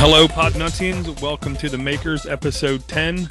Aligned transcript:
Hello, 0.00 0.28
Podnutians. 0.28 1.20
Welcome 1.20 1.56
to 1.56 1.68
the 1.68 1.76
Makers, 1.76 2.24
episode 2.24 2.86
10. 2.86 3.28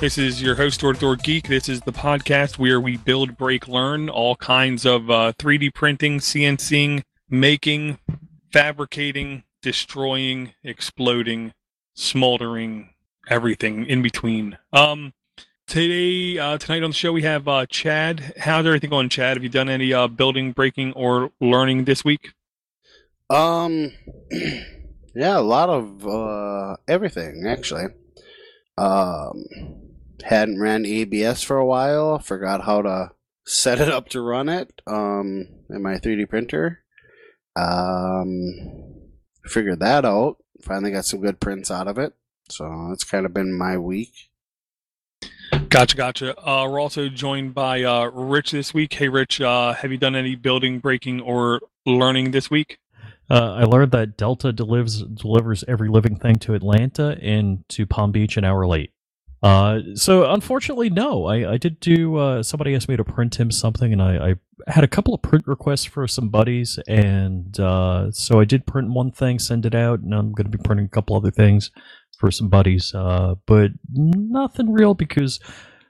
This 0.00 0.16
is 0.16 0.40
your 0.40 0.54
host, 0.54 0.80
Door 0.80 0.94
to 0.94 1.00
Door 1.00 1.16
Geek. 1.16 1.46
This 1.46 1.68
is 1.68 1.82
the 1.82 1.92
podcast 1.92 2.58
where 2.58 2.80
we 2.80 2.96
build, 2.96 3.36
break, 3.36 3.68
learn 3.68 4.08
all 4.08 4.34
kinds 4.34 4.86
of 4.86 5.10
uh, 5.10 5.34
3D 5.38 5.74
printing, 5.74 6.18
CNCing, 6.18 7.02
making, 7.28 7.98
fabricating, 8.50 9.44
destroying, 9.60 10.54
exploding, 10.64 11.52
smoldering, 11.92 12.94
everything 13.28 13.84
in 13.84 14.00
between. 14.00 14.56
Um, 14.72 15.12
today, 15.66 16.38
uh, 16.38 16.56
tonight 16.56 16.82
on 16.82 16.90
the 16.90 16.96
show, 16.96 17.12
we 17.12 17.22
have 17.22 17.46
uh, 17.46 17.66
Chad. 17.66 18.32
How's 18.38 18.64
everything 18.64 18.88
going, 18.88 19.10
Chad? 19.10 19.36
Have 19.36 19.42
you 19.42 19.50
done 19.50 19.68
any 19.68 19.92
uh, 19.92 20.08
building, 20.08 20.52
breaking, 20.52 20.94
or 20.94 21.30
learning 21.42 21.84
this 21.84 22.02
week? 22.06 22.32
Um, 23.28 23.92
yeah, 25.14 25.38
a 25.38 25.40
lot 25.40 25.68
of 25.68 26.06
uh, 26.06 26.76
everything 26.88 27.44
actually. 27.46 27.86
Um, 28.78 29.44
hadn't 30.24 30.60
ran 30.60 30.86
ABS 30.86 31.42
for 31.42 31.56
a 31.56 31.66
while. 31.66 32.18
Forgot 32.18 32.64
how 32.64 32.82
to 32.82 33.10
set 33.44 33.80
it 33.80 33.88
up 33.88 34.08
to 34.10 34.20
run 34.20 34.48
it. 34.48 34.80
Um, 34.86 35.48
in 35.68 35.82
my 35.82 35.94
3D 35.96 36.28
printer. 36.28 36.82
Um, 37.56 39.10
figured 39.44 39.80
that 39.80 40.04
out. 40.04 40.36
Finally 40.62 40.92
got 40.92 41.04
some 41.04 41.20
good 41.20 41.40
prints 41.40 41.70
out 41.70 41.88
of 41.88 41.98
it. 41.98 42.14
So 42.50 42.86
that's 42.88 43.04
kind 43.04 43.26
of 43.26 43.34
been 43.34 43.56
my 43.56 43.78
week. 43.78 44.12
Gotcha, 45.68 45.96
gotcha. 45.96 46.38
Uh, 46.38 46.68
we're 46.68 46.80
also 46.80 47.08
joined 47.08 47.54
by 47.54 47.82
uh, 47.82 48.06
Rich 48.06 48.50
this 48.50 48.74
week. 48.74 48.94
Hey, 48.94 49.08
Rich, 49.08 49.40
uh, 49.40 49.74
have 49.74 49.92
you 49.92 49.98
done 49.98 50.16
any 50.16 50.34
building, 50.34 50.80
breaking, 50.80 51.20
or 51.20 51.60
learning 51.86 52.32
this 52.32 52.50
week? 52.50 52.78
Uh, 53.30 53.54
I 53.54 53.64
learned 53.64 53.92
that 53.92 54.16
Delta 54.16 54.52
delivers 54.52 55.02
delivers 55.02 55.64
every 55.68 55.88
living 55.88 56.16
thing 56.16 56.36
to 56.40 56.54
Atlanta 56.54 57.16
and 57.22 57.64
to 57.68 57.86
Palm 57.86 58.10
Beach 58.10 58.36
an 58.36 58.44
hour 58.44 58.66
late. 58.66 58.92
Uh, 59.42 59.80
so 59.94 60.30
unfortunately, 60.30 60.90
no. 60.90 61.24
I, 61.26 61.52
I 61.52 61.56
did 61.56 61.80
do. 61.80 62.16
Uh, 62.16 62.42
somebody 62.42 62.74
asked 62.74 62.88
me 62.88 62.96
to 62.96 63.04
print 63.04 63.36
him 63.40 63.50
something, 63.50 63.92
and 63.92 64.02
I, 64.02 64.30
I 64.30 64.70
had 64.70 64.84
a 64.84 64.88
couple 64.88 65.14
of 65.14 65.22
print 65.22 65.46
requests 65.46 65.84
for 65.84 66.06
some 66.06 66.28
buddies, 66.28 66.78
and 66.86 67.58
uh, 67.58 68.10
so 68.10 68.40
I 68.40 68.44
did 68.44 68.66
print 68.66 68.90
one 68.90 69.12
thing, 69.12 69.38
send 69.38 69.64
it 69.64 69.74
out, 69.74 70.00
and 70.00 70.14
I'm 70.14 70.32
going 70.32 70.50
to 70.50 70.56
be 70.56 70.62
printing 70.62 70.86
a 70.86 70.90
couple 70.90 71.16
other 71.16 71.30
things 71.30 71.70
for 72.18 72.30
some 72.30 72.48
buddies. 72.48 72.94
Uh, 72.94 73.36
but 73.46 73.70
nothing 73.92 74.72
real 74.72 74.94
because 74.94 75.40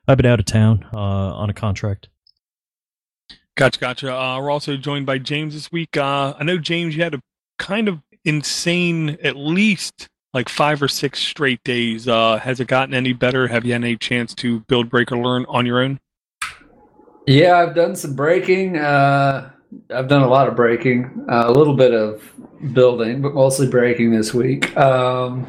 I've 0.07 0.17
been 0.17 0.27
out 0.27 0.41
of 0.41 0.47
town 0.47 0.87
uh, 0.95 0.99
on 0.99 1.51
a 1.51 1.55
contract. 1.55 2.09
Gotcha, 3.57 3.81
gotcha. 3.81 4.15
Uh, 4.15 4.41
we're 4.41 4.51
also 4.51 4.77
joined 4.77 5.07
by 5.07 5.19
James 5.19 5.55
this 5.55 5.73
week. 5.73 5.97
I 5.97 6.41
know 6.45 6.57
James, 6.57 6.97
you 6.97 7.03
had 7.03 7.15
a 7.15 7.23
kind 7.61 7.87
of 7.87 8.01
insane, 8.25 9.19
at 9.23 9.37
least 9.37 10.09
like 10.35 10.49
five 10.49 10.83
or 10.83 10.89
six 10.89 11.21
straight 11.21 11.63
days. 11.63 12.09
Uh, 12.09 12.39
has 12.39 12.59
it 12.59 12.67
gotten 12.67 12.95
any 12.95 13.13
better? 13.13 13.47
Have 13.47 13.65
you 13.65 13.73
had 13.73 13.85
any 13.85 13.97
chance 13.97 14.35
to 14.37 14.61
build, 14.61 14.91
break, 14.91 15.13
or 15.13 15.19
learn 15.19 15.47
on 15.49 15.67
your 15.67 15.81
own? 15.81 16.01
Yeah, 17.27 17.59
I've 17.59 17.75
done 17.75 17.95
some 17.95 18.15
breaking. 18.15 18.79
Uh, 18.79 19.51
I've 19.95 20.09
done 20.09 20.23
a 20.23 20.29
lot 20.29 20.49
of 20.49 20.57
breaking, 20.57 21.27
uh, 21.31 21.45
a 21.47 21.53
little 21.53 21.75
bit 21.75 21.95
of 21.95 22.29
building, 22.73 23.23
but 23.23 23.35
mostly 23.35 23.69
breaking 23.69 24.11
this 24.11 24.35
week. 24.35 24.77
Um, 24.77 25.47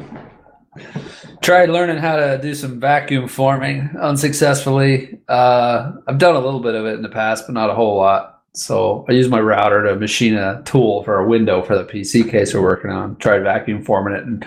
tried 1.42 1.70
learning 1.70 1.98
how 1.98 2.16
to 2.16 2.38
do 2.40 2.54
some 2.54 2.78
vacuum 2.78 3.26
forming 3.26 3.90
unsuccessfully. 4.00 5.18
Uh, 5.28 5.92
I've 6.06 6.18
done 6.18 6.36
a 6.36 6.40
little 6.40 6.60
bit 6.60 6.74
of 6.74 6.86
it 6.86 6.94
in 6.94 7.02
the 7.02 7.08
past, 7.08 7.46
but 7.46 7.54
not 7.54 7.70
a 7.70 7.74
whole 7.74 7.96
lot. 7.96 8.31
So 8.54 9.06
I 9.08 9.12
use 9.12 9.28
my 9.28 9.40
router 9.40 9.82
to 9.84 9.96
machine 9.96 10.34
a 10.34 10.62
tool 10.64 11.02
for 11.04 11.18
a 11.18 11.26
window 11.26 11.62
for 11.62 11.76
the 11.76 11.84
PC 11.84 12.30
case 12.30 12.52
we're 12.52 12.62
working 12.62 12.90
on. 12.90 13.16
Tried 13.16 13.40
vacuum 13.40 13.82
forming 13.82 14.14
it, 14.14 14.24
and 14.24 14.46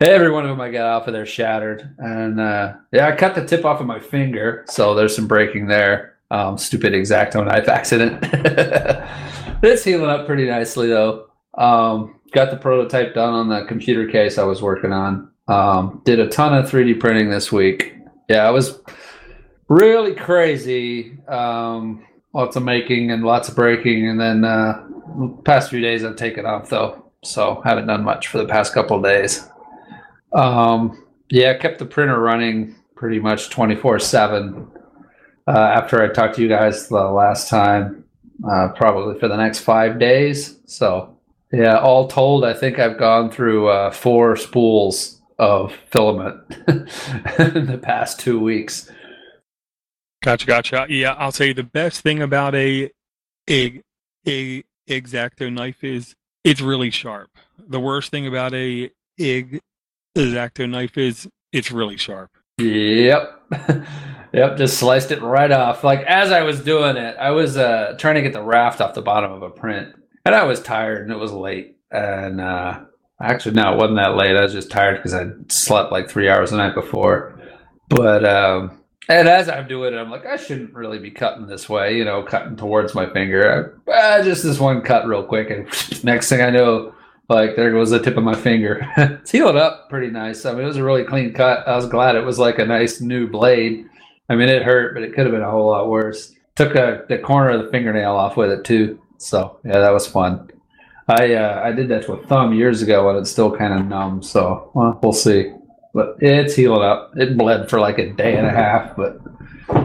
every 0.00 0.30
one 0.30 0.44
of 0.44 0.50
them 0.50 0.60
I 0.60 0.70
got 0.70 0.86
off 0.86 1.06
of 1.06 1.12
there 1.12 1.26
shattered. 1.26 1.94
And 1.98 2.40
uh, 2.40 2.74
yeah, 2.92 3.08
I 3.08 3.16
cut 3.16 3.34
the 3.34 3.44
tip 3.44 3.64
off 3.64 3.80
of 3.80 3.86
my 3.86 4.00
finger, 4.00 4.64
so 4.68 4.94
there's 4.94 5.14
some 5.14 5.26
breaking 5.26 5.66
there. 5.66 6.16
Um, 6.30 6.56
stupid 6.58 6.92
exacto 6.92 7.44
knife 7.44 7.68
accident. 7.68 8.18
it's 9.62 9.84
healing 9.84 10.10
up 10.10 10.26
pretty 10.26 10.46
nicely 10.46 10.88
though. 10.88 11.28
Um, 11.56 12.18
got 12.32 12.50
the 12.50 12.56
prototype 12.56 13.14
done 13.14 13.34
on 13.34 13.48
the 13.48 13.64
computer 13.66 14.10
case 14.10 14.38
I 14.38 14.44
was 14.44 14.62
working 14.62 14.92
on. 14.92 15.30
Um, 15.48 16.02
did 16.04 16.18
a 16.18 16.28
ton 16.28 16.54
of 16.54 16.70
3D 16.70 16.98
printing 16.98 17.30
this 17.30 17.52
week. 17.52 17.94
Yeah, 18.28 18.48
it 18.48 18.52
was 18.52 18.80
really 19.68 20.14
crazy. 20.14 21.18
Um, 21.28 22.04
lots 22.36 22.54
of 22.54 22.62
making 22.62 23.10
and 23.10 23.24
lots 23.24 23.48
of 23.48 23.56
breaking, 23.56 24.06
and 24.06 24.20
then 24.20 24.44
uh, 24.44 24.84
past 25.44 25.70
few 25.70 25.80
days 25.80 26.04
I've 26.04 26.16
taken 26.16 26.44
off 26.44 26.68
though, 26.68 27.10
so 27.24 27.62
haven't 27.64 27.86
done 27.86 28.04
much 28.04 28.28
for 28.28 28.36
the 28.36 28.44
past 28.44 28.74
couple 28.74 29.00
days. 29.00 29.48
Um, 30.34 31.02
yeah, 31.30 31.56
kept 31.56 31.78
the 31.78 31.86
printer 31.86 32.20
running 32.20 32.76
pretty 32.94 33.20
much 33.20 33.48
24 33.48 33.98
seven. 34.00 34.70
Uh, 35.48 35.58
after 35.58 36.02
I 36.02 36.12
talked 36.12 36.34
to 36.36 36.42
you 36.42 36.48
guys 36.48 36.88
the 36.88 36.96
last 36.96 37.48
time, 37.48 38.04
uh, 38.46 38.68
probably 38.76 39.18
for 39.18 39.28
the 39.28 39.36
next 39.36 39.60
five 39.60 39.98
days. 39.98 40.58
So, 40.66 41.16
yeah, 41.52 41.78
all 41.78 42.06
told, 42.06 42.44
I 42.44 42.52
think 42.52 42.78
I've 42.78 42.98
gone 42.98 43.30
through 43.30 43.68
uh, 43.68 43.92
four 43.92 44.36
spools 44.36 45.22
of 45.38 45.72
filament 45.90 46.36
in 46.68 47.66
the 47.66 47.80
past 47.82 48.20
two 48.20 48.38
weeks. 48.40 48.90
Gotcha, 50.26 50.44
gotcha. 50.44 50.86
Yeah, 50.88 51.12
I'll 51.12 51.30
say 51.30 51.52
the 51.52 51.62
best 51.62 52.00
thing 52.00 52.20
about 52.20 52.56
a 52.56 52.90
a 53.48 53.80
a 54.26 54.64
exacto 54.88 55.52
knife 55.52 55.84
is 55.84 56.16
it's 56.42 56.60
really 56.60 56.90
sharp. 56.90 57.30
The 57.56 57.78
worst 57.78 58.10
thing 58.10 58.26
about 58.26 58.52
a 58.52 58.90
exacto 59.20 59.60
knife 60.68 60.98
is 60.98 61.28
it's 61.52 61.70
really 61.70 61.96
sharp. 61.96 62.32
Yep. 62.58 63.40
yep, 64.32 64.56
just 64.56 64.78
sliced 64.78 65.12
it 65.12 65.22
right 65.22 65.52
off. 65.52 65.84
Like 65.84 66.00
as 66.00 66.32
I 66.32 66.42
was 66.42 66.60
doing 66.60 66.96
it, 66.96 67.16
I 67.20 67.30
was 67.30 67.56
uh 67.56 67.94
trying 67.96 68.16
to 68.16 68.22
get 68.22 68.32
the 68.32 68.42
raft 68.42 68.80
off 68.80 68.94
the 68.94 69.02
bottom 69.02 69.30
of 69.30 69.42
a 69.42 69.50
print. 69.50 69.94
And 70.24 70.34
I 70.34 70.42
was 70.42 70.60
tired 70.60 71.02
and 71.02 71.12
it 71.12 71.20
was 71.20 71.30
late. 71.30 71.76
And 71.92 72.40
uh 72.40 72.80
actually 73.22 73.54
no, 73.54 73.74
it 73.74 73.76
wasn't 73.76 73.98
that 73.98 74.16
late. 74.16 74.34
I 74.34 74.42
was 74.42 74.52
just 74.52 74.72
tired 74.72 74.96
because 74.96 75.14
I 75.14 75.26
slept 75.46 75.92
like 75.92 76.10
three 76.10 76.28
hours 76.28 76.50
the 76.50 76.56
night 76.56 76.74
before. 76.74 77.38
But 77.88 78.24
um 78.24 78.80
and 79.08 79.28
as 79.28 79.48
I'm 79.48 79.68
doing 79.68 79.94
it, 79.94 79.98
I'm 79.98 80.10
like, 80.10 80.26
I 80.26 80.36
shouldn't 80.36 80.74
really 80.74 80.98
be 80.98 81.10
cutting 81.10 81.46
this 81.46 81.68
way, 81.68 81.96
you 81.96 82.04
know, 82.04 82.22
cutting 82.22 82.56
towards 82.56 82.94
my 82.94 83.08
finger. 83.12 83.78
I, 83.88 83.92
ah, 83.92 84.22
just 84.22 84.42
this 84.42 84.58
one 84.58 84.82
cut 84.82 85.06
real 85.06 85.22
quick, 85.22 85.50
and 85.50 86.04
next 86.04 86.28
thing 86.28 86.42
I 86.42 86.50
know, 86.50 86.94
like 87.28 87.56
there 87.56 87.72
goes 87.72 87.90
the 87.90 88.00
tip 88.00 88.16
of 88.16 88.24
my 88.24 88.34
finger. 88.34 88.80
it's 88.96 89.30
healed 89.30 89.56
up 89.56 89.88
pretty 89.88 90.10
nice. 90.10 90.44
I 90.44 90.52
mean, 90.52 90.62
it 90.62 90.66
was 90.66 90.76
a 90.76 90.84
really 90.84 91.04
clean 91.04 91.32
cut. 91.32 91.66
I 91.68 91.76
was 91.76 91.88
glad 91.88 92.16
it 92.16 92.24
was 92.24 92.38
like 92.38 92.58
a 92.58 92.66
nice 92.66 93.00
new 93.00 93.28
blade. 93.28 93.88
I 94.28 94.34
mean, 94.34 94.48
it 94.48 94.62
hurt, 94.62 94.94
but 94.94 95.04
it 95.04 95.14
could 95.14 95.26
have 95.26 95.32
been 95.32 95.42
a 95.42 95.50
whole 95.50 95.70
lot 95.70 95.88
worse. 95.88 96.32
Took 96.56 96.74
a, 96.74 97.04
the 97.08 97.18
corner 97.18 97.50
of 97.50 97.64
the 97.64 97.70
fingernail 97.70 98.16
off 98.16 98.36
with 98.36 98.50
it 98.50 98.64
too. 98.64 99.00
So 99.18 99.60
yeah, 99.64 99.78
that 99.78 99.92
was 99.92 100.06
fun. 100.06 100.50
I 101.08 101.34
uh, 101.34 101.62
I 101.64 101.70
did 101.70 101.88
that 101.88 102.04
to 102.06 102.14
a 102.14 102.26
thumb 102.26 102.52
years 102.52 102.82
ago, 102.82 103.08
and 103.08 103.18
it's 103.18 103.30
still 103.30 103.56
kind 103.56 103.72
of 103.72 103.86
numb. 103.86 104.22
So 104.22 104.72
well, 104.74 104.98
we'll 105.00 105.12
see 105.12 105.52
but 105.96 106.18
it's 106.20 106.54
healing 106.54 106.82
up. 106.82 107.12
It 107.16 107.38
bled 107.38 107.70
for 107.70 107.80
like 107.80 107.98
a 107.98 108.12
day 108.12 108.36
and 108.36 108.46
a 108.46 108.50
half, 108.50 108.94
but 108.96 109.18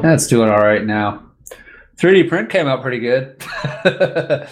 that's 0.02 0.28
doing 0.28 0.50
all 0.50 0.60
right 0.60 0.86
now. 0.86 1.24
3D 1.96 2.28
print 2.28 2.50
came 2.50 2.68
out 2.68 2.82
pretty 2.82 3.00
good. 3.00 3.42
well, 3.86 4.48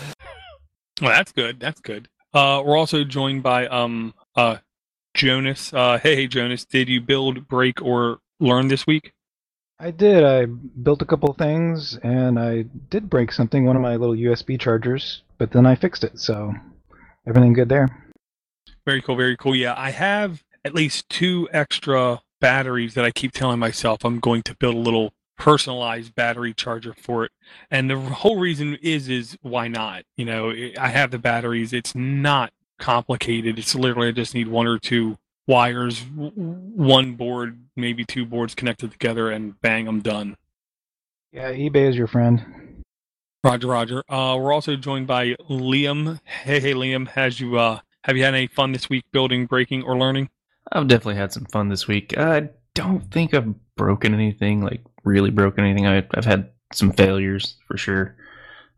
that's 1.01 1.33
good. 1.33 1.59
That's 1.59 1.81
good. 1.81 2.07
Uh, 2.33 2.63
we're 2.65 2.77
also 2.77 3.03
joined 3.03 3.43
by 3.43 3.67
um 3.67 4.13
uh 4.37 4.57
Jonas. 5.15 5.73
Uh, 5.73 6.00
hey, 6.01 6.15
hey, 6.15 6.27
Jonas, 6.27 6.63
did 6.63 6.88
you 6.88 7.01
build, 7.01 7.45
break, 7.50 7.81
or 7.81 8.19
learn 8.39 8.69
this 8.69 8.88
week? 8.88 9.12
I 9.79 9.91
did. 9.91 10.23
I 10.23 10.45
built 10.45 11.01
a 11.01 11.05
couple 11.05 11.33
things, 11.33 12.00
and 12.03 12.39
I 12.39 12.63
did 12.89 13.09
break 13.09 13.33
something, 13.33 13.65
one 13.65 13.75
of 13.75 13.81
my 13.81 13.97
little 13.97 14.15
USB 14.15 14.57
chargers, 14.57 15.23
but 15.38 15.51
then 15.51 15.65
I 15.65 15.75
fixed 15.75 16.05
it, 16.05 16.19
so 16.19 16.53
everything 17.27 17.51
good 17.51 17.67
there. 17.67 17.89
Very 18.85 19.01
cool. 19.01 19.17
Very 19.17 19.35
cool. 19.35 19.55
Yeah, 19.55 19.73
I 19.77 19.89
have 19.89 20.41
at 20.63 20.73
least 20.73 21.09
two 21.09 21.47
extra 21.51 22.21
batteries 22.39 22.94
that 22.94 23.06
I 23.06 23.11
keep 23.11 23.31
telling 23.31 23.59
myself 23.59 24.03
I'm 24.03 24.19
going 24.19 24.44
to 24.44 24.56
build 24.56 24.75
a 24.75 24.79
little 24.79 25.13
personalized 25.38 26.13
battery 26.15 26.53
charger 26.53 26.94
for 26.94 27.25
it. 27.25 27.31
And 27.71 27.89
the 27.89 27.97
whole 28.00 28.39
reason 28.39 28.77
is 28.81 29.09
is 29.09 29.38
why 29.41 29.67
not? 29.67 30.03
You 30.17 30.25
know, 30.25 30.53
I 30.79 30.89
have 30.89 31.11
the 31.11 31.19
batteries. 31.19 31.73
It's 31.73 31.95
not 31.95 32.51
complicated. 32.77 33.57
It's 33.57 33.75
literally 33.75 34.09
I 34.09 34.11
just 34.11 34.35
need 34.35 34.47
one 34.47 34.67
or 34.67 34.79
two 34.79 35.17
wires, 35.47 36.01
one 36.13 37.13
board, 37.13 37.59
maybe 37.75 38.05
two 38.05 38.25
boards 38.25 38.53
connected 38.53 38.91
together, 38.91 39.31
and 39.31 39.59
bang, 39.62 39.88
I'm 39.88 40.01
done. 40.01 40.38
Yeah, 41.31 41.51
eBay 41.51 41.89
is 41.89 41.95
your 41.95 42.07
friend. 42.07 42.83
Roger, 43.44 43.67
Roger. 43.67 44.03
Uh, 44.09 44.38
we're 44.38 44.53
also 44.53 44.75
joined 44.75 45.07
by 45.07 45.35
Liam. 45.50 46.19
Hey, 46.25 46.59
hey, 46.59 46.73
Liam. 46.73 47.07
Has 47.09 47.39
you 47.39 47.57
uh, 47.57 47.79
have 48.03 48.17
you 48.17 48.23
had 48.23 48.33
any 48.33 48.47
fun 48.47 48.73
this 48.73 48.89
week 48.89 49.05
building, 49.12 49.45
breaking, 49.45 49.83
or 49.83 49.97
learning? 49.97 50.29
I've 50.71 50.88
definitely 50.88 51.15
had 51.15 51.33
some 51.33 51.45
fun 51.45 51.69
this 51.69 51.88
week. 51.88 52.17
I 52.17 52.50
don't 52.75 53.11
think 53.11 53.33
I've 53.33 53.53
broken 53.75 54.13
anything, 54.13 54.61
like 54.61 54.81
really 55.03 55.31
broken 55.31 55.63
anything. 55.63 55.88
I, 55.88 56.06
have 56.13 56.25
had 56.25 56.50
some 56.73 56.91
failures 56.91 57.56
for 57.67 57.77
sure. 57.77 58.15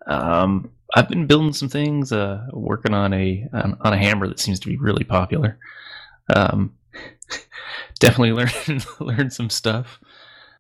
Um, 0.07 0.72
I've 0.95 1.10
been 1.10 1.28
building 1.28 1.54
some 1.54 1.69
things, 1.69 2.12
uh, 2.12 2.45
working 2.51 2.94
on 2.94 3.13
a 3.13 3.48
on, 3.54 3.78
on, 3.81 3.94
a 3.94 3.98
hammer 3.98 4.28
that 4.28 4.39
seems 4.39 4.60
to 4.62 4.68
be 4.68 4.78
really 4.78 5.04
popular. 5.04 5.57
Um, 6.33 6.74
definitely 8.00 8.34
learned 8.34 8.86
learned 9.00 9.34
some 9.34 9.50
stuff 9.50 10.00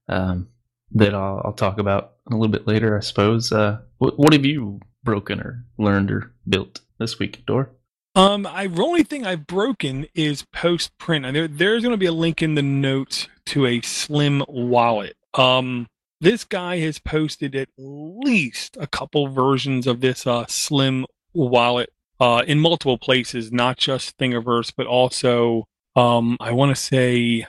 um, 0.07 0.47
that 0.91 1.13
I'll, 1.13 1.41
I'll 1.45 1.53
talk 1.53 1.79
about 1.79 2.13
a 2.29 2.35
little 2.35 2.51
bit 2.51 2.67
later, 2.67 2.97
I 2.97 3.01
suppose. 3.01 3.51
Uh, 3.51 3.79
what, 3.97 4.17
what 4.17 4.33
have 4.33 4.45
you 4.45 4.79
broken 5.03 5.39
or 5.39 5.65
learned 5.77 6.11
or 6.11 6.33
built 6.47 6.81
this 6.99 7.19
week, 7.19 7.45
Dor? 7.45 7.71
Um, 8.13 8.45
I 8.45 8.67
the 8.67 8.83
only 8.83 9.03
thing 9.03 9.25
I've 9.25 9.47
broken 9.47 10.05
is 10.13 10.43
post 10.53 10.97
print, 10.97 11.31
there, 11.33 11.47
there's 11.47 11.81
going 11.81 11.93
to 11.93 11.97
be 11.97 12.07
a 12.07 12.11
link 12.11 12.41
in 12.41 12.55
the 12.55 12.61
notes 12.61 13.27
to 13.47 13.65
a 13.65 13.81
Slim 13.81 14.43
wallet. 14.47 15.15
Um, 15.33 15.87
this 16.19 16.43
guy 16.43 16.79
has 16.79 16.99
posted 16.99 17.55
at 17.55 17.69
least 17.77 18.77
a 18.79 18.87
couple 18.87 19.27
versions 19.27 19.87
of 19.87 20.01
this 20.01 20.27
uh, 20.27 20.45
Slim 20.47 21.05
wallet 21.33 21.89
uh, 22.19 22.43
in 22.45 22.59
multiple 22.59 22.97
places, 22.97 23.51
not 23.51 23.77
just 23.77 24.17
Thingiverse, 24.17 24.73
but 24.75 24.87
also 24.87 25.67
um, 25.95 26.37
I 26.39 26.51
want 26.51 26.75
to 26.75 26.81
say 26.81 27.47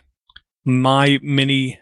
my 0.64 1.18
mini 1.22 1.80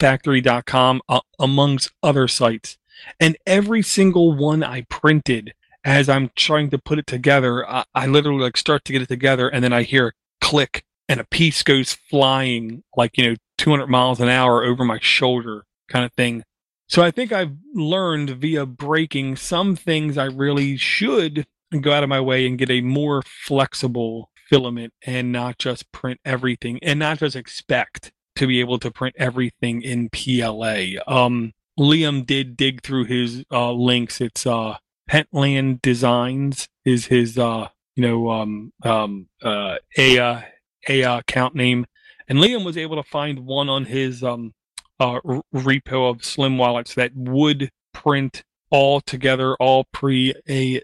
factory.com 0.00 1.00
uh, 1.08 1.20
amongst 1.38 1.92
other 2.02 2.28
sites 2.28 2.76
and 3.20 3.36
every 3.46 3.82
single 3.82 4.32
one 4.32 4.62
i 4.62 4.82
printed 4.82 5.54
as 5.86 6.08
i'm 6.08 6.30
trying 6.36 6.68
to 6.68 6.78
put 6.78 6.98
it 6.98 7.06
together 7.06 7.66
I, 7.68 7.84
I, 7.94 8.06
literally 8.06 8.42
like 8.42 8.56
start 8.56 8.84
to 8.84 8.92
get 8.92 9.02
it 9.02 9.08
together 9.08 9.48
and 9.48 9.64
then 9.64 9.72
i 9.72 9.82
hear 9.82 10.08
a 10.08 10.12
click 10.44 10.84
and 11.08 11.20
a 11.20 11.24
piece 11.24 11.62
goes 11.62 11.94
flying 11.94 12.82
like 12.96 13.16
you 13.16 13.30
know 13.30 13.36
200 13.56 13.86
miles 13.86 14.20
an 14.20 14.28
hour 14.28 14.64
over 14.64 14.84
my 14.84 14.98
shoulder 15.00 15.64
kind 15.88 16.04
of 16.04 16.12
thing 16.12 16.42
so 16.88 17.02
i 17.02 17.10
think 17.10 17.32
i've 17.32 17.56
learned 17.72 18.30
via 18.30 18.66
breaking 18.66 19.36
some 19.36 19.74
things 19.74 20.18
i 20.18 20.24
really 20.24 20.76
should 20.76 21.46
go 21.80 21.92
out 21.92 22.02
of 22.02 22.08
my 22.08 22.20
way 22.20 22.46
and 22.46 22.58
get 22.58 22.70
a 22.70 22.80
more 22.80 23.22
flexible 23.22 24.30
filament 24.48 24.92
and 25.04 25.32
not 25.32 25.58
just 25.58 25.90
print 25.92 26.20
everything 26.24 26.78
and 26.82 26.98
not 26.98 27.18
just 27.18 27.36
expect 27.36 28.12
to 28.36 28.46
be 28.46 28.60
able 28.60 28.78
to 28.78 28.90
print 28.90 29.16
everything 29.18 29.82
in 29.82 30.10
PLA. 30.10 31.00
Um, 31.06 31.52
Liam 31.78 32.24
did 32.24 32.56
dig 32.56 32.82
through 32.82 33.04
his 33.04 33.44
uh, 33.50 33.72
links. 33.72 34.20
It's 34.20 34.46
uh, 34.46 34.76
Pentland 35.06 35.82
Designs 35.82 36.68
is 36.84 37.06
his 37.06 37.38
uh, 37.38 37.68
you 37.94 38.06
know 38.06 38.30
um, 38.30 38.72
um, 38.82 39.28
uh, 39.42 39.76
a 39.96 40.44
a 40.88 41.02
account 41.02 41.54
name, 41.54 41.86
and 42.28 42.38
Liam 42.38 42.64
was 42.64 42.76
able 42.76 42.96
to 42.96 43.08
find 43.08 43.40
one 43.40 43.68
on 43.68 43.84
his 43.84 44.22
um, 44.22 44.54
uh, 45.00 45.20
repo 45.54 46.10
of 46.10 46.24
Slim 46.24 46.58
wallets 46.58 46.94
that 46.94 47.14
would 47.14 47.70
print 47.92 48.42
all 48.70 49.00
together, 49.00 49.56
all 49.56 49.84
pre 49.92 50.34
a 50.48 50.80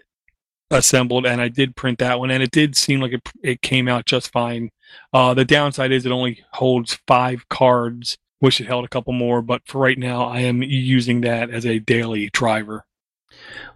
assembled, 0.71 1.25
and 1.25 1.41
I 1.41 1.47
did 1.47 1.75
print 1.75 1.99
that 1.99 2.19
one, 2.19 2.31
and 2.31 2.41
it 2.41 2.51
did 2.51 2.75
seem 2.75 3.01
like 3.01 3.13
it 3.13 3.29
it 3.41 3.61
came 3.61 3.87
out 3.87 4.05
just 4.05 4.31
fine. 4.31 4.69
Uh, 5.11 5.33
the 5.33 5.45
downside 5.45 5.91
is 5.91 6.05
it 6.05 6.11
only 6.11 6.43
holds 6.51 6.99
five 7.07 7.47
cards. 7.49 8.17
Wish 8.41 8.59
it 8.59 8.67
held 8.67 8.83
a 8.83 8.89
couple 8.89 9.13
more, 9.13 9.41
but 9.41 9.61
for 9.65 9.79
right 9.79 9.97
now, 9.97 10.25
I 10.25 10.39
am 10.41 10.61
using 10.61 11.21
that 11.21 11.49
as 11.49 11.65
a 11.65 11.79
daily 11.79 12.29
driver. 12.33 12.85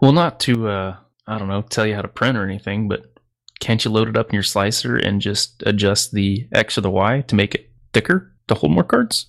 Well, 0.01 0.11
not 0.11 0.39
to 0.41 0.67
uh, 0.67 0.97
I 1.27 1.37
don't 1.37 1.47
know 1.47 1.61
tell 1.61 1.85
you 1.85 1.95
how 1.95 2.01
to 2.01 2.07
print 2.07 2.37
or 2.37 2.43
anything, 2.43 2.87
but 2.87 3.05
can't 3.59 3.83
you 3.83 3.91
load 3.91 4.09
it 4.09 4.17
up 4.17 4.29
in 4.29 4.33
your 4.33 4.43
slicer 4.43 4.95
and 4.95 5.21
just 5.21 5.63
adjust 5.65 6.11
the 6.11 6.47
X 6.51 6.77
or 6.77 6.81
the 6.81 6.91
Y 6.91 7.21
to 7.21 7.35
make 7.35 7.55
it 7.55 7.71
thicker 7.93 8.33
to 8.47 8.55
hold 8.55 8.71
more 8.71 8.83
cards? 8.83 9.27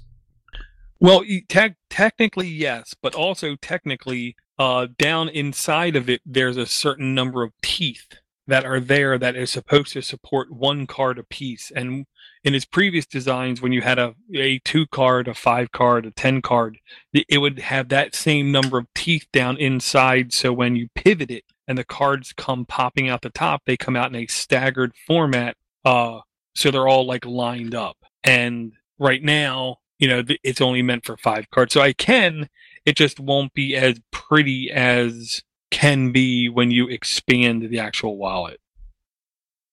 Well, 1.00 1.22
te- 1.48 1.76
technically 1.88 2.48
yes, 2.48 2.94
but 3.00 3.14
also 3.14 3.56
technically 3.56 4.36
uh, 4.58 4.88
down 4.98 5.28
inside 5.28 5.96
of 5.96 6.10
it, 6.10 6.20
there's 6.26 6.56
a 6.56 6.66
certain 6.66 7.14
number 7.14 7.42
of 7.42 7.52
teeth 7.62 8.18
that 8.46 8.64
are 8.64 8.80
there 8.80 9.18
that 9.18 9.36
is 9.36 9.50
supposed 9.50 9.92
to 9.92 10.02
support 10.02 10.50
one 10.50 10.86
card 10.86 11.18
a 11.18 11.22
piece. 11.22 11.70
And 11.74 12.06
in 12.44 12.54
his 12.54 12.64
previous 12.64 13.06
designs, 13.06 13.60
when 13.60 13.72
you 13.72 13.82
had 13.82 13.98
a, 13.98 14.14
a 14.34 14.58
two 14.60 14.86
card, 14.86 15.28
a 15.28 15.34
five 15.34 15.72
card, 15.72 16.06
a 16.06 16.10
10 16.10 16.42
card, 16.42 16.78
it 17.12 17.38
would 17.38 17.58
have 17.58 17.88
that 17.88 18.14
same 18.14 18.52
number 18.52 18.78
of 18.78 18.86
teeth 18.94 19.26
down 19.32 19.56
inside. 19.56 20.32
So 20.32 20.52
when 20.52 20.76
you 20.76 20.88
pivot 20.94 21.30
it 21.30 21.44
and 21.66 21.76
the 21.76 21.84
cards 21.84 22.32
come 22.32 22.64
popping 22.64 23.08
out 23.08 23.22
the 23.22 23.30
top, 23.30 23.62
they 23.66 23.76
come 23.76 23.96
out 23.96 24.10
in 24.10 24.16
a 24.16 24.26
staggered 24.26 24.92
format. 25.06 25.56
Uh, 25.84 26.20
so 26.54 26.70
they're 26.70 26.88
all 26.88 27.06
like 27.06 27.24
lined 27.24 27.74
up. 27.74 27.96
And 28.24 28.72
right 28.98 29.22
now, 29.22 29.76
you 29.98 30.08
know, 30.08 30.22
it's 30.42 30.60
only 30.60 30.82
meant 30.82 31.04
for 31.04 31.16
five 31.16 31.50
cards. 31.50 31.74
So 31.74 31.80
I 31.80 31.92
can, 31.92 32.48
it 32.84 32.96
just 32.96 33.18
won't 33.18 33.52
be 33.52 33.74
as 33.74 34.00
pretty 34.12 34.70
as 34.70 35.42
can 35.70 36.12
be 36.12 36.48
when 36.48 36.70
you 36.70 36.88
expand 36.88 37.68
the 37.68 37.78
actual 37.78 38.16
wallet. 38.16 38.60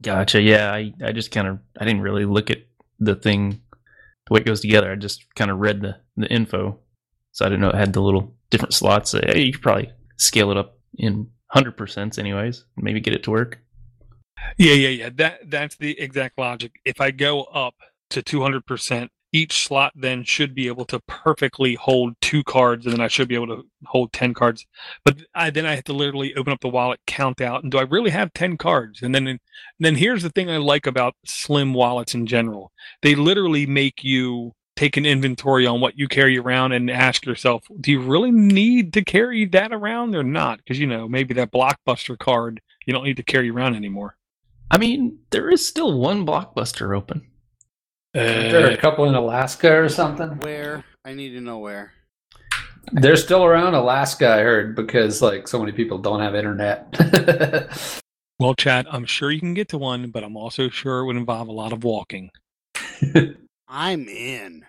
Gotcha. 0.05 0.39
Yeah, 0.39 0.71
I, 0.71 0.93
I 1.03 1.11
just 1.11 1.31
kind 1.31 1.47
of 1.47 1.57
I 1.79 1.83
didn't 1.83 2.01
really 2.01 2.25
look 2.25 2.51
at 2.51 2.59
the 2.99 3.15
thing 3.15 3.59
the 4.27 4.33
way 4.33 4.41
it 4.41 4.45
goes 4.45 4.61
together. 4.61 4.91
I 4.91 4.95
just 4.95 5.25
kind 5.33 5.49
of 5.49 5.57
read 5.57 5.81
the 5.81 5.97
the 6.15 6.27
info, 6.27 6.77
so 7.31 7.43
I 7.43 7.49
didn't 7.49 7.61
know 7.61 7.69
it 7.69 7.75
had 7.75 7.93
the 7.93 8.03
little 8.03 8.35
different 8.51 8.75
slots. 8.75 9.15
Uh, 9.15 9.21
hey, 9.25 9.41
you 9.41 9.53
could 9.53 9.63
probably 9.63 9.91
scale 10.17 10.51
it 10.51 10.57
up 10.57 10.77
in 10.95 11.31
hundred 11.47 11.75
percent, 11.75 12.19
anyways. 12.19 12.65
Maybe 12.77 12.99
get 12.99 13.15
it 13.15 13.23
to 13.23 13.31
work. 13.31 13.59
Yeah, 14.57 14.73
yeah, 14.73 14.89
yeah. 14.89 15.09
That 15.15 15.49
that's 15.49 15.75
the 15.77 15.99
exact 15.99 16.37
logic. 16.37 16.73
If 16.85 17.01
I 17.01 17.09
go 17.09 17.45
up 17.45 17.73
to 18.11 18.21
two 18.21 18.43
hundred 18.43 18.67
percent, 18.67 19.09
each 19.35 19.65
slot 19.65 19.91
then 19.95 20.23
should 20.23 20.55
be 20.55 20.67
able 20.67 20.85
to 20.85 20.99
perfectly 21.01 21.75
hold 21.75 22.15
two 22.21 22.43
cards, 22.43 22.85
and 22.85 22.93
then 22.93 23.01
I 23.01 23.09
should 23.09 23.27
be 23.27 23.35
able 23.35 23.47
to 23.47 23.63
hold 23.85 24.13
10 24.13 24.33
cards. 24.33 24.65
But 25.03 25.23
I, 25.35 25.49
then 25.49 25.65
I 25.65 25.75
have 25.75 25.83
to 25.85 25.93
literally 25.93 26.33
open 26.35 26.53
up 26.53 26.61
the 26.61 26.69
wallet, 26.69 27.01
count 27.05 27.41
out, 27.41 27.61
and 27.63 27.71
do 27.71 27.77
I 27.77 27.83
really 27.83 28.11
have 28.11 28.33
10 28.33 28.57
cards? 28.57 29.01
And 29.01 29.13
then, 29.13 29.27
and 29.27 29.39
then 29.79 29.95
here's 29.95 30.23
the 30.23 30.29
thing 30.29 30.49
I 30.49 30.57
like 30.57 30.87
about 30.87 31.15
slim 31.25 31.73
wallets 31.73 32.15
in 32.15 32.25
general 32.25 32.71
they 33.01 33.15
literally 33.15 33.65
make 33.65 34.03
you 34.03 34.53
take 34.77 34.95
an 34.95 35.05
inventory 35.05 35.65
on 35.65 35.81
what 35.81 35.97
you 35.97 36.07
carry 36.07 36.37
around 36.37 36.71
and 36.71 36.89
ask 36.89 37.25
yourself, 37.25 37.63
do 37.79 37.91
you 37.91 38.01
really 38.01 38.31
need 38.31 38.93
to 38.93 39.03
carry 39.03 39.45
that 39.45 39.73
around 39.73 40.15
or 40.15 40.23
not? 40.23 40.59
Because, 40.59 40.79
you 40.79 40.87
know, 40.87 41.07
maybe 41.07 41.33
that 41.33 41.51
blockbuster 41.51 42.17
card 42.17 42.61
you 42.85 42.93
don't 42.93 43.03
need 43.03 43.17
to 43.17 43.23
carry 43.23 43.49
around 43.49 43.75
anymore. 43.75 44.15
I 44.69 44.77
mean, 44.77 45.19
there 45.31 45.49
is 45.49 45.65
still 45.65 45.97
one 45.99 46.25
blockbuster 46.25 46.95
open. 46.95 47.27
Uh, 48.15 48.49
there 48.49 48.71
a 48.71 48.77
couple 48.77 49.03
in 49.09 49.15
Alaska 49.15 49.75
or 49.75 49.89
something? 49.89 50.29
Where? 50.39 50.85
I 51.03 51.13
need 51.13 51.31
to 51.31 51.41
know 51.41 51.59
where. 51.59 51.91
They're 52.93 53.17
still 53.17 53.43
around 53.43 53.73
Alaska, 53.73 54.29
I 54.29 54.37
heard, 54.37 54.73
because 54.73 55.21
like 55.21 55.49
so 55.49 55.59
many 55.59 55.73
people 55.73 55.97
don't 55.97 56.21
have 56.21 56.33
internet. 56.33 56.95
well, 58.39 58.53
Chad, 58.53 58.87
I'm 58.89 59.03
sure 59.03 59.31
you 59.31 59.41
can 59.41 59.53
get 59.53 59.67
to 59.69 59.77
one, 59.77 60.11
but 60.11 60.23
I'm 60.23 60.37
also 60.37 60.69
sure 60.69 60.99
it 60.99 61.07
would 61.07 61.17
involve 61.17 61.49
a 61.49 61.51
lot 61.51 61.73
of 61.73 61.83
walking. 61.83 62.29
I'm 63.67 64.07
in. 64.07 64.65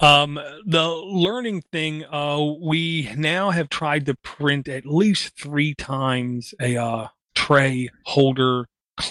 Um, 0.00 0.40
the 0.66 0.88
learning 0.88 1.62
thing, 1.70 2.04
uh, 2.06 2.44
we 2.60 3.12
now 3.16 3.50
have 3.50 3.68
tried 3.68 4.06
to 4.06 4.16
print 4.24 4.66
at 4.66 4.86
least 4.86 5.38
three 5.38 5.74
times 5.74 6.52
a 6.60 6.76
uh, 6.76 7.08
tray 7.36 7.90
holder 8.06 8.66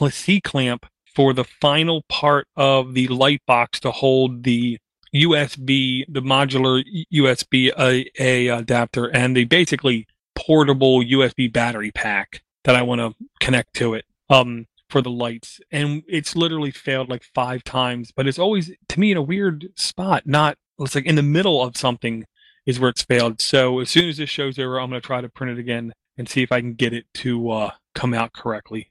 C 0.09 0.41
clamp 0.41 0.85
for 1.13 1.33
the 1.33 1.43
final 1.43 2.03
part 2.09 2.47
of 2.55 2.93
the 2.93 3.07
light 3.07 3.41
box 3.45 3.79
to 3.81 3.91
hold 3.91 4.43
the 4.43 4.77
USB, 5.13 6.05
the 6.07 6.21
modular 6.21 6.83
USB 7.13 7.71
a, 7.77 8.09
a 8.19 8.47
adapter, 8.47 9.07
and 9.07 9.35
the 9.35 9.45
basically 9.45 10.07
portable 10.35 11.01
USB 11.01 11.51
battery 11.51 11.91
pack 11.91 12.41
that 12.63 12.75
I 12.75 12.81
want 12.81 13.01
to 13.01 13.25
connect 13.39 13.73
to 13.75 13.93
it 13.93 14.05
um, 14.29 14.67
for 14.89 15.01
the 15.01 15.09
lights. 15.09 15.59
And 15.71 16.03
it's 16.07 16.35
literally 16.35 16.71
failed 16.71 17.09
like 17.09 17.23
five 17.35 17.63
times, 17.63 18.11
but 18.15 18.27
it's 18.27 18.39
always 18.39 18.71
to 18.89 18.99
me 18.99 19.11
in 19.11 19.17
a 19.17 19.21
weird 19.21 19.67
spot. 19.75 20.23
Not 20.25 20.57
it's 20.79 20.95
like 20.95 21.05
in 21.05 21.15
the 21.15 21.23
middle 21.23 21.61
of 21.61 21.77
something 21.77 22.25
is 22.65 22.79
where 22.79 22.89
it's 22.89 23.03
failed. 23.03 23.41
So 23.41 23.79
as 23.79 23.89
soon 23.89 24.09
as 24.09 24.17
this 24.17 24.29
show's 24.29 24.59
over, 24.59 24.79
I'm 24.79 24.89
going 24.89 25.01
to 25.01 25.05
try 25.05 25.21
to 25.21 25.29
print 25.29 25.57
it 25.57 25.61
again 25.61 25.93
and 26.17 26.29
see 26.29 26.43
if 26.43 26.51
I 26.51 26.61
can 26.61 26.73
get 26.73 26.93
it 26.93 27.05
to 27.15 27.49
uh, 27.51 27.71
come 27.95 28.13
out 28.13 28.33
correctly. 28.33 28.90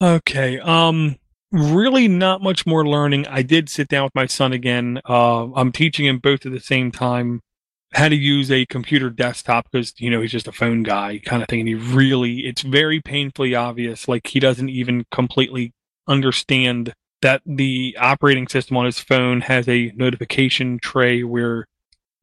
Okay. 0.00 0.58
Um, 0.60 1.16
really 1.50 2.08
not 2.08 2.42
much 2.42 2.66
more 2.66 2.86
learning. 2.86 3.26
I 3.26 3.42
did 3.42 3.68
sit 3.68 3.88
down 3.88 4.04
with 4.04 4.14
my 4.14 4.26
son 4.26 4.52
again. 4.52 5.00
Uh, 5.08 5.52
I'm 5.52 5.72
teaching 5.72 6.06
him 6.06 6.18
both 6.18 6.46
at 6.46 6.52
the 6.52 6.60
same 6.60 6.92
time 6.92 7.40
how 7.94 8.08
to 8.08 8.14
use 8.16 8.50
a 8.50 8.66
computer 8.66 9.08
desktop 9.08 9.66
because 9.70 9.94
you 9.98 10.10
know 10.10 10.20
he's 10.20 10.30
just 10.32 10.46
a 10.46 10.52
phone 10.52 10.82
guy 10.82 11.20
kind 11.24 11.42
of 11.42 11.48
thing. 11.48 11.60
And 11.60 11.68
he 11.68 11.74
really, 11.74 12.40
it's 12.40 12.62
very 12.62 13.00
painfully 13.00 13.54
obvious. 13.54 14.06
Like 14.06 14.26
he 14.26 14.40
doesn't 14.40 14.68
even 14.68 15.04
completely 15.10 15.72
understand 16.06 16.92
that 17.22 17.42
the 17.44 17.96
operating 17.98 18.46
system 18.46 18.76
on 18.76 18.86
his 18.86 19.00
phone 19.00 19.40
has 19.40 19.68
a 19.68 19.92
notification 19.96 20.78
tray 20.80 21.24
where 21.24 21.66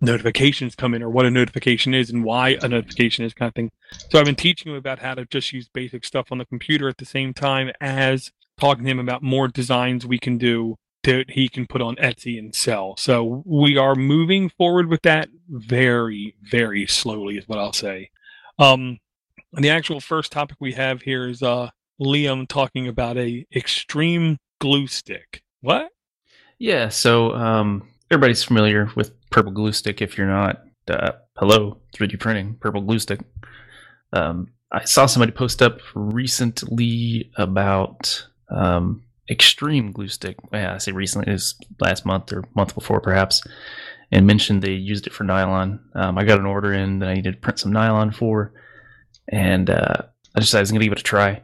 notifications 0.05 0.75
come 0.75 0.93
in 0.93 1.03
or 1.03 1.09
what 1.09 1.25
a 1.25 1.31
notification 1.31 1.93
is 1.93 2.09
and 2.09 2.23
why 2.23 2.57
a 2.61 2.67
notification 2.67 3.25
is 3.25 3.33
kind 3.33 3.49
of 3.49 3.55
thing. 3.55 3.71
So 4.09 4.19
I've 4.19 4.25
been 4.25 4.35
teaching 4.35 4.71
him 4.71 4.77
about 4.77 4.99
how 4.99 5.15
to 5.15 5.25
just 5.25 5.51
use 5.51 5.67
basic 5.67 6.05
stuff 6.05 6.31
on 6.31 6.37
the 6.37 6.45
computer 6.45 6.87
at 6.87 6.97
the 6.97 7.05
same 7.05 7.33
time 7.33 7.71
as 7.81 8.31
talking 8.59 8.85
to 8.85 8.91
him 8.91 8.99
about 8.99 9.21
more 9.21 9.47
designs 9.47 10.05
we 10.05 10.19
can 10.19 10.37
do 10.37 10.77
that 11.03 11.31
he 11.31 11.49
can 11.49 11.67
put 11.67 11.81
on 11.81 11.95
Etsy 11.97 12.39
and 12.39 12.55
sell. 12.55 12.95
So 12.97 13.43
we 13.45 13.77
are 13.77 13.95
moving 13.95 14.49
forward 14.49 14.87
with 14.87 15.03
that 15.03 15.29
very, 15.47 16.35
very 16.41 16.87
slowly 16.87 17.37
is 17.37 17.47
what 17.47 17.59
I'll 17.59 17.73
say. 17.73 18.09
Um, 18.57 18.99
the 19.53 19.69
actual 19.69 19.99
first 19.99 20.31
topic 20.31 20.57
we 20.59 20.73
have 20.73 21.03
here 21.03 21.27
is 21.27 21.43
uh, 21.43 21.69
Liam 22.01 22.47
talking 22.47 22.87
about 22.87 23.17
a 23.17 23.45
extreme 23.55 24.37
glue 24.59 24.87
stick. 24.87 25.43
What? 25.61 25.89
Yeah, 26.57 26.89
so 26.89 27.33
um, 27.33 27.87
everybody's 28.11 28.43
familiar 28.43 28.89
with 28.95 29.11
Purple 29.29 29.51
Glue 29.51 29.71
Stick. 29.71 30.01
If 30.01 30.17
you're 30.17 30.27
not, 30.27 30.63
uh, 30.87 31.13
hello, 31.37 31.77
3D 31.93 32.19
printing, 32.19 32.55
Purple 32.55 32.81
Glue 32.81 32.99
Stick. 32.99 33.19
Um, 34.13 34.49
I 34.71 34.85
saw 34.85 35.05
somebody 35.05 35.31
post 35.31 35.61
up 35.61 35.79
recently 35.93 37.31
about 37.37 38.27
um, 38.49 39.03
Extreme 39.29 39.91
Glue 39.93 40.07
Stick. 40.07 40.37
Yeah, 40.53 40.75
I 40.75 40.77
say 40.77 40.91
recently, 40.91 41.29
it 41.29 41.33
was 41.33 41.55
last 41.79 42.05
month 42.05 42.31
or 42.31 42.43
month 42.55 42.75
before, 42.75 43.01
perhaps, 43.01 43.41
and 44.11 44.27
mentioned 44.27 44.61
they 44.61 44.73
used 44.73 45.07
it 45.07 45.13
for 45.13 45.23
nylon. 45.23 45.79
Um, 45.95 46.17
I 46.17 46.25
got 46.25 46.39
an 46.39 46.45
order 46.45 46.73
in 46.73 46.99
that 46.99 47.09
I 47.09 47.15
needed 47.15 47.33
to 47.33 47.39
print 47.39 47.59
some 47.59 47.73
nylon 47.73 48.11
for, 48.11 48.53
and 49.27 49.69
uh, 49.69 50.03
I 50.35 50.39
decided 50.39 50.59
I 50.59 50.61
was 50.61 50.71
going 50.71 50.81
to 50.81 50.85
give 50.85 50.93
it 50.93 50.99
a 50.99 51.03
try. 51.03 51.41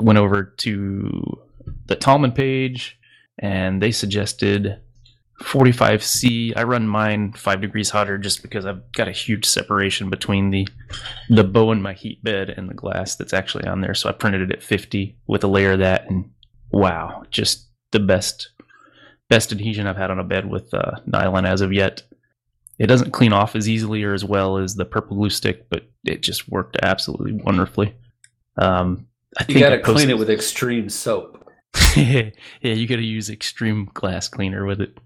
Went 0.00 0.18
over 0.18 0.44
to 0.44 1.40
the 1.86 1.96
Taulman 1.96 2.34
page, 2.34 2.98
and 3.38 3.82
they 3.82 3.90
suggested 3.90 4.80
45C. 5.40 6.52
I 6.56 6.62
run 6.64 6.86
mine 6.86 7.32
five 7.32 7.60
degrees 7.60 7.90
hotter 7.90 8.18
just 8.18 8.42
because 8.42 8.66
I've 8.66 8.90
got 8.92 9.08
a 9.08 9.12
huge 9.12 9.46
separation 9.46 10.10
between 10.10 10.50
the 10.50 10.68
the 11.28 11.44
bow 11.44 11.72
in 11.72 11.80
my 11.80 11.94
heat 11.94 12.22
bed 12.22 12.50
and 12.50 12.68
the 12.68 12.74
glass 12.74 13.16
that's 13.16 13.32
actually 13.32 13.66
on 13.66 13.80
there. 13.80 13.94
So 13.94 14.08
I 14.08 14.12
printed 14.12 14.42
it 14.42 14.52
at 14.52 14.62
50 14.62 15.16
with 15.26 15.42
a 15.42 15.48
layer 15.48 15.72
of 15.72 15.78
that, 15.78 16.08
and 16.10 16.30
wow, 16.70 17.24
just 17.30 17.68
the 17.90 18.00
best 18.00 18.50
best 19.28 19.52
adhesion 19.52 19.86
I've 19.86 19.96
had 19.96 20.10
on 20.10 20.18
a 20.18 20.24
bed 20.24 20.50
with 20.50 20.72
uh, 20.74 20.96
nylon 21.06 21.46
as 21.46 21.60
of 21.60 21.72
yet. 21.72 22.02
It 22.78 22.86
doesn't 22.86 23.12
clean 23.12 23.32
off 23.32 23.54
as 23.54 23.68
easily 23.68 24.02
or 24.04 24.14
as 24.14 24.24
well 24.24 24.58
as 24.58 24.74
the 24.74 24.84
purple 24.84 25.16
glue 25.16 25.30
stick, 25.30 25.68
but 25.68 25.84
it 26.04 26.22
just 26.22 26.48
worked 26.48 26.76
absolutely 26.82 27.32
wonderfully. 27.32 27.94
Um, 28.56 29.06
I 29.38 29.44
You 29.48 29.60
got 29.60 29.72
I 29.72 29.76
to 29.76 29.82
clean 29.82 30.10
it 30.10 30.18
with 30.18 30.30
extreme 30.30 30.88
soap. 30.88 31.48
yeah, 31.96 32.30
you 32.62 32.86
got 32.86 32.96
to 32.96 33.02
use 33.02 33.30
extreme 33.30 33.88
glass 33.94 34.28
cleaner 34.28 34.66
with 34.66 34.80
it. 34.80 34.98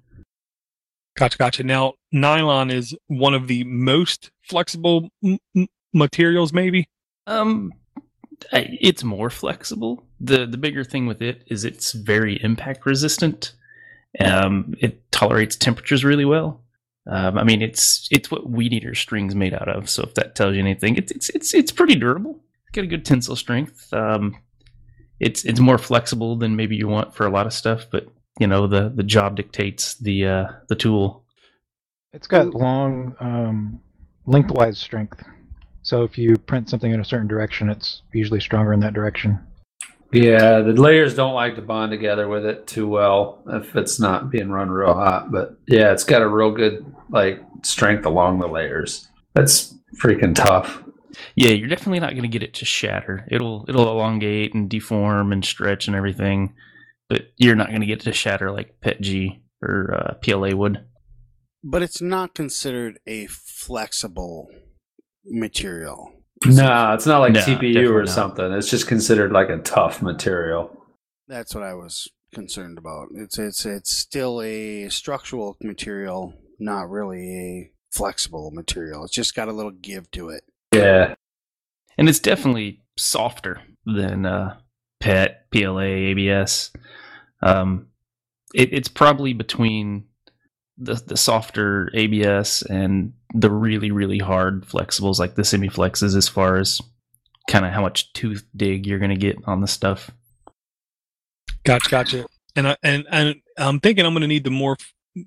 Gotcha, 1.16 1.38
gotcha. 1.38 1.62
Now, 1.62 1.94
nylon 2.12 2.70
is 2.70 2.94
one 3.06 3.34
of 3.34 3.46
the 3.46 3.64
most 3.64 4.30
flexible 4.42 5.10
m- 5.22 5.38
m- 5.56 5.68
materials, 5.92 6.52
maybe. 6.52 6.88
Um, 7.26 7.72
it's 8.52 9.04
more 9.04 9.30
flexible. 9.30 10.04
the 10.20 10.46
The 10.46 10.58
bigger 10.58 10.84
thing 10.84 11.06
with 11.06 11.22
it 11.22 11.44
is 11.46 11.64
it's 11.64 11.92
very 11.92 12.42
impact 12.42 12.84
resistant. 12.84 13.52
Um, 14.20 14.74
it 14.80 15.10
tolerates 15.12 15.56
temperatures 15.56 16.04
really 16.04 16.24
well. 16.24 16.62
Um, 17.06 17.38
I 17.38 17.44
mean, 17.44 17.62
it's 17.62 18.08
it's 18.10 18.30
what 18.30 18.48
weed 18.48 18.72
eater 18.72 18.94
string's 18.94 19.34
made 19.34 19.54
out 19.54 19.68
of. 19.68 19.88
So 19.90 20.02
if 20.02 20.14
that 20.14 20.34
tells 20.34 20.54
you 20.54 20.60
anything, 20.60 20.96
it's 20.96 21.12
it's 21.12 21.28
it's 21.30 21.54
it's 21.54 21.72
pretty 21.72 21.94
durable. 21.96 22.40
It's 22.62 22.72
got 22.72 22.84
a 22.84 22.88
good 22.88 23.04
tensile 23.04 23.36
strength. 23.36 23.92
Um, 23.92 24.36
it's 25.20 25.44
it's 25.44 25.60
more 25.60 25.78
flexible 25.78 26.36
than 26.36 26.56
maybe 26.56 26.76
you 26.76 26.88
want 26.88 27.14
for 27.14 27.26
a 27.26 27.30
lot 27.30 27.46
of 27.46 27.52
stuff, 27.52 27.86
but 27.90 28.08
you 28.38 28.46
know 28.46 28.66
the 28.66 28.90
the 28.94 29.02
job 29.02 29.36
dictates 29.36 29.94
the 29.94 30.26
uh, 30.26 30.46
the 30.68 30.76
tool. 30.76 31.24
It's 32.12 32.26
got 32.26 32.54
long 32.54 33.14
um, 33.20 33.80
lengthwise 34.26 34.78
strength. 34.78 35.22
So 35.82 36.02
if 36.02 36.16
you 36.16 36.36
print 36.36 36.70
something 36.70 36.92
in 36.92 37.00
a 37.00 37.04
certain 37.04 37.28
direction, 37.28 37.68
it's 37.68 38.02
usually 38.12 38.40
stronger 38.40 38.72
in 38.72 38.80
that 38.80 38.94
direction. 38.94 39.38
Yeah, 40.12 40.60
the 40.60 40.72
layers 40.72 41.14
don't 41.14 41.34
like 41.34 41.56
to 41.56 41.62
bond 41.62 41.90
together 41.90 42.28
with 42.28 42.46
it 42.46 42.68
too 42.68 42.86
well 42.86 43.42
if 43.48 43.74
it's 43.74 43.98
not 43.98 44.30
being 44.30 44.48
run 44.48 44.70
real 44.70 44.94
hot. 44.94 45.32
But 45.32 45.58
yeah, 45.66 45.92
it's 45.92 46.04
got 46.04 46.22
a 46.22 46.28
real 46.28 46.52
good 46.52 46.86
like 47.10 47.42
strength 47.62 48.06
along 48.06 48.38
the 48.38 48.46
layers. 48.46 49.08
That's 49.34 49.74
freaking 50.00 50.34
tough. 50.34 50.84
Yeah, 51.34 51.50
you're 51.50 51.68
definitely 51.68 52.00
not 52.00 52.10
going 52.10 52.22
to 52.22 52.28
get 52.28 52.42
it 52.42 52.54
to 52.54 52.64
shatter. 52.64 53.26
It'll 53.28 53.64
it'll 53.68 53.90
elongate 53.90 54.54
and 54.54 54.70
deform 54.70 55.32
and 55.32 55.44
stretch 55.44 55.88
and 55.88 55.96
everything, 55.96 56.54
but 57.08 57.32
you're 57.36 57.54
not 57.56 57.68
going 57.68 57.80
to 57.80 57.86
get 57.86 58.00
to 58.00 58.12
shatter 58.12 58.50
like 58.50 58.80
PETG 58.80 59.40
or 59.62 59.94
uh, 59.94 60.14
PLA 60.14 60.54
would. 60.54 60.84
But 61.62 61.82
it's 61.82 62.02
not 62.02 62.34
considered 62.34 62.98
a 63.06 63.26
flexible 63.26 64.48
material. 65.24 66.12
No, 66.46 66.92
it's 66.92 67.06
not 67.06 67.20
like 67.20 67.32
No, 67.32 67.40
TPU 67.40 67.72
definitely 67.72 67.86
or 67.86 68.04
not. 68.04 68.08
something. 68.14 68.52
It's 68.52 68.68
just 68.70 68.86
considered 68.86 69.32
like 69.32 69.48
a 69.48 69.58
tough 69.58 70.02
material. 70.02 70.76
That's 71.26 71.54
what 71.54 71.64
I 71.64 71.74
was 71.74 72.08
concerned 72.34 72.76
about. 72.76 73.08
It's 73.14 73.38
it's 73.38 73.64
it's 73.64 73.94
still 73.94 74.42
a 74.42 74.88
structural 74.90 75.56
material, 75.62 76.34
not 76.58 76.90
really 76.90 77.30
a 77.30 77.70
flexible 77.92 78.50
material. 78.52 79.04
It's 79.04 79.14
just 79.14 79.34
got 79.34 79.48
a 79.48 79.52
little 79.52 79.70
give 79.70 80.10
to 80.10 80.28
it. 80.30 80.42
Yeah. 80.74 81.14
And 81.96 82.08
it's 82.08 82.18
definitely 82.18 82.82
softer 82.98 83.62
than 83.86 84.26
uh, 84.26 84.56
PET, 85.00 85.50
PLA, 85.50 85.80
ABS. 85.80 86.70
Um, 87.42 87.88
it, 88.54 88.72
it's 88.72 88.88
probably 88.88 89.32
between 89.32 90.04
the 90.76 90.94
the 90.94 91.16
softer 91.16 91.90
ABS 91.94 92.62
and 92.62 93.12
the 93.32 93.50
really 93.50 93.90
really 93.90 94.18
hard 94.18 94.64
flexibles 94.66 95.20
like 95.20 95.36
the 95.36 95.42
semiflexes 95.42 96.16
as 96.16 96.28
far 96.28 96.56
as 96.56 96.80
kind 97.48 97.64
of 97.64 97.72
how 97.72 97.82
much 97.82 98.12
tooth 98.12 98.44
dig 98.56 98.86
you're 98.86 98.98
going 98.98 99.10
to 99.10 99.16
get 99.16 99.36
on 99.46 99.60
the 99.60 99.66
stuff. 99.68 100.10
Gotcha, 101.64 101.90
gotcha. 101.90 102.26
And 102.56 102.68
I, 102.68 102.76
and 102.82 103.06
and 103.10 103.36
I'm 103.58 103.80
thinking 103.80 104.04
I'm 104.04 104.12
going 104.12 104.22
to 104.22 104.28
need 104.28 104.44
the 104.44 104.50
more 104.50 104.76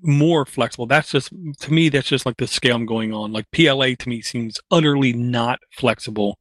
more 0.02 0.44
flexible. 0.44 0.86
That's 0.86 1.10
just 1.10 1.30
to 1.60 1.72
me. 1.72 1.88
That's 1.88 2.08
just 2.08 2.26
like 2.26 2.36
the 2.36 2.46
scale 2.46 2.76
I'm 2.76 2.86
going 2.86 3.12
on. 3.12 3.32
Like 3.32 3.50
PLA 3.52 3.94
to 3.98 4.08
me 4.08 4.22
seems 4.22 4.60
utterly 4.70 5.12
not 5.12 5.60
flexible, 5.72 6.38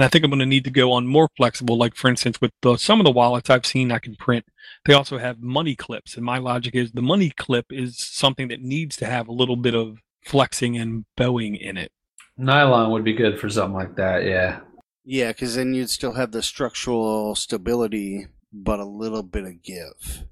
and 0.00 0.06
I 0.06 0.08
think 0.08 0.24
I'm 0.24 0.30
going 0.30 0.38
to 0.38 0.46
need 0.46 0.64
to 0.64 0.70
go 0.70 0.92
on 0.92 1.06
more 1.06 1.28
flexible. 1.36 1.76
Like 1.76 1.94
for 1.94 2.08
instance, 2.08 2.40
with 2.40 2.52
the, 2.62 2.78
some 2.78 3.00
of 3.00 3.04
the 3.04 3.10
wallets 3.10 3.50
I've 3.50 3.66
seen, 3.66 3.92
I 3.92 3.98
can 3.98 4.16
print. 4.16 4.46
They 4.86 4.94
also 4.94 5.18
have 5.18 5.42
money 5.42 5.76
clips, 5.76 6.16
and 6.16 6.24
my 6.24 6.38
logic 6.38 6.74
is 6.74 6.92
the 6.92 7.02
money 7.02 7.28
clip 7.28 7.66
is 7.68 7.98
something 7.98 8.48
that 8.48 8.62
needs 8.62 8.96
to 8.96 9.04
have 9.04 9.28
a 9.28 9.32
little 9.32 9.56
bit 9.56 9.74
of 9.74 9.98
flexing 10.24 10.78
and 10.78 11.04
bowing 11.18 11.54
in 11.54 11.76
it. 11.76 11.92
Nylon 12.38 12.92
would 12.92 13.04
be 13.04 13.12
good 13.12 13.38
for 13.38 13.50
something 13.50 13.74
like 13.74 13.96
that. 13.96 14.24
Yeah. 14.24 14.60
Yeah, 15.04 15.32
because 15.32 15.56
then 15.56 15.74
you'd 15.74 15.90
still 15.90 16.14
have 16.14 16.32
the 16.32 16.42
structural 16.42 17.34
stability, 17.34 18.26
but 18.54 18.80
a 18.80 18.86
little 18.86 19.22
bit 19.22 19.44
of 19.44 19.62
give. 19.62 20.24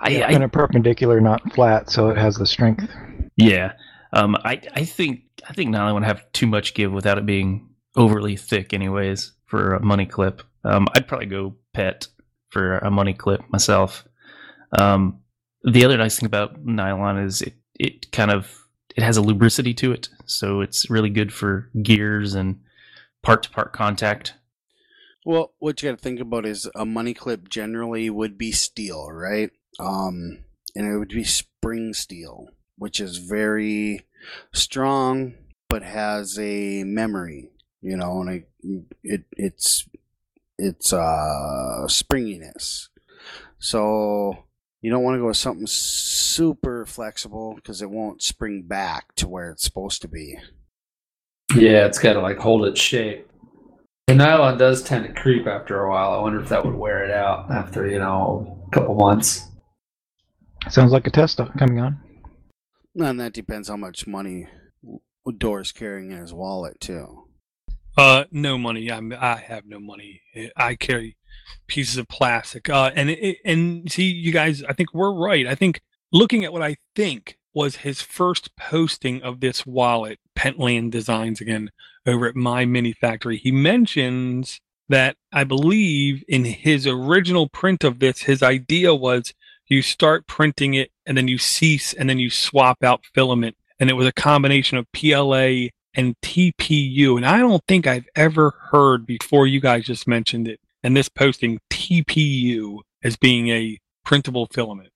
I, 0.00 0.20
I 0.20 0.32
and 0.32 0.42
a 0.42 0.48
perpendicular, 0.48 1.20
not 1.20 1.52
flat, 1.54 1.90
so 1.90 2.08
it 2.08 2.18
has 2.18 2.34
the 2.34 2.46
strength. 2.46 2.90
Yeah. 3.36 3.74
Um, 4.12 4.34
I, 4.44 4.60
I 4.74 4.84
think 4.84 5.22
I 5.48 5.52
think 5.52 5.70
nylon 5.70 5.94
would 5.94 6.02
have 6.02 6.24
too 6.32 6.48
much 6.48 6.74
give 6.74 6.90
without 6.90 7.18
it 7.18 7.26
being 7.26 7.68
overly 7.96 8.36
thick, 8.36 8.72
anyways, 8.72 9.32
for 9.46 9.74
a 9.74 9.82
money 9.82 10.06
clip. 10.06 10.42
Um, 10.64 10.86
I'd 10.94 11.08
probably 11.08 11.26
go 11.26 11.56
PET 11.74 12.08
for 12.50 12.78
a 12.78 12.90
money 12.90 13.14
clip 13.14 13.42
myself. 13.50 14.06
Um, 14.78 15.20
the 15.64 15.84
other 15.84 15.96
nice 15.96 16.18
thing 16.18 16.26
about 16.26 16.64
nylon 16.64 17.18
is 17.18 17.42
it, 17.42 17.54
it 17.78 18.12
kind 18.12 18.30
of 18.30 18.64
it 18.96 19.02
has 19.02 19.16
a 19.16 19.22
lubricity 19.22 19.76
to 19.76 19.92
it, 19.92 20.08
so 20.24 20.60
it's 20.60 20.88
really 20.88 21.10
good 21.10 21.32
for 21.32 21.70
gears 21.82 22.34
and 22.34 22.60
part 23.22 23.42
to 23.42 23.50
part 23.50 23.72
contact. 23.72 24.34
Well, 25.24 25.52
what 25.58 25.82
you 25.82 25.90
got 25.90 25.98
to 25.98 26.02
think 26.02 26.20
about 26.20 26.46
is 26.46 26.70
a 26.74 26.86
money 26.86 27.12
clip 27.12 27.48
generally 27.48 28.08
would 28.08 28.38
be 28.38 28.52
steel, 28.52 29.10
right? 29.10 29.50
Um, 29.78 30.44
and 30.74 30.86
it 30.86 30.98
would 30.98 31.08
be 31.08 31.24
spring 31.24 31.92
steel, 31.94 32.48
which 32.78 33.00
is 33.00 33.18
very 33.18 34.06
strong 34.52 35.34
but 35.68 35.82
has 35.82 36.38
a 36.38 36.84
memory, 36.84 37.50
you 37.86 37.96
know, 37.96 38.20
and 38.20 38.30
it, 38.30 38.48
it 39.04 39.24
it's 39.36 39.88
it's 40.58 40.92
uh 40.92 41.86
springiness. 41.86 42.88
So 43.58 44.44
you 44.82 44.90
don't 44.90 45.04
want 45.04 45.14
to 45.14 45.20
go 45.20 45.28
with 45.28 45.36
something 45.36 45.68
super 45.68 46.84
flexible 46.84 47.54
because 47.54 47.82
it 47.82 47.90
won't 47.90 48.22
spring 48.22 48.62
back 48.62 49.14
to 49.16 49.28
where 49.28 49.50
it's 49.50 49.62
supposed 49.62 50.02
to 50.02 50.08
be. 50.08 50.36
Yeah, 51.54 51.86
it's 51.86 52.00
got 52.00 52.14
to 52.14 52.20
like 52.20 52.38
hold 52.38 52.66
its 52.66 52.80
shape. 52.80 53.30
The 54.08 54.16
nylon 54.16 54.58
does 54.58 54.82
tend 54.82 55.06
to 55.06 55.12
creep 55.12 55.46
after 55.46 55.80
a 55.80 55.90
while. 55.90 56.10
I 56.10 56.20
wonder 56.20 56.40
if 56.40 56.48
that 56.48 56.64
would 56.64 56.74
wear 56.74 57.04
it 57.04 57.10
out 57.12 57.50
after, 57.50 57.86
you 57.86 57.98
know, 58.00 58.64
a 58.66 58.70
couple 58.70 58.94
months. 58.96 59.46
Sounds 60.68 60.92
like 60.92 61.06
a 61.06 61.10
test 61.10 61.40
coming 61.56 61.78
on. 61.80 62.00
And 62.96 63.20
that 63.20 63.32
depends 63.32 63.68
how 63.68 63.76
much 63.76 64.06
money 64.06 64.48
Door's 65.38 65.70
carrying 65.70 66.10
in 66.10 66.18
his 66.18 66.34
wallet 66.34 66.80
too. 66.80 67.25
Uh, 67.96 68.24
no 68.30 68.58
money. 68.58 68.90
I'm, 68.90 69.12
I 69.12 69.36
have 69.36 69.64
no 69.66 69.80
money. 69.80 70.22
I 70.56 70.74
carry 70.74 71.16
pieces 71.66 71.96
of 71.96 72.08
plastic. 72.08 72.68
Uh, 72.68 72.90
and 72.94 73.10
it, 73.10 73.38
and 73.44 73.90
see, 73.90 74.04
you 74.04 74.32
guys, 74.32 74.62
I 74.64 74.72
think 74.72 74.92
we're 74.92 75.14
right. 75.14 75.46
I 75.46 75.54
think 75.54 75.80
looking 76.12 76.44
at 76.44 76.52
what 76.52 76.62
I 76.62 76.76
think 76.94 77.38
was 77.54 77.76
his 77.76 78.02
first 78.02 78.54
posting 78.56 79.22
of 79.22 79.40
this 79.40 79.64
wallet, 79.64 80.18
Pentland 80.34 80.92
Designs 80.92 81.40
again, 81.40 81.70
over 82.04 82.26
at 82.26 82.34
MyMiniFactory. 82.34 83.38
He 83.38 83.50
mentions 83.50 84.60
that 84.88 85.16
I 85.32 85.44
believe 85.44 86.22
in 86.28 86.44
his 86.44 86.86
original 86.86 87.48
print 87.48 87.82
of 87.82 87.98
this, 87.98 88.20
his 88.20 88.42
idea 88.42 88.94
was 88.94 89.34
you 89.68 89.82
start 89.82 90.26
printing 90.26 90.74
it 90.74 90.90
and 91.06 91.16
then 91.16 91.28
you 91.28 91.38
cease 91.38 91.92
and 91.92 92.08
then 92.08 92.18
you 92.18 92.30
swap 92.30 92.84
out 92.84 93.04
filament. 93.14 93.56
And 93.80 93.90
it 93.90 93.94
was 93.94 94.06
a 94.06 94.12
combination 94.12 94.78
of 94.78 94.90
PLA 94.92 95.68
and 95.96 96.14
TPU. 96.20 97.16
And 97.16 97.26
I 97.26 97.38
don't 97.38 97.64
think 97.66 97.86
I've 97.86 98.06
ever 98.14 98.54
heard 98.70 99.06
before 99.06 99.46
you 99.46 99.60
guys 99.60 99.86
just 99.86 100.06
mentioned 100.06 100.46
it 100.46 100.60
and 100.82 100.96
this 100.96 101.08
posting 101.08 101.58
TPU 101.70 102.80
as 103.02 103.16
being 103.16 103.48
a 103.48 103.78
printable 104.04 104.46
filament. 104.52 104.90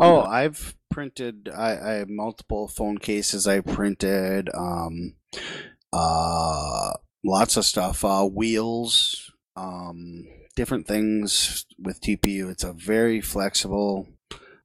Oh, 0.00 0.22
I've 0.22 0.74
printed. 0.90 1.48
I, 1.54 1.76
I 1.76 1.92
have 1.94 2.08
multiple 2.08 2.68
phone 2.68 2.98
cases. 2.98 3.46
I 3.46 3.60
printed. 3.60 4.48
Um, 4.54 5.14
uh, 5.92 6.92
lots 7.24 7.56
of 7.56 7.64
stuff. 7.64 8.04
Uh, 8.04 8.24
wheels. 8.24 9.30
Um, 9.56 10.24
different 10.56 10.86
things 10.86 11.66
with 11.78 12.00
TPU. 12.00 12.50
It's 12.50 12.64
a 12.64 12.72
very 12.72 13.20
flexible. 13.20 14.08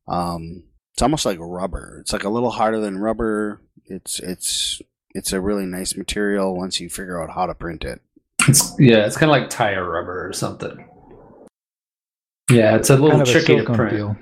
Um, 0.07 0.63
it's 0.93 1.01
almost 1.01 1.25
like 1.25 1.37
rubber. 1.39 1.99
It's 2.01 2.13
like 2.13 2.23
a 2.23 2.29
little 2.29 2.51
harder 2.51 2.79
than 2.79 2.97
rubber. 2.97 3.61
It's 3.85 4.19
it's 4.19 4.81
it's 5.15 5.33
a 5.33 5.41
really 5.41 5.65
nice 5.65 5.95
material 5.95 6.55
once 6.55 6.79
you 6.79 6.89
figure 6.89 7.21
out 7.21 7.33
how 7.33 7.45
to 7.45 7.55
print 7.55 7.83
it. 7.83 8.01
It's, 8.47 8.73
yeah, 8.79 9.05
it's 9.05 9.17
kind 9.17 9.29
of 9.31 9.37
like 9.39 9.49
tire 9.49 9.87
rubber 9.89 10.27
or 10.27 10.33
something. 10.33 10.85
Yeah, 12.49 12.75
it's 12.75 12.89
a 12.89 12.93
little 12.95 13.11
Kind 13.11 13.21
of 13.23 13.27
a 13.27 13.31
tricky 13.31 13.57
to 13.57 13.73
print. 13.73 13.91
feel. 13.91 14.15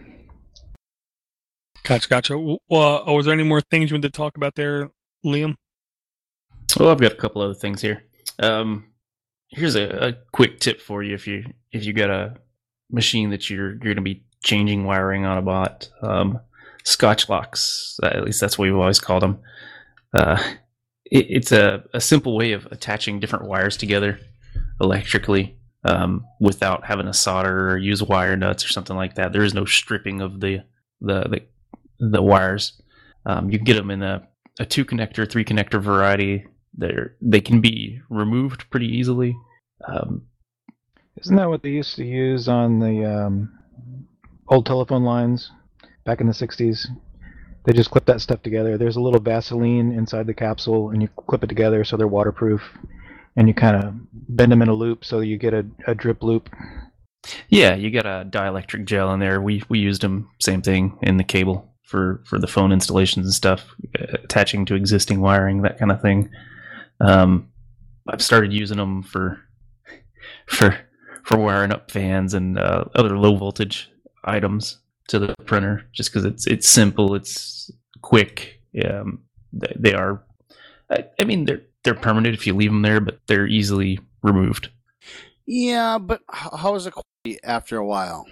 Gotcha, 1.84 2.10
gotcha. 2.10 2.34
W- 2.34 2.58
Well, 2.70 3.08
uh, 3.08 3.14
was 3.14 3.26
there 3.26 3.34
any 3.34 3.44
more 3.44 3.62
things 3.62 3.90
you 3.90 3.96
wanted 3.96 4.12
to 4.14 4.18
talk 4.18 4.36
about 4.36 4.56
there, 4.56 4.90
Liam? 5.26 5.56
Well, 6.78 6.90
I've 6.90 7.00
got 7.00 7.14
a 7.14 7.16
couple 7.16 7.42
other 7.42 7.54
things 7.54 7.82
here. 7.82 8.04
Um, 8.40 8.88
here's 9.50 9.76
a, 9.76 10.08
a 10.08 10.14
quick 10.34 10.60
tip 10.60 10.82
for 10.82 11.02
you 11.02 11.16
if 11.16 11.26
you 11.28 11.46
if 11.72 11.86
you 11.86 11.94
got 11.94 12.10
a 12.10 12.36
machine 12.92 13.30
that 13.30 13.50
you're 13.50 13.70
you're 13.70 13.78
going 13.78 13.96
to 13.96 14.02
be 14.02 14.24
changing 14.44 14.84
wiring 14.84 15.24
on 15.26 15.38
a 15.38 15.42
bot. 15.42 15.90
Um, 16.02 16.40
Scotch 16.84 17.30
locks, 17.30 17.98
at 18.04 18.24
least 18.24 18.42
that's 18.42 18.58
what 18.58 18.66
we've 18.66 18.76
always 18.76 19.00
called 19.00 19.24
them. 19.24 19.40
Uh, 20.14 20.42
it, 21.12 21.28
it's 21.30 21.52
a, 21.52 21.84
a 21.94 22.02
simple 22.02 22.36
way 22.36 22.52
of 22.54 22.66
attaching 22.68 23.20
different 23.20 23.46
wires 23.46 23.78
together 23.78 24.20
electrically 24.80 25.58
um, 25.84 26.26
without 26.40 26.86
having 26.86 27.06
to 27.06 27.14
solder 27.14 27.72
or 27.72 27.78
use 27.78 28.04
wire 28.04 28.36
nuts 28.36 28.66
or 28.66 28.70
something 28.70 28.96
like 28.96 29.16
that. 29.16 29.34
There 29.34 29.44
is 29.44 29.54
no 29.54 29.66
stripping 29.66 30.22
of 30.22 30.40
the 30.40 30.64
the 31.02 31.22
the, 31.30 31.42
the 32.00 32.22
wires. 32.22 32.82
Um, 33.26 33.50
you 33.50 33.58
can 33.58 33.66
get 33.66 33.76
them 33.76 33.92
in 33.92 34.04
a, 34.04 34.28
a 34.60 34.66
two 34.66 34.86
connector, 34.86 35.30
three 35.30 35.46
connector 35.46 35.82
variety. 35.82 36.46
They're 36.74 37.16
they 37.22 37.42
can 37.42 37.62
be 37.62 38.02
removed 38.10 38.70
pretty 38.70 38.88
easily. 38.88 39.36
Um, 39.88 40.24
Isn't 41.18 41.36
that 41.36 41.50
what 41.50 41.64
they 41.64 41.70
used 41.70 41.96
to 41.96 42.06
use 42.06 42.48
on 42.48 42.80
the 42.80 43.06
um, 43.06 43.58
old 44.48 44.66
telephone 44.66 45.04
lines 45.04 45.52
back 46.06 46.22
in 46.22 46.28
the 46.28 46.34
60s? 46.34 46.88
They 47.68 47.74
just 47.74 47.92
clip 47.92 48.06
that 48.06 48.22
stuff 48.22 48.42
together. 48.44 48.78
There's 48.78 48.96
a 48.96 49.02
little 49.02 49.20
Vaseline 49.20 49.92
inside 49.92 50.26
the 50.26 50.34
capsule, 50.34 50.92
and 50.92 51.02
you 51.02 51.10
clip 51.28 51.44
it 51.44 51.48
together 51.48 51.84
so 51.84 51.98
they're 51.98 52.08
waterproof. 52.08 52.62
And 53.36 53.50
you 53.50 53.54
kind 53.54 53.76
of 53.76 53.94
bend 54.14 54.54
them 54.54 54.62
in 54.62 54.70
a 54.70 54.74
loop 54.74 55.04
so 55.04 55.20
you 55.20 55.38
get 55.38 55.54
a, 55.54 55.66
a 55.86 55.94
drip 55.94 56.24
loop. 56.24 56.50
yeah, 57.50 57.76
you 57.76 57.92
got 57.92 58.06
a 58.06 58.26
dielectric 58.26 58.86
gel 58.86 59.14
in 59.14 59.20
there. 59.20 59.42
We 59.42 59.64
we 59.68 59.80
used 59.80 60.02
them 60.02 60.30
same 60.40 60.62
thing 60.62 60.98
in 61.02 61.18
the 61.18 61.26
cable 61.26 61.70
for 61.84 62.24
for 62.26 62.40
the 62.40 62.48
phone 62.48 62.72
installations 62.72 63.26
and 63.26 63.34
stuff, 63.34 63.76
uh, 64.00 64.16
attaching 64.24 64.66
to 64.68 64.76
existing 64.76 65.20
wiring, 65.20 65.64
that 65.64 65.78
kind 65.78 65.92
of 65.92 66.02
thing. 66.02 66.30
Um, 67.02 67.50
I've 68.08 68.24
started 68.24 68.54
using 68.54 68.78
them 68.78 69.04
for 69.04 69.42
for 70.48 70.78
for 71.24 71.38
wiring 71.38 71.74
up 71.74 71.92
fans 71.92 72.34
and 72.34 72.58
uh, 72.58 72.86
other 72.96 73.18
low 73.18 73.36
voltage 73.36 73.92
items 74.24 74.78
to 75.08 75.20
the 75.20 75.36
printer, 75.46 75.86
just 75.94 76.12
because 76.12 76.26
it's 76.26 76.48
it's 76.48 76.68
simple, 76.68 77.16
it's 77.16 77.72
quick. 78.02 78.62
Um, 78.86 79.24
they, 79.54 79.76
they 79.78 79.94
are, 79.94 80.24
I, 80.92 81.06
I 81.20 81.24
mean, 81.24 81.46
they're 81.46 81.64
they're 81.84 81.96
permanent 81.96 82.34
if 82.36 82.46
you 82.46 82.54
leave 82.54 82.72
them 82.72 82.82
there, 82.82 83.00
but 83.00 83.20
they're 83.28 83.48
easily 83.48 84.00
removed. 84.22 84.70
Yeah, 85.46 85.98
but 85.98 86.22
how 86.30 86.76
is 86.76 86.86
it 86.86 86.94
quality 86.94 87.40
after 87.44 87.78
a 87.78 87.86
while? 87.86 88.26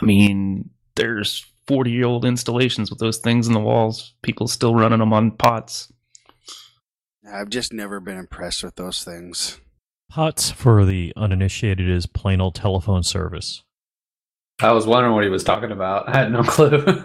I 0.00 0.04
mean, 0.04 0.70
there's 0.94 1.44
40 1.66 1.90
year 1.90 2.06
old 2.06 2.24
installations 2.24 2.90
with 2.90 2.98
those 2.98 3.18
things 3.18 3.48
in 3.48 3.54
the 3.54 3.60
walls. 3.60 4.14
People 4.22 4.46
still 4.46 4.74
running 4.74 5.00
them 5.00 5.12
on 5.12 5.32
pots. 5.32 5.92
I've 7.30 7.50
just 7.50 7.72
never 7.72 8.00
been 8.00 8.18
impressed 8.18 8.64
with 8.64 8.76
those 8.76 9.04
things. 9.04 9.60
POTS 10.10 10.50
for 10.50 10.84
the 10.84 11.12
uninitiated 11.16 11.88
is 11.88 12.06
plain 12.06 12.40
old 12.40 12.54
telephone 12.54 13.02
service. 13.02 13.62
I 14.60 14.72
was 14.72 14.86
wondering 14.86 15.14
what 15.14 15.24
he 15.24 15.30
was 15.30 15.44
talking 15.44 15.72
about. 15.72 16.08
I 16.08 16.18
had 16.18 16.32
no 16.32 16.42
clue. 16.44 17.02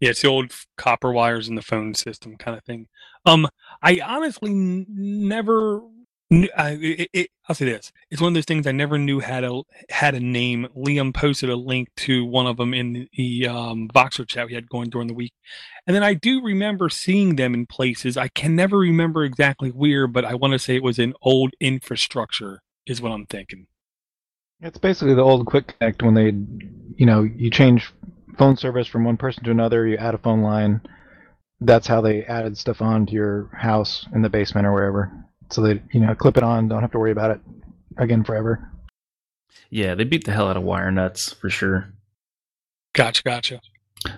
Yeah, 0.00 0.10
it's 0.10 0.22
the 0.22 0.28
old 0.28 0.52
copper 0.76 1.12
wires 1.12 1.48
in 1.48 1.54
the 1.54 1.62
phone 1.62 1.94
system 1.94 2.36
kind 2.36 2.56
of 2.56 2.64
thing. 2.64 2.88
Um, 3.24 3.48
I 3.82 4.00
honestly 4.04 4.50
n- 4.50 4.86
never. 4.88 5.80
Knew, 6.28 6.48
I, 6.56 6.70
it, 6.72 7.08
it, 7.12 7.30
I'll 7.48 7.54
say 7.54 7.66
this: 7.66 7.92
it's 8.10 8.20
one 8.20 8.28
of 8.28 8.34
those 8.34 8.44
things 8.44 8.66
I 8.66 8.72
never 8.72 8.98
knew 8.98 9.20
had 9.20 9.44
a 9.44 9.62
had 9.88 10.14
a 10.14 10.20
name. 10.20 10.66
Liam 10.76 11.14
posted 11.14 11.48
a 11.48 11.56
link 11.56 11.88
to 11.98 12.24
one 12.24 12.46
of 12.46 12.56
them 12.56 12.74
in 12.74 13.08
the 13.16 13.46
um, 13.46 13.88
Voxer 13.94 14.26
chat 14.26 14.48
we 14.48 14.54
had 14.54 14.68
going 14.68 14.90
during 14.90 15.06
the 15.06 15.14
week, 15.14 15.32
and 15.86 15.94
then 15.94 16.02
I 16.02 16.14
do 16.14 16.42
remember 16.42 16.88
seeing 16.88 17.36
them 17.36 17.54
in 17.54 17.64
places. 17.64 18.16
I 18.16 18.28
can 18.28 18.56
never 18.56 18.76
remember 18.76 19.24
exactly 19.24 19.70
where, 19.70 20.06
but 20.08 20.24
I 20.24 20.34
want 20.34 20.52
to 20.52 20.58
say 20.58 20.74
it 20.74 20.82
was 20.82 20.98
in 20.98 21.14
old 21.22 21.52
infrastructure. 21.60 22.60
Is 22.86 23.00
what 23.00 23.12
I'm 23.12 23.26
thinking. 23.26 23.68
It's 24.60 24.78
basically 24.78 25.14
the 25.14 25.22
old 25.22 25.46
Quick 25.46 25.76
Connect 25.78 26.02
when 26.02 26.14
they, 26.14 26.32
you 26.96 27.06
know, 27.06 27.22
you 27.22 27.50
change 27.50 27.92
phone 28.38 28.56
service 28.56 28.86
from 28.86 29.04
one 29.04 29.16
person 29.16 29.44
to 29.44 29.50
another, 29.50 29.86
you 29.86 29.96
add 29.96 30.14
a 30.14 30.18
phone 30.18 30.42
line. 30.42 30.80
That's 31.60 31.86
how 31.86 32.00
they 32.00 32.24
added 32.24 32.56
stuff 32.58 32.82
on 32.82 33.06
to 33.06 33.12
your 33.12 33.50
house 33.54 34.06
in 34.14 34.22
the 34.22 34.28
basement 34.28 34.66
or 34.66 34.72
wherever. 34.72 35.12
So 35.50 35.62
they, 35.62 35.82
you 35.92 36.00
know, 36.00 36.14
clip 36.14 36.36
it 36.36 36.42
on, 36.42 36.68
don't 36.68 36.82
have 36.82 36.92
to 36.92 36.98
worry 36.98 37.12
about 37.12 37.30
it 37.30 37.40
again 37.96 38.24
forever. 38.24 38.70
Yeah, 39.70 39.94
they 39.94 40.04
beat 40.04 40.24
the 40.24 40.32
hell 40.32 40.48
out 40.48 40.56
of 40.56 40.62
wire 40.62 40.90
nuts 40.90 41.32
for 41.32 41.50
sure. 41.50 41.92
Gotcha, 42.94 43.22
gotcha. 43.22 43.60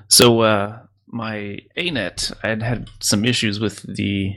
So, 0.09 0.41
uh, 0.41 0.81
my 1.07 1.59
ANET, 1.77 2.33
I 2.43 2.49
had 2.49 2.63
had 2.63 2.91
some 3.01 3.25
issues 3.25 3.59
with 3.59 3.83
the 3.83 4.35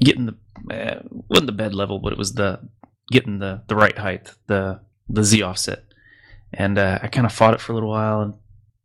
getting 0.00 0.26
the, 0.26 0.36
uh, 0.74 1.00
wasn't 1.28 1.46
the 1.46 1.52
bed 1.52 1.74
level, 1.74 1.98
but 1.98 2.12
it 2.12 2.18
was 2.18 2.34
the 2.34 2.60
getting 3.10 3.38
the, 3.38 3.62
the 3.68 3.76
right 3.76 3.96
height, 3.96 4.32
the, 4.46 4.80
the 5.08 5.24
Z 5.24 5.42
offset. 5.42 5.84
And 6.52 6.78
uh, 6.78 6.98
I 7.02 7.08
kind 7.08 7.26
of 7.26 7.32
fought 7.32 7.54
it 7.54 7.60
for 7.60 7.72
a 7.72 7.74
little 7.74 7.90
while 7.90 8.20
and 8.20 8.34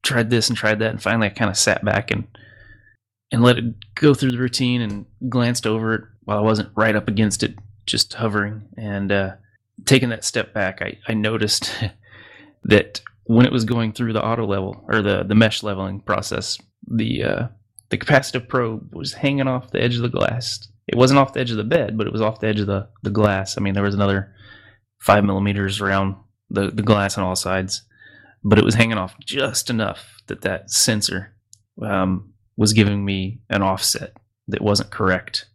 tried 0.04 0.30
this 0.30 0.50
and 0.50 0.58
tried 0.58 0.80
that. 0.80 0.92
And 0.92 1.02
finally, 1.02 1.28
I 1.28 1.32
kind 1.32 1.50
of 1.50 1.58
sat 1.58 1.84
back 1.84 2.12
and 2.12 2.28
and 3.32 3.42
let 3.42 3.58
it 3.58 3.96
go 3.96 4.14
through 4.14 4.30
the 4.30 4.38
routine 4.38 4.80
and 4.80 5.08
glanced 5.28 5.66
over 5.66 5.96
it 5.96 6.04
while 6.24 6.38
I 6.38 6.42
wasn't 6.42 6.70
right 6.76 6.96
up 6.96 7.08
against 7.08 7.42
it, 7.42 7.56
just 7.88 8.14
hovering. 8.14 8.70
And 8.78 9.12
uh, 9.12 9.32
taking 9.86 10.10
that 10.10 10.24
step 10.24 10.54
back, 10.54 10.84
I, 10.84 11.00
I 11.08 11.16
noticed 11.16 11.74
that 12.64 13.02
when 13.24 13.48
it 13.48 13.52
was 13.52 13.66
going 13.66 13.92
through 13.92 14.14
the 14.14 14.24
auto 14.24 14.46
level 14.46 14.86
or 14.88 15.02
the, 15.02 15.24
the 15.24 15.34
mesh 15.34 15.64
leveling 15.64 16.02
process, 16.02 16.60
the 16.88 17.24
uh, 17.24 17.48
the 17.90 17.98
capacitive 17.98 18.48
probe 18.48 18.94
was 18.94 19.14
hanging 19.14 19.48
off 19.48 19.72
the 19.72 19.82
edge 19.82 19.96
of 19.96 20.02
the 20.02 20.10
glass. 20.10 20.68
It 20.88 20.96
wasn't 20.96 21.20
off 21.20 21.34
the 21.34 21.40
edge 21.40 21.52
of 21.52 21.58
the 21.58 21.64
bed, 21.64 21.98
but 21.98 22.08
it 22.08 22.14
was 22.14 22.22
off 22.22 22.40
the 22.40 22.48
edge 22.48 22.60
of 22.60 22.68
the, 22.68 22.90
the 23.04 23.10
glass. 23.10 23.58
I 23.58 23.62
mean, 23.62 23.74
there 23.74 23.84
was 23.84 23.96
another 23.96 24.34
five 25.00 25.24
millimeters 25.24 25.82
around 25.82 26.16
the, 26.50 26.70
the 26.72 26.84
glass 26.84 27.18
on 27.18 27.24
all 27.24 27.36
sides, 27.36 27.84
but 28.44 28.60
it 28.60 28.66
was 28.66 28.76
hanging 28.76 28.98
off 28.98 29.16
just 29.20 29.70
enough 29.70 30.22
that 30.28 30.42
that 30.42 30.70
sensor 30.70 31.36
um, 31.82 32.34
was 32.58 32.74
giving 32.74 33.04
me 33.04 33.42
an 33.50 33.62
offset 33.62 34.18
that 34.48 34.62
wasn't 34.62 34.92
correct. 34.92 35.48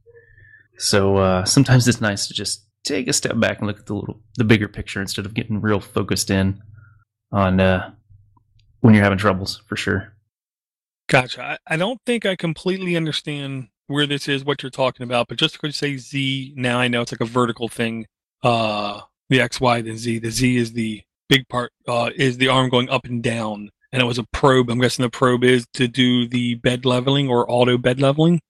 So 0.78 1.16
uh, 1.16 1.44
sometimes 1.44 1.86
it's 1.88 2.00
nice 2.00 2.26
to 2.28 2.34
just 2.34 2.64
take 2.84 3.08
a 3.08 3.12
step 3.12 3.38
back 3.38 3.58
and 3.58 3.66
look 3.66 3.78
at 3.78 3.86
the 3.86 3.94
little 3.94 4.20
the 4.36 4.44
bigger 4.44 4.68
picture 4.68 5.00
instead 5.00 5.26
of 5.26 5.34
getting 5.34 5.60
real 5.60 5.80
focused 5.80 6.30
in 6.30 6.62
on 7.32 7.60
uh, 7.60 7.90
when 8.80 8.94
you're 8.94 9.04
having 9.04 9.18
troubles 9.18 9.62
for 9.66 9.76
sure. 9.76 10.14
Gotcha. 11.08 11.42
I, 11.42 11.74
I 11.74 11.76
don't 11.76 12.00
think 12.06 12.26
I 12.26 12.36
completely 12.36 12.96
understand 12.96 13.68
where 13.88 14.06
this 14.06 14.28
is, 14.28 14.44
what 14.44 14.62
you're 14.62 14.70
talking 14.70 15.04
about, 15.04 15.28
but 15.28 15.38
just 15.38 15.54
because 15.54 15.68
you 15.68 15.72
say 15.72 15.96
Z, 15.96 16.54
now 16.56 16.78
I 16.78 16.88
know 16.88 17.02
it's 17.02 17.12
like 17.12 17.20
a 17.20 17.26
vertical 17.26 17.68
thing. 17.68 18.06
Uh, 18.42 19.00
the 19.28 19.40
X, 19.40 19.60
Y, 19.60 19.82
the 19.82 19.96
Z. 19.96 20.20
The 20.20 20.30
Z 20.30 20.56
is 20.56 20.72
the 20.72 21.02
big 21.28 21.48
part, 21.48 21.72
uh, 21.86 22.10
is 22.14 22.38
the 22.38 22.48
arm 22.48 22.70
going 22.70 22.88
up 22.88 23.04
and 23.04 23.22
down. 23.22 23.70
And 23.92 24.02
it 24.02 24.04
was 24.04 24.18
a 24.18 24.24
probe. 24.32 24.70
I'm 24.70 24.80
guessing 24.80 25.02
the 25.02 25.10
probe 25.10 25.44
is 25.44 25.66
to 25.74 25.88
do 25.88 26.28
the 26.28 26.56
bed 26.56 26.84
leveling 26.84 27.28
or 27.28 27.50
auto 27.50 27.78
bed 27.78 28.00
leveling. 28.00 28.40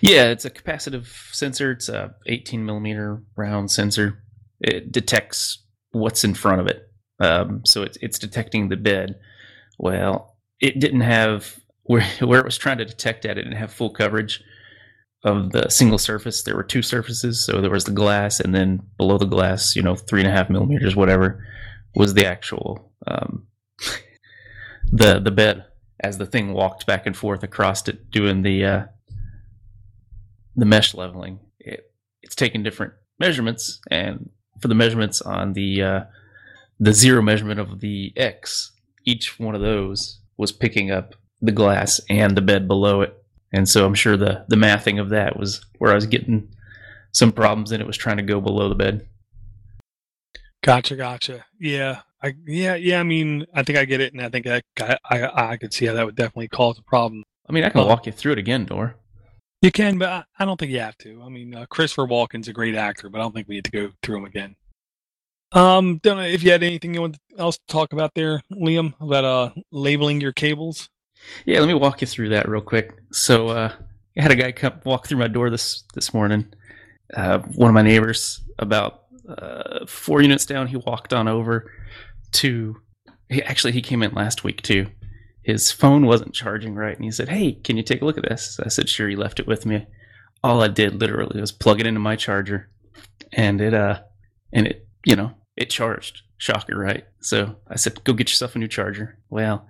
Yeah, 0.00 0.26
it's 0.26 0.44
a 0.44 0.50
capacitive 0.50 1.06
sensor. 1.34 1.72
It's 1.72 1.88
a 1.88 2.14
18 2.26 2.64
millimeter 2.64 3.22
round 3.36 3.70
sensor. 3.70 4.22
It 4.60 4.92
detects 4.92 5.64
what's 5.90 6.24
in 6.24 6.34
front 6.34 6.60
of 6.60 6.66
it. 6.68 6.88
Um, 7.20 7.62
so 7.64 7.82
it's 7.82 7.98
it's 8.00 8.18
detecting 8.18 8.68
the 8.68 8.76
bed. 8.76 9.16
Well, 9.78 10.36
it 10.60 10.78
didn't 10.78 11.00
have 11.00 11.58
where 11.82 12.06
where 12.20 12.40
it 12.40 12.46
was 12.46 12.58
trying 12.58 12.78
to 12.78 12.84
detect 12.84 13.24
at. 13.24 13.38
It 13.38 13.42
didn't 13.42 13.58
have 13.58 13.72
full 13.72 13.90
coverage 13.90 14.42
of 15.24 15.52
the 15.52 15.70
single 15.70 15.98
surface. 15.98 16.42
There 16.42 16.54
were 16.54 16.62
two 16.62 16.82
surfaces, 16.82 17.44
so 17.44 17.60
there 17.60 17.70
was 17.70 17.84
the 17.84 17.90
glass, 17.90 18.40
and 18.40 18.54
then 18.54 18.82
below 18.98 19.18
the 19.18 19.24
glass, 19.24 19.74
you 19.74 19.82
know, 19.82 19.96
three 19.96 20.20
and 20.20 20.28
a 20.28 20.32
half 20.32 20.50
millimeters, 20.50 20.94
whatever, 20.94 21.44
was 21.94 22.14
the 22.14 22.26
actual 22.26 22.92
um, 23.06 23.46
the 24.92 25.18
the 25.18 25.30
bed. 25.30 25.64
As 26.00 26.18
the 26.18 26.26
thing 26.26 26.52
walked 26.52 26.86
back 26.86 27.06
and 27.06 27.16
forth 27.16 27.42
across 27.42 27.88
it, 27.88 28.10
doing 28.10 28.42
the 28.42 28.64
uh, 28.64 28.84
the 30.54 30.66
mesh 30.66 30.94
leveling, 30.94 31.40
it 31.58 31.90
it's 32.22 32.34
taking 32.34 32.62
different 32.62 32.92
measurements, 33.18 33.80
and 33.90 34.28
for 34.60 34.68
the 34.68 34.74
measurements 34.74 35.22
on 35.22 35.54
the 35.54 35.82
uh, 35.82 36.00
the 36.78 36.92
zero 36.92 37.22
measurement 37.22 37.58
of 37.58 37.80
the 37.80 38.12
x, 38.16 38.72
each 39.04 39.38
one 39.38 39.54
of 39.54 39.62
those 39.62 40.20
was 40.36 40.52
picking 40.52 40.90
up 40.90 41.14
the 41.40 41.52
glass 41.52 42.00
and 42.10 42.36
the 42.36 42.42
bed 42.42 42.68
below 42.68 43.00
it. 43.00 43.23
And 43.54 43.68
so 43.68 43.86
I'm 43.86 43.94
sure 43.94 44.16
the 44.16 44.44
the 44.48 44.56
mathing 44.56 45.00
of 45.00 45.10
that 45.10 45.38
was 45.38 45.64
where 45.78 45.92
I 45.92 45.94
was 45.94 46.06
getting 46.06 46.48
some 47.12 47.30
problems 47.30 47.70
and 47.70 47.80
it 47.80 47.86
was 47.86 47.96
trying 47.96 48.16
to 48.16 48.24
go 48.24 48.40
below 48.40 48.68
the 48.68 48.74
bed. 48.74 49.06
Gotcha, 50.64 50.96
gotcha. 50.96 51.44
Yeah, 51.60 52.00
I 52.20 52.34
yeah 52.46 52.74
yeah. 52.74 52.98
I 52.98 53.04
mean, 53.04 53.46
I 53.54 53.62
think 53.62 53.78
I 53.78 53.84
get 53.84 54.00
it, 54.00 54.12
and 54.12 54.20
I 54.20 54.28
think 54.28 54.48
I 54.48 54.60
I 54.80 54.98
I, 55.08 55.50
I 55.52 55.56
could 55.56 55.72
see 55.72 55.86
how 55.86 55.94
that 55.94 56.04
would 56.04 56.16
definitely 56.16 56.48
cause 56.48 56.80
a 56.80 56.82
problem. 56.82 57.22
I 57.48 57.52
mean, 57.52 57.62
I 57.62 57.68
can 57.68 57.86
walk 57.86 58.06
you 58.06 58.12
through 58.12 58.32
it 58.32 58.38
again, 58.38 58.64
Dor. 58.64 58.96
You 59.62 59.70
can, 59.70 59.98
but 59.98 60.08
I, 60.08 60.24
I 60.40 60.44
don't 60.44 60.58
think 60.58 60.72
you 60.72 60.80
have 60.80 60.98
to. 60.98 61.22
I 61.22 61.28
mean, 61.28 61.54
uh, 61.54 61.66
Christopher 61.66 62.08
Walken's 62.08 62.48
a 62.48 62.52
great 62.52 62.74
actor, 62.74 63.08
but 63.08 63.20
I 63.20 63.22
don't 63.22 63.34
think 63.34 63.46
we 63.46 63.54
need 63.54 63.66
to 63.66 63.70
go 63.70 63.90
through 64.02 64.16
him 64.16 64.24
again. 64.24 64.56
Um, 65.52 65.98
don't 66.02 66.16
know 66.16 66.24
if 66.24 66.42
you 66.42 66.50
had 66.50 66.64
anything 66.64 66.92
you 66.92 67.02
want 67.02 67.18
else 67.38 67.56
to 67.56 67.72
talk 67.72 67.92
about 67.92 68.14
there, 68.14 68.42
Liam, 68.50 68.94
about 69.00 69.24
uh 69.24 69.50
labeling 69.70 70.20
your 70.20 70.32
cables. 70.32 70.90
Yeah, 71.44 71.60
let 71.60 71.68
me 71.68 71.74
walk 71.74 72.00
you 72.00 72.06
through 72.06 72.30
that 72.30 72.48
real 72.48 72.60
quick. 72.60 72.92
So, 73.12 73.48
uh, 73.48 73.72
I 74.16 74.22
had 74.22 74.30
a 74.30 74.36
guy 74.36 74.52
come 74.52 74.80
walk 74.84 75.06
through 75.06 75.18
my 75.18 75.28
door 75.28 75.50
this 75.50 75.84
this 75.94 76.14
morning. 76.14 76.52
Uh, 77.12 77.40
one 77.40 77.68
of 77.68 77.74
my 77.74 77.82
neighbors, 77.82 78.40
about 78.58 79.04
uh, 79.28 79.86
four 79.86 80.22
units 80.22 80.46
down, 80.46 80.68
he 80.68 80.76
walked 80.76 81.12
on 81.12 81.28
over 81.28 81.70
to. 82.32 82.76
He, 83.28 83.42
actually, 83.42 83.72
he 83.72 83.82
came 83.82 84.02
in 84.02 84.12
last 84.12 84.44
week 84.44 84.62
too. 84.62 84.86
His 85.42 85.72
phone 85.72 86.06
wasn't 86.06 86.34
charging 86.34 86.74
right, 86.74 86.94
and 86.94 87.04
he 87.04 87.10
said, 87.10 87.28
"Hey, 87.28 87.52
can 87.52 87.76
you 87.76 87.82
take 87.82 88.02
a 88.02 88.04
look 88.04 88.18
at 88.18 88.28
this?" 88.28 88.60
I 88.64 88.68
said, 88.68 88.88
"Sure." 88.88 89.08
He 89.08 89.16
left 89.16 89.40
it 89.40 89.46
with 89.46 89.66
me. 89.66 89.86
All 90.42 90.62
I 90.62 90.68
did 90.68 91.00
literally 91.00 91.40
was 91.40 91.52
plug 91.52 91.80
it 91.80 91.86
into 91.86 92.00
my 92.00 92.16
charger, 92.16 92.70
and 93.32 93.60
it 93.60 93.74
uh, 93.74 94.00
and 94.52 94.66
it 94.68 94.86
you 95.04 95.16
know 95.16 95.32
it 95.56 95.70
charged. 95.70 96.22
Shocker, 96.36 96.76
right? 96.76 97.04
So 97.20 97.56
I 97.68 97.76
said, 97.76 98.04
"Go 98.04 98.12
get 98.12 98.30
yourself 98.30 98.54
a 98.54 98.58
new 98.58 98.68
charger." 98.68 99.18
Well, 99.28 99.66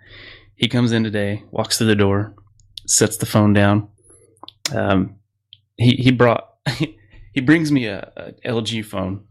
he 0.56 0.68
comes 0.68 0.92
in 0.92 1.04
today, 1.04 1.44
walks 1.50 1.78
through 1.78 1.88
the 1.88 1.96
door, 1.96 2.34
sets 2.86 3.16
the 3.16 3.26
phone 3.26 3.52
down. 3.52 3.88
Um, 4.74 5.16
he 5.76 5.96
he 5.96 6.10
brought 6.10 6.48
he 7.32 7.40
brings 7.40 7.72
me 7.72 7.86
a, 7.86 8.12
a 8.16 8.32
LG 8.48 8.84
phone, 8.84 9.24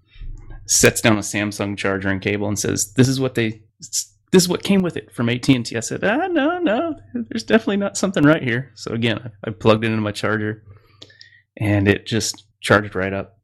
sets 0.65 1.01
down 1.01 1.17
a 1.17 1.21
Samsung 1.21 1.77
charger 1.77 2.09
and 2.09 2.21
cable, 2.21 2.47
and 2.47 2.59
says, 2.59 2.93
"This 2.93 3.07
is 3.07 3.19
what 3.19 3.36
they 3.36 3.62
this 3.79 4.43
is 4.43 4.49
what 4.49 4.63
came 4.63 4.81
with 4.81 4.97
it 4.97 5.13
from 5.13 5.29
AT 5.29 5.47
and 5.49 5.65
T." 5.65 5.77
I 5.77 5.79
said, 5.79 6.03
"Ah, 6.03 6.27
no, 6.27 6.59
no, 6.59 6.95
there's 7.13 7.43
definitely 7.43 7.77
not 7.77 7.97
something 7.97 8.23
right 8.23 8.43
here." 8.43 8.71
So 8.75 8.93
again, 8.93 9.19
I, 9.45 9.49
I 9.49 9.51
plugged 9.51 9.83
it 9.86 9.91
into 9.91 10.01
my 10.01 10.12
charger, 10.12 10.63
and 11.57 11.88
it 11.88 12.05
just 12.05 12.45
charged 12.59 12.95
right 12.95 13.13
up. 13.13 13.38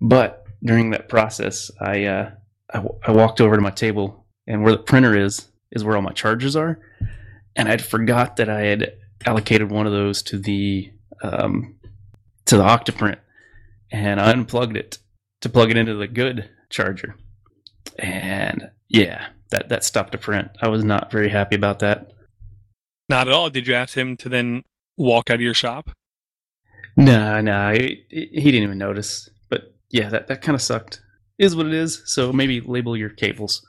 But 0.00 0.44
during 0.62 0.90
that 0.90 1.08
process, 1.08 1.70
I 1.80 2.04
uh, 2.04 2.30
I, 2.74 2.84
I 3.06 3.10
walked 3.12 3.40
over 3.40 3.54
to 3.54 3.62
my 3.62 3.70
table, 3.70 4.26
and 4.46 4.62
where 4.62 4.72
the 4.72 4.82
printer 4.82 5.16
is 5.16 5.46
is 5.72 5.84
where 5.84 5.96
all 5.96 6.02
my 6.02 6.12
chargers 6.12 6.56
are, 6.56 6.78
and 7.54 7.68
I'd 7.68 7.82
forgot 7.82 8.36
that 8.36 8.48
I 8.48 8.62
had 8.62 8.92
allocated 9.24 9.70
one 9.70 9.86
of 9.86 9.92
those 9.92 10.22
to 10.24 10.38
the 10.38 10.92
um, 11.22 11.76
to 12.46 12.56
the 12.56 12.62
Octoprint, 12.62 13.18
and 13.90 14.20
I 14.20 14.30
unplugged 14.30 14.76
it 14.76 14.98
to 15.40 15.48
plug 15.48 15.70
it 15.70 15.76
into 15.76 15.94
the 15.94 16.08
good 16.08 16.48
charger, 16.70 17.16
and 17.98 18.70
yeah, 18.88 19.28
that 19.50 19.68
that 19.68 19.84
stopped 19.84 20.12
the 20.12 20.18
print. 20.18 20.50
I 20.60 20.68
was 20.68 20.84
not 20.84 21.10
very 21.10 21.28
happy 21.28 21.56
about 21.56 21.80
that. 21.80 22.12
Not 23.08 23.28
at 23.28 23.34
all. 23.34 23.50
Did 23.50 23.66
you 23.66 23.74
ask 23.74 23.96
him 23.96 24.16
to 24.18 24.28
then 24.28 24.62
walk 24.96 25.30
out 25.30 25.36
of 25.36 25.40
your 25.40 25.54
shop? 25.54 25.90
No, 26.96 27.40
no, 27.40 27.72
he, 27.72 28.04
he 28.08 28.50
didn't 28.50 28.62
even 28.62 28.78
notice. 28.78 29.28
But 29.48 29.74
yeah, 29.90 30.08
that 30.08 30.28
that 30.28 30.42
kind 30.42 30.54
of 30.54 30.62
sucked. 30.62 31.00
Is 31.38 31.54
what 31.54 31.66
it 31.66 31.74
is. 31.74 32.02
So 32.06 32.32
maybe 32.32 32.62
label 32.62 32.96
your 32.96 33.10
cables. 33.10 33.64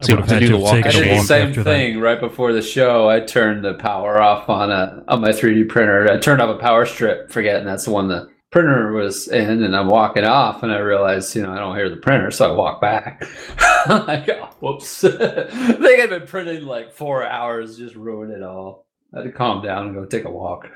I 0.00 0.06
So 0.06 0.12
you 0.12 0.16
would 0.16 0.18
don't 0.18 0.28
have 0.28 0.28
to 0.28 0.34
have 0.34 0.40
had 0.40 0.40
do 0.40 0.46
to 0.46 0.52
the 0.52 0.58
have 0.58 0.62
walk 0.62 0.72
I 0.86 0.90
Take 0.90 0.92
did 0.92 1.04
the 1.10 1.18
same 1.20 1.48
after 1.50 1.62
that. 1.64 1.70
thing 1.70 2.00
right 2.00 2.20
before 2.20 2.52
the 2.52 2.62
show. 2.62 3.08
I 3.08 3.20
turned 3.20 3.64
the 3.64 3.74
power 3.74 4.20
off 4.20 4.48
on 4.48 4.70
a 4.70 5.04
on 5.08 5.20
my 5.20 5.30
3D 5.30 5.68
printer. 5.68 6.10
I 6.10 6.18
turned 6.18 6.40
off 6.42 6.54
a 6.54 6.58
power 6.58 6.86
strip, 6.86 7.30
forgetting 7.30 7.66
that's 7.66 7.84
the 7.86 7.90
one 7.92 8.08
the 8.08 8.28
printer 8.50 8.92
was 8.92 9.28
in, 9.28 9.62
and 9.64 9.76
I'm 9.76 9.88
walking 9.88 10.24
off, 10.24 10.62
and 10.62 10.72
I 10.72 10.78
realized, 10.78 11.34
you 11.36 11.42
know, 11.42 11.52
I 11.52 11.56
don't 11.58 11.74
hear 11.76 11.90
the 11.90 11.96
printer, 11.96 12.30
so 12.30 12.52
I 12.52 12.56
walk 12.56 12.80
back. 12.80 13.22
like, 13.88 14.28
oh, 14.30 14.50
whoops! 14.60 15.04
I 15.04 15.46
think 15.48 16.00
I'd 16.00 16.10
been 16.10 16.26
printing 16.26 16.64
like 16.64 16.92
four 16.92 17.24
hours, 17.26 17.76
just 17.78 17.94
ruined 17.96 18.32
it 18.32 18.42
all. 18.42 18.86
I 19.14 19.18
had 19.18 19.24
to 19.24 19.32
calm 19.32 19.62
down 19.62 19.86
and 19.86 19.94
go 19.94 20.04
take 20.04 20.24
a 20.24 20.30
walk. 20.30 20.68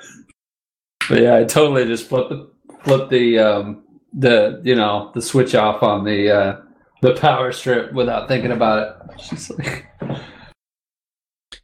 But 1.08 1.22
yeah, 1.22 1.36
I 1.36 1.44
totally 1.44 1.84
just 1.86 2.08
flipped 2.08 2.30
the 2.30 2.50
flipped 2.84 3.10
the 3.10 3.38
um 3.38 3.84
the 4.12 4.60
you 4.64 4.74
know 4.74 5.10
the 5.14 5.22
switch 5.22 5.54
off 5.54 5.82
on 5.82 6.04
the 6.04 6.30
uh 6.30 6.56
the 7.00 7.14
power 7.14 7.52
strip 7.52 7.92
without 7.92 8.28
thinking 8.28 8.52
about 8.52 8.78
it. 9.10 9.18
Just 9.28 9.58
like 9.58 9.86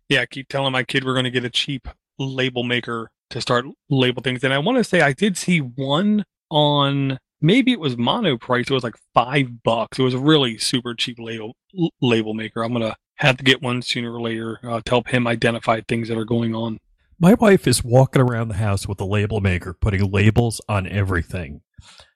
Yeah, 0.08 0.20
I 0.20 0.26
keep 0.26 0.48
telling 0.48 0.72
my 0.72 0.84
kid 0.84 1.04
we're 1.04 1.14
going 1.14 1.24
to 1.24 1.30
get 1.30 1.44
a 1.44 1.50
cheap 1.50 1.88
label 2.18 2.62
maker 2.62 3.10
to 3.30 3.40
start 3.40 3.64
label 3.90 4.22
things. 4.22 4.44
And 4.44 4.52
I 4.52 4.58
want 4.58 4.78
to 4.78 4.84
say 4.84 5.00
I 5.00 5.12
did 5.12 5.36
see 5.36 5.58
one 5.58 6.24
on 6.50 7.18
maybe 7.40 7.72
it 7.72 7.80
was 7.80 7.96
Monoprice. 7.96 8.70
It 8.70 8.70
was 8.70 8.84
like 8.84 8.96
five 9.12 9.62
bucks. 9.62 9.98
It 9.98 10.02
was 10.02 10.14
a 10.14 10.18
really 10.18 10.58
super 10.58 10.94
cheap 10.94 11.18
label 11.18 11.54
label 12.00 12.34
maker. 12.34 12.62
I'm 12.62 12.72
gonna 12.72 12.96
have 13.16 13.36
to 13.36 13.44
get 13.44 13.62
one 13.62 13.82
sooner 13.82 14.12
or 14.12 14.20
later 14.20 14.58
uh, 14.64 14.80
to 14.84 14.90
help 14.90 15.08
him 15.08 15.26
identify 15.26 15.80
things 15.80 16.08
that 16.08 16.18
are 16.18 16.24
going 16.24 16.54
on. 16.54 16.78
My 17.20 17.34
wife 17.34 17.66
is 17.66 17.84
walking 17.84 18.22
around 18.22 18.48
the 18.48 18.54
house 18.54 18.88
with 18.88 19.00
a 19.00 19.04
label 19.04 19.40
maker, 19.40 19.76
putting 19.80 20.10
labels 20.10 20.60
on 20.68 20.86
everything. 20.86 21.60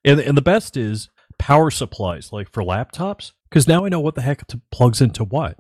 And 0.05 0.19
and 0.21 0.37
the 0.37 0.43
best 0.43 0.77
is 0.77 1.09
power 1.39 1.71
supplies, 1.71 2.33
like 2.33 2.51
for 2.51 2.63
laptops, 2.63 3.33
because 3.49 3.67
now 3.67 3.85
I 3.85 3.89
know 3.89 4.01
what 4.01 4.15
the 4.15 4.23
heck 4.23 4.47
to 4.49 4.61
plugs 4.71 5.01
into 5.01 5.25
what. 5.25 5.59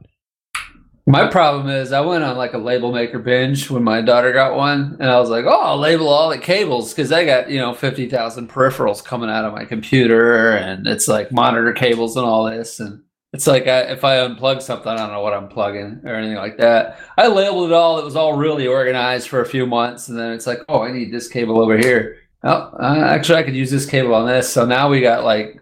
my 1.06 1.26
problem 1.26 1.68
is 1.68 1.92
I 1.92 2.00
went 2.00 2.24
on 2.24 2.36
like 2.36 2.52
a 2.52 2.58
label 2.58 2.92
maker 2.92 3.18
binge 3.18 3.70
when 3.70 3.82
my 3.82 4.00
daughter 4.02 4.32
got 4.32 4.56
one, 4.56 4.96
and 5.00 5.10
I 5.10 5.18
was 5.18 5.30
like, 5.30 5.46
oh, 5.46 5.60
I'll 5.62 5.78
label 5.78 6.08
all 6.08 6.28
the 6.28 6.38
cables 6.38 6.92
because 6.92 7.12
I 7.12 7.24
got 7.24 7.50
you 7.50 7.58
know 7.58 7.74
fifty 7.74 8.08
thousand 8.08 8.50
peripherals 8.50 9.04
coming 9.04 9.30
out 9.30 9.44
of 9.44 9.54
my 9.54 9.64
computer, 9.64 10.50
and 10.52 10.86
it's 10.86 11.08
like 11.08 11.32
monitor 11.32 11.72
cables 11.72 12.16
and 12.16 12.26
all 12.26 12.44
this, 12.44 12.80
and 12.80 13.02
it's 13.32 13.46
like 13.46 13.66
I, 13.66 13.80
if 13.82 14.04
I 14.04 14.16
unplug 14.16 14.62
something, 14.62 14.88
I 14.88 14.96
don't 14.96 15.12
know 15.12 15.20
what 15.20 15.34
I'm 15.34 15.48
plugging 15.48 16.00
or 16.04 16.14
anything 16.14 16.36
like 16.36 16.56
that. 16.58 16.98
I 17.16 17.28
labeled 17.28 17.70
it 17.70 17.74
all; 17.74 17.98
it 17.98 18.04
was 18.04 18.16
all 18.16 18.36
really 18.36 18.66
organized 18.66 19.28
for 19.28 19.40
a 19.40 19.46
few 19.46 19.66
months, 19.66 20.08
and 20.08 20.18
then 20.18 20.32
it's 20.32 20.46
like, 20.46 20.60
oh, 20.68 20.82
I 20.82 20.92
need 20.92 21.12
this 21.12 21.28
cable 21.28 21.60
over 21.60 21.76
here. 21.76 22.16
Oh, 22.42 22.70
uh, 22.78 23.04
actually, 23.08 23.38
I 23.38 23.42
could 23.42 23.56
use 23.56 23.70
this 23.70 23.86
cable 23.86 24.14
on 24.14 24.26
this. 24.26 24.48
So 24.48 24.64
now 24.64 24.88
we 24.88 25.00
got 25.00 25.24
like 25.24 25.60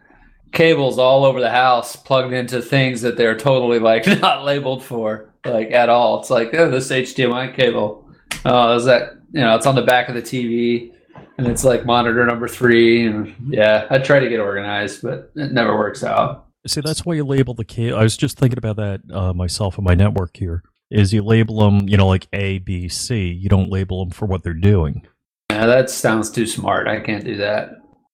cables 0.57 0.99
all 0.99 1.25
over 1.25 1.41
the 1.41 1.51
house 1.51 1.95
plugged 1.95 2.33
into 2.33 2.63
things 2.63 3.03
that 3.03 3.17
they're 3.17 3.37
totally 3.37 3.79
like 3.79 4.07
not 4.21 4.45
labeled 4.45 4.83
for 4.83 5.31
like 5.45 5.71
at 5.71 5.89
all. 5.89 6.21
It's 6.21 6.31
like 6.31 6.53
oh 6.55 6.71
this 6.71 6.91
HDMI 6.91 7.55
cable. 7.55 8.09
Oh, 8.45 8.75
is 8.75 8.87
that 8.87 9.13
you 9.33 9.41
know 9.41 9.55
it's 9.55 9.67
on 9.67 9.75
the 9.75 9.83
back 9.83 10.09
of 10.09 10.15
the 10.15 10.23
TV 10.23 10.93
and 11.39 11.47
it's 11.47 11.63
like 11.63 11.85
monitor 11.85 12.25
number 12.27 12.49
three 12.49 13.07
and 13.07 13.35
yeah, 13.49 13.87
I 13.91 13.99
try 13.99 14.19
to 14.19 14.29
get 14.29 14.41
organized, 14.41 15.03
but 15.03 15.31
it 15.37 15.53
never 15.53 15.77
works 15.77 16.03
out. 16.03 16.47
See, 16.67 16.81
that's 16.81 17.05
why 17.05 17.15
you 17.15 17.25
label 17.25 17.55
the 17.55 17.65
cable. 17.65 17.99
I 17.99 18.03
was 18.03 18.17
just 18.17 18.39
thinking 18.39 18.59
about 18.59 18.77
that 18.77 19.01
uh, 19.13 19.33
myself 19.33 19.77
and 19.77 19.85
my 19.85 19.95
network 19.95 20.37
here. 20.37 20.63
Is 20.89 21.13
you 21.13 21.23
label 21.23 21.59
them, 21.59 21.89
you 21.89 21.97
know, 21.97 22.07
like 22.07 22.29
A, 22.33 22.59
B, 22.59 22.89
C. 22.89 23.27
You 23.27 23.49
don't 23.49 23.71
label 23.71 24.05
them 24.05 24.13
for 24.13 24.27
what 24.27 24.45
they're 24.45 24.55
doing. 24.55 25.05
Yeah, 25.51 25.67
that 25.67 25.91
sounds 25.91 26.31
too 26.31 26.47
smart. 26.47 26.87
I 26.87 27.01
can't 27.01 27.25
do 27.25 27.37
that. 27.39 27.71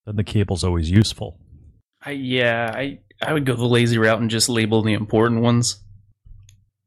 Then 0.07 0.17
the 0.17 0.25
cable's 0.25 0.65
always 0.65 0.91
useful. 0.91 1.39
I 2.05 2.11
yeah, 2.13 2.73
I 2.75 2.99
I 3.21 3.33
would 3.33 3.47
go 3.47 3.55
the 3.55 3.67
lazy 3.67 3.99
route 3.99 4.21
and 4.21 4.31
just 4.31 4.49
label 4.49 4.83
the 4.83 4.95
important 4.95 5.43
ones. 5.43 5.81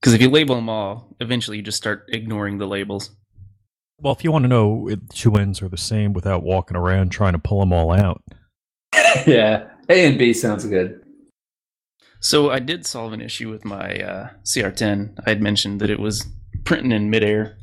Because 0.01 0.13
if 0.13 0.21
you 0.21 0.29
label 0.29 0.55
them 0.55 0.69
all, 0.69 1.15
eventually 1.19 1.57
you 1.57 1.63
just 1.63 1.77
start 1.77 2.05
ignoring 2.09 2.57
the 2.57 2.67
labels. 2.67 3.11
Well, 3.99 4.13
if 4.13 4.23
you 4.23 4.31
want 4.31 4.43
to 4.43 4.49
know 4.49 4.89
if 4.89 4.99
two 5.09 5.33
ends 5.35 5.61
are 5.61 5.69
the 5.69 5.77
same 5.77 6.13
without 6.13 6.43
walking 6.43 6.77
around 6.77 7.09
trying 7.09 7.33
to 7.33 7.39
pull 7.39 7.61
them 7.61 7.73
all 7.73 7.91
out, 7.91 8.21
yeah, 9.25 9.69
A 9.89 10.05
and 10.05 10.19
B 10.19 10.33
sounds 10.33 10.65
good. 10.65 11.01
So 12.19 12.49
I 12.49 12.59
did 12.59 12.85
solve 12.85 13.13
an 13.13 13.21
issue 13.21 13.49
with 13.49 13.65
my 13.65 13.99
uh, 13.99 14.29
CR10. 14.43 15.19
I 15.25 15.29
had 15.29 15.41
mentioned 15.41 15.79
that 15.81 15.89
it 15.89 15.99
was 15.99 16.25
printing 16.65 16.91
in 16.91 17.09
midair. 17.09 17.57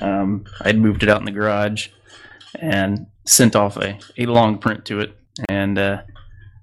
Um, 0.00 0.44
I'd 0.60 0.78
moved 0.78 1.02
it 1.02 1.08
out 1.08 1.20
in 1.20 1.24
the 1.24 1.32
garage 1.32 1.88
and 2.58 3.06
sent 3.26 3.56
off 3.56 3.76
a, 3.76 3.98
a 4.16 4.26
long 4.26 4.58
print 4.58 4.84
to 4.86 5.00
it, 5.00 5.16
and 5.48 5.78
uh, 5.78 6.02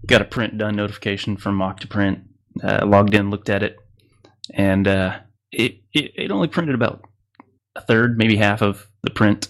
got 0.06 0.22
a 0.22 0.26
print 0.26 0.58
done 0.58 0.76
notification 0.76 1.38
from 1.38 1.56
mock 1.56 1.80
Octoprint. 1.80 2.24
Uh, 2.62 2.86
logged 2.86 3.14
in, 3.14 3.30
looked 3.30 3.50
at 3.50 3.64
it, 3.64 3.78
and 4.54 4.88
uh, 4.88 5.18
it, 5.52 5.80
it 5.94 6.12
it 6.16 6.32
only 6.32 6.50
printed 6.50 6.76
about 6.76 7.02
a 7.76 7.82
third, 7.82 8.18
maybe 8.18 8.36
half 8.36 8.62
of 8.62 8.88
the 9.04 9.10
print. 9.10 9.48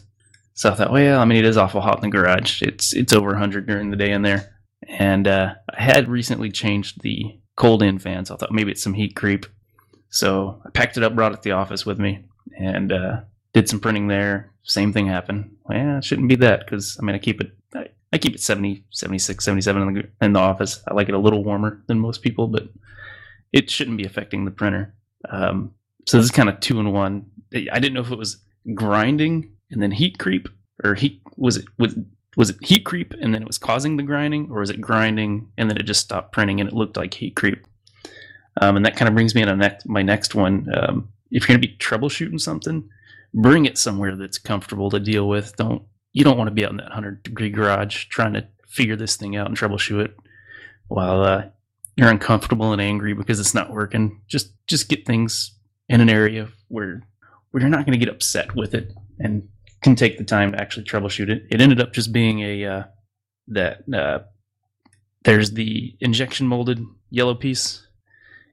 So 0.53 0.69
I 0.69 0.75
thought, 0.75 0.91
well, 0.91 1.19
I 1.19 1.25
mean, 1.25 1.39
it 1.39 1.45
is 1.45 1.57
awful 1.57 1.81
hot 1.81 1.97
in 1.97 2.01
the 2.01 2.15
garage. 2.15 2.61
It's 2.61 2.93
it's 2.93 3.13
over 3.13 3.29
100 3.29 3.65
during 3.65 3.89
the 3.89 3.97
day 3.97 4.11
in 4.11 4.21
there, 4.21 4.55
and 4.87 5.27
uh, 5.27 5.55
I 5.75 5.81
had 5.81 6.09
recently 6.09 6.51
changed 6.51 7.01
the 7.01 7.39
cold 7.55 7.81
end 7.81 8.03
fan, 8.03 8.25
so 8.25 8.35
I 8.35 8.37
thought 8.37 8.51
maybe 8.51 8.71
it's 8.71 8.83
some 8.83 8.93
heat 8.93 9.15
creep. 9.15 9.47
So 10.09 10.61
I 10.65 10.69
packed 10.69 10.97
it 10.97 11.03
up, 11.03 11.15
brought 11.15 11.31
it 11.31 11.37
to 11.37 11.41
the 11.41 11.53
office 11.53 11.85
with 11.85 11.97
me, 11.97 12.25
and 12.59 12.91
uh, 12.91 13.21
did 13.53 13.67
some 13.67 13.79
printing 13.79 14.07
there. 14.07 14.53
Same 14.63 14.93
thing 14.93 15.07
happened. 15.07 15.55
Well, 15.63 15.97
it 15.97 16.03
shouldn't 16.03 16.29
be 16.29 16.35
that 16.35 16.59
because 16.59 16.97
I 17.01 17.03
mean 17.03 17.15
I 17.15 17.19
keep 17.19 17.41
it 17.41 17.51
I 18.13 18.17
keep 18.17 18.35
it 18.35 18.41
70, 18.41 18.85
76, 18.91 19.43
77 19.43 19.81
in 19.81 19.93
the 19.93 20.09
in 20.21 20.33
the 20.33 20.39
office. 20.39 20.81
I 20.87 20.93
like 20.93 21.07
it 21.07 21.15
a 21.15 21.19
little 21.19 21.43
warmer 21.43 21.81
than 21.87 21.99
most 21.99 22.21
people, 22.21 22.47
but 22.47 22.69
it 23.53 23.69
shouldn't 23.69 23.97
be 23.97 24.05
affecting 24.05 24.45
the 24.45 24.51
printer. 24.51 24.93
Um, 25.29 25.73
so 26.07 26.17
this 26.17 26.25
is 26.25 26.31
kind 26.31 26.49
of 26.49 26.59
two 26.59 26.79
in 26.79 26.91
one. 26.91 27.25
I 27.53 27.79
didn't 27.79 27.93
know 27.93 28.01
if 28.01 28.11
it 28.11 28.17
was 28.17 28.37
grinding 28.73 29.51
and 29.71 29.81
then 29.81 29.91
heat 29.91 30.19
creep, 30.19 30.49
or 30.83 30.95
heat 30.95 31.21
was 31.37 31.57
it 31.57 31.65
was 31.77 31.95
was 32.37 32.49
it 32.49 32.57
heat 32.63 32.85
creep 32.85 33.13
and 33.21 33.33
then 33.33 33.41
it 33.41 33.47
was 33.47 33.57
causing 33.57 33.97
the 33.97 34.03
grinding, 34.03 34.49
or 34.51 34.59
was 34.59 34.69
it 34.69 34.81
grinding 34.81 35.49
and 35.57 35.69
then 35.69 35.77
it 35.77 35.83
just 35.83 36.01
stopped 36.01 36.31
printing 36.31 36.59
and 36.59 36.69
it 36.69 36.75
looked 36.75 36.97
like 36.97 37.13
heat 37.13 37.35
creep? 37.35 37.65
Um, 38.59 38.75
and 38.75 38.85
that 38.85 38.97
kind 38.97 39.07
of 39.07 39.15
brings 39.15 39.33
me 39.33 39.41
into 39.41 39.55
next, 39.55 39.87
my 39.87 40.01
next 40.01 40.35
one. 40.35 40.67
Um, 40.73 41.09
if 41.29 41.43
you're 41.43 41.57
going 41.57 41.61
to 41.61 41.67
be 41.67 41.77
troubleshooting 41.77 42.39
something, 42.39 42.89
bring 43.33 43.65
it 43.65 43.77
somewhere 43.77 44.15
that's 44.15 44.37
comfortable 44.37 44.89
to 44.89 44.99
deal 44.99 45.27
with. 45.29 45.55
Don't 45.55 45.83
you 46.13 46.23
don't 46.23 46.37
want 46.37 46.47
to 46.47 46.53
be 46.53 46.65
out 46.65 46.71
in 46.71 46.77
that 46.77 46.85
100 46.85 47.23
degree 47.23 47.49
garage 47.49 48.05
trying 48.05 48.33
to 48.33 48.47
figure 48.67 48.95
this 48.95 49.15
thing 49.15 49.35
out 49.35 49.47
and 49.47 49.57
troubleshoot 49.57 50.05
it 50.05 50.15
while 50.87 51.21
uh, 51.21 51.43
you're 51.95 52.09
uncomfortable 52.09 52.73
and 52.73 52.81
angry 52.81 53.13
because 53.13 53.39
it's 53.39 53.53
not 53.53 53.71
working. 53.71 54.21
Just 54.27 54.53
just 54.67 54.89
get 54.89 55.05
things 55.05 55.57
in 55.89 56.01
an 56.01 56.09
area 56.09 56.49
where 56.67 57.01
where 57.51 57.61
you're 57.61 57.69
not 57.69 57.85
going 57.85 57.97
to 57.97 58.03
get 58.05 58.13
upset 58.13 58.55
with 58.55 58.73
it 58.73 58.93
and 59.19 59.47
can 59.81 59.95
take 59.95 60.17
the 60.17 60.23
time 60.23 60.51
to 60.51 60.61
actually 60.61 60.85
troubleshoot 60.85 61.29
it. 61.29 61.43
It 61.49 61.61
ended 61.61 61.81
up 61.81 61.93
just 61.93 62.13
being 62.13 62.39
a 62.41 62.65
uh, 62.65 62.83
that 63.49 63.83
uh, 63.93 64.19
there's 65.23 65.51
the 65.51 65.95
injection 65.99 66.47
molded 66.47 66.83
yellow 67.09 67.35
piece. 67.35 67.85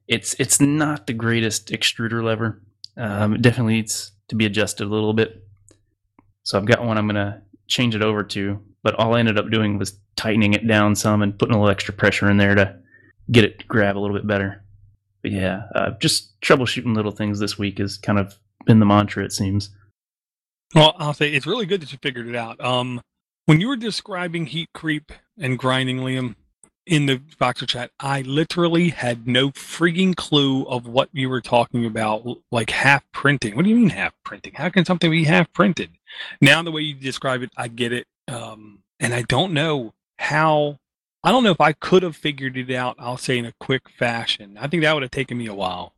It's 0.07 0.35
it's 0.39 0.61
not 0.61 1.07
the 1.07 1.13
greatest 1.13 1.69
extruder 1.69 2.23
lever. 2.23 2.63
Um, 2.97 3.35
it 3.35 3.43
definitely 3.43 3.75
needs 3.75 4.13
to 4.29 4.37
be 4.37 4.47
adjusted 4.47 4.85
a 4.85 4.91
little 4.91 5.13
bit. 5.13 5.45
So 6.43 6.59
I've 6.59 6.67
got 6.67 6.85
one 6.85 6.99
I'm 6.99 7.07
gonna 7.07 7.43
change 7.69 7.95
it 7.95 8.03
over 8.03 8.25
to, 8.25 8.61
but 8.83 8.95
all 8.97 9.15
I 9.15 9.21
ended 9.21 9.39
up 9.39 9.51
doing 9.51 9.79
was 9.79 9.99
tightening 10.17 10.55
it 10.55 10.67
down 10.67 10.97
some 10.97 11.23
and 11.23 11.39
putting 11.39 11.55
a 11.55 11.59
little 11.59 11.71
extra 11.71 11.95
pressure 11.95 12.29
in 12.31 12.37
there 12.37 12.55
to 12.55 12.77
get 13.31 13.45
it 13.45 13.61
to 13.61 13.67
grab 13.67 13.97
a 13.97 14.01
little 14.01 14.17
bit 14.17 14.27
better. 14.27 14.65
But 15.23 15.33
yeah, 15.33 15.63
uh, 15.75 15.91
just 16.01 16.41
troubleshooting 16.41 16.95
little 16.95 17.13
things 17.13 17.39
this 17.39 17.59
week 17.59 17.79
has 17.79 17.97
kind 17.97 18.19
of 18.19 18.39
been 18.67 18.81
the 18.81 18.87
mantra, 18.87 19.25
it 19.25 19.33
seems. 19.33 19.71
Well, 20.75 20.95
I'll 20.99 21.15
say 21.15 21.33
it's 21.33 21.47
really 21.47 21.67
good 21.67 21.81
that 21.83 21.93
you 21.93 21.99
figured 22.03 22.29
it 22.29 22.37
out. 22.37 22.61
Um, 22.61 23.01
when 23.47 23.61
you 23.61 23.69
were 23.69 23.77
describing 23.77 24.47
heat 24.47 24.69
creep 24.75 25.13
and 25.39 25.59
grinding, 25.59 25.99
Liam, 25.99 26.35
in 26.87 27.07
the 27.07 27.17
Voxer 27.41 27.67
chat, 27.67 27.91
I 28.01 28.23
literally 28.23 28.91
had 28.91 29.27
no 29.27 29.51
freaking 29.51 30.17
clue 30.17 30.65
of 30.65 30.87
what 30.87 31.09
you 31.13 31.29
were 31.29 31.41
talking 31.41 31.85
about, 31.85 32.27
like 32.51 32.71
half 32.71 33.05
printing. 33.13 33.57
What 33.57 33.65
do 33.65 33.71
you 33.71 33.77
mean 33.77 33.91
half 33.91 34.15
printing? 34.25 34.55
How 34.55 34.69
can 34.69 34.85
something 34.85 35.11
be 35.11 35.25
half 35.25 35.53
printed? 35.53 35.91
Now, 36.41 36.63
the 36.63 36.71
way 36.71 36.83
you 36.83 36.95
describe 36.95 37.43
it, 37.43 37.51
I 37.57 37.69
get 37.69 37.93
it. 37.93 38.07
Um, 38.27 38.83
and 39.01 39.15
I 39.15 39.23
don't 39.23 39.53
know 39.53 39.95
how, 40.19 40.79
I 41.25 41.31
don't 41.31 41.45
know 41.45 41.51
if 41.51 41.61
I 41.61 41.73
could 41.73 42.03
have 42.03 42.17
figured 42.17 42.57
it 42.57 42.71
out, 42.71 42.97
I'll 42.99 43.17
say 43.17 43.39
in 43.39 43.47
a 43.47 43.55
quick 43.61 43.89
fashion. 43.89 44.59
I 44.61 44.67
think 44.67 44.83
that 44.83 44.93
would 44.93 45.03
have 45.03 45.11
taken 45.11 45.39
me 45.39 45.47
a 45.47 45.55
while. 45.55 45.95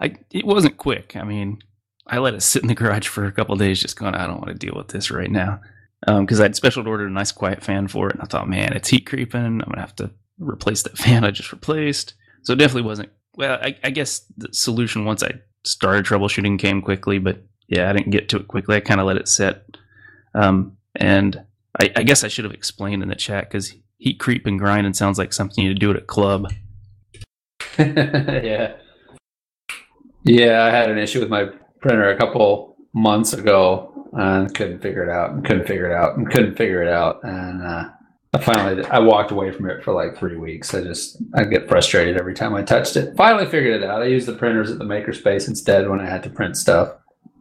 I 0.00 0.16
it 0.30 0.44
wasn't 0.44 0.76
quick. 0.76 1.16
I 1.16 1.22
mean, 1.22 1.60
I 2.06 2.18
let 2.18 2.34
it 2.34 2.42
sit 2.42 2.62
in 2.62 2.68
the 2.68 2.74
garage 2.74 3.08
for 3.08 3.24
a 3.24 3.32
couple 3.32 3.56
days, 3.56 3.80
just 3.80 3.98
going, 3.98 4.14
I 4.14 4.26
don't 4.26 4.40
want 4.40 4.48
to 4.48 4.66
deal 4.66 4.74
with 4.76 4.88
this 4.88 5.10
right 5.10 5.30
now, 5.30 5.60
because 6.06 6.40
um, 6.40 6.44
I'd 6.44 6.56
special 6.56 6.86
ordered 6.86 7.10
a 7.10 7.12
nice 7.12 7.32
quiet 7.32 7.62
fan 7.62 7.88
for 7.88 8.08
it, 8.08 8.14
and 8.14 8.22
I 8.22 8.26
thought, 8.26 8.48
man, 8.48 8.72
it's 8.72 8.88
heat 8.88 9.06
creeping. 9.06 9.40
I'm 9.40 9.58
gonna 9.58 9.80
have 9.80 9.96
to 9.96 10.10
replace 10.38 10.82
that 10.82 10.98
fan 10.98 11.24
I 11.24 11.30
just 11.30 11.52
replaced. 11.52 12.14
So 12.42 12.52
it 12.52 12.56
definitely 12.56 12.88
wasn't. 12.88 13.10
Well, 13.36 13.58
I, 13.62 13.76
I 13.82 13.90
guess 13.90 14.26
the 14.36 14.52
solution 14.52 15.04
once 15.04 15.22
I 15.22 15.30
started 15.64 16.04
troubleshooting 16.04 16.58
came 16.58 16.82
quickly, 16.82 17.18
but 17.18 17.42
yeah, 17.68 17.88
I 17.88 17.92
didn't 17.92 18.10
get 18.10 18.28
to 18.30 18.36
it 18.36 18.48
quickly. 18.48 18.76
I 18.76 18.80
kind 18.80 19.00
of 19.00 19.06
let 19.06 19.16
it 19.16 19.28
set, 19.28 19.64
um, 20.34 20.76
and 20.94 21.44
I, 21.80 21.90
I 21.96 22.02
guess 22.02 22.24
I 22.24 22.28
should 22.28 22.44
have 22.44 22.54
explained 22.54 23.02
in 23.02 23.08
the 23.08 23.14
chat 23.14 23.48
because 23.48 23.74
heat 23.98 24.20
creep 24.20 24.46
and 24.46 24.58
grinding 24.58 24.94
sounds 24.94 25.18
like 25.18 25.32
something 25.32 25.64
you 25.64 25.74
do 25.74 25.90
at 25.90 25.96
a 25.96 26.00
club. 26.00 26.52
yeah. 27.78 28.74
Yeah, 30.24 30.64
I 30.64 30.70
had 30.70 30.90
an 30.90 30.98
issue 30.98 31.20
with 31.20 31.28
my 31.28 31.46
printer 31.80 32.08
a 32.08 32.16
couple 32.16 32.76
months 32.94 33.32
ago 33.32 34.08
and 34.12 34.54
couldn't 34.54 34.80
figure 34.80 35.02
it 35.02 35.10
out 35.10 35.32
and 35.32 35.44
couldn't 35.44 35.66
figure 35.66 35.90
it 35.90 35.94
out 35.94 36.16
and 36.16 36.30
couldn't 36.30 36.56
figure 36.56 36.82
it 36.82 36.88
out. 36.88 37.20
And 37.24 37.62
uh, 37.62 37.90
I 38.32 38.38
finally 38.38 38.84
I 38.86 39.00
walked 39.00 39.32
away 39.32 39.50
from 39.50 39.68
it 39.68 39.82
for 39.82 39.92
like 39.92 40.16
three 40.16 40.36
weeks. 40.36 40.72
I 40.72 40.82
just 40.82 41.18
I 41.34 41.44
get 41.44 41.68
frustrated 41.68 42.16
every 42.16 42.34
time 42.34 42.54
I 42.54 42.62
touched 42.62 42.96
it. 42.96 43.16
Finally 43.16 43.46
figured 43.46 43.82
it 43.82 43.88
out. 43.88 44.02
I 44.02 44.06
used 44.06 44.26
the 44.26 44.32
printers 44.34 44.70
at 44.70 44.78
the 44.78 44.84
makerspace 44.84 45.46
instead 45.48 45.88
when 45.88 46.00
I 46.00 46.08
had 46.08 46.22
to 46.22 46.30
print 46.30 46.56
stuff. 46.56 46.94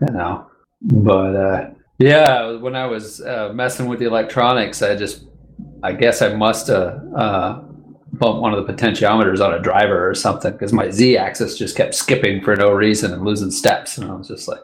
You 0.08 0.14
know. 0.14 0.48
But 0.82 1.36
uh, 1.36 1.70
yeah, 1.98 2.52
when 2.58 2.76
I 2.76 2.86
was 2.86 3.22
uh, 3.22 3.52
messing 3.54 3.88
with 3.88 4.00
the 4.00 4.06
electronics, 4.06 4.82
I 4.82 4.96
just 4.96 5.26
I 5.82 5.94
guess 5.94 6.22
I 6.22 6.34
must 6.34 6.68
have 6.68 7.02
uh, 7.16 7.62
bumped 8.14 8.42
one 8.42 8.54
of 8.54 8.66
the 8.66 8.74
potentiometers 8.74 9.46
on 9.46 9.54
a 9.54 9.60
driver 9.60 10.08
or 10.08 10.14
something 10.14 10.52
because 10.52 10.74
my 10.74 10.90
z-axis 10.90 11.58
just 11.58 11.76
kept 11.76 11.96
skipping 11.96 12.42
for 12.42 12.56
no 12.56 12.72
reason 12.72 13.14
and 13.14 13.24
losing 13.24 13.52
steps, 13.52 13.98
and 13.98 14.10
I 14.10 14.16
was 14.16 14.28
just 14.28 14.48
like, 14.48 14.64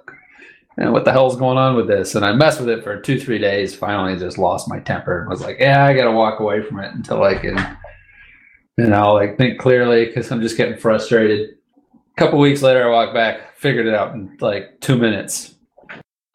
man, 0.78 0.92
what 0.92 1.06
the 1.06 1.12
hell's 1.12 1.38
going 1.38 1.58
on 1.58 1.76
with 1.76 1.88
this? 1.88 2.16
And 2.16 2.26
I 2.26 2.34
messed 2.34 2.60
with 2.60 2.70
it 2.70 2.84
for 2.84 3.00
two 3.00 3.20
three 3.20 3.40
days. 3.40 3.76
Finally, 3.76 4.20
just 4.20 4.38
lost 4.38 4.70
my 4.70 4.80
temper 4.80 5.22
and 5.22 5.30
was 5.30 5.42
like, 5.42 5.60
yeah, 5.60 5.86
I 5.86 5.94
got 5.94 6.06
to 6.06 6.12
walk 6.12 6.40
away 6.40 6.62
from 6.62 6.80
it 6.80 6.94
until 6.94 7.24
I 7.24 7.36
can, 7.36 7.78
you 8.78 8.88
know, 8.88 9.14
like 9.14 9.38
think 9.38 9.60
clearly 9.60 10.06
because 10.06 10.32
I'm 10.32 10.42
just 10.42 10.58
getting 10.58 10.78
frustrated. 10.78 11.59
A 12.20 12.24
couple 12.24 12.40
weeks 12.40 12.62
later, 12.62 12.86
I 12.86 12.92
walked 12.92 13.14
back, 13.14 13.56
figured 13.56 13.88
it 13.88 13.94
out 13.94 14.14
in 14.14 14.36
like 14.42 14.82
two 14.82 14.98
minutes. 14.98 15.56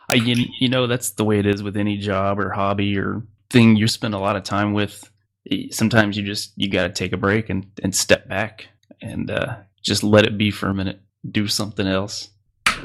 I, 0.08 0.14
you, 0.14 0.46
you 0.58 0.70
know, 0.70 0.86
that's 0.86 1.10
the 1.10 1.26
way 1.26 1.38
it 1.38 1.44
is 1.44 1.62
with 1.62 1.76
any 1.76 1.98
job 1.98 2.40
or 2.40 2.48
hobby 2.52 2.98
or 2.98 3.22
thing 3.50 3.76
you 3.76 3.86
spend 3.86 4.14
a 4.14 4.18
lot 4.18 4.34
of 4.34 4.44
time 4.44 4.72
with. 4.72 5.10
Sometimes 5.72 6.16
you 6.16 6.24
just 6.24 6.54
you 6.56 6.70
got 6.70 6.84
to 6.84 6.88
take 6.88 7.12
a 7.12 7.18
break 7.18 7.50
and 7.50 7.70
and 7.82 7.94
step 7.94 8.26
back 8.26 8.68
and 9.02 9.30
uh, 9.30 9.56
just 9.82 10.02
let 10.02 10.24
it 10.24 10.38
be 10.38 10.50
for 10.50 10.68
a 10.68 10.74
minute. 10.74 11.02
Do 11.30 11.46
something 11.48 11.86
else. 11.86 12.30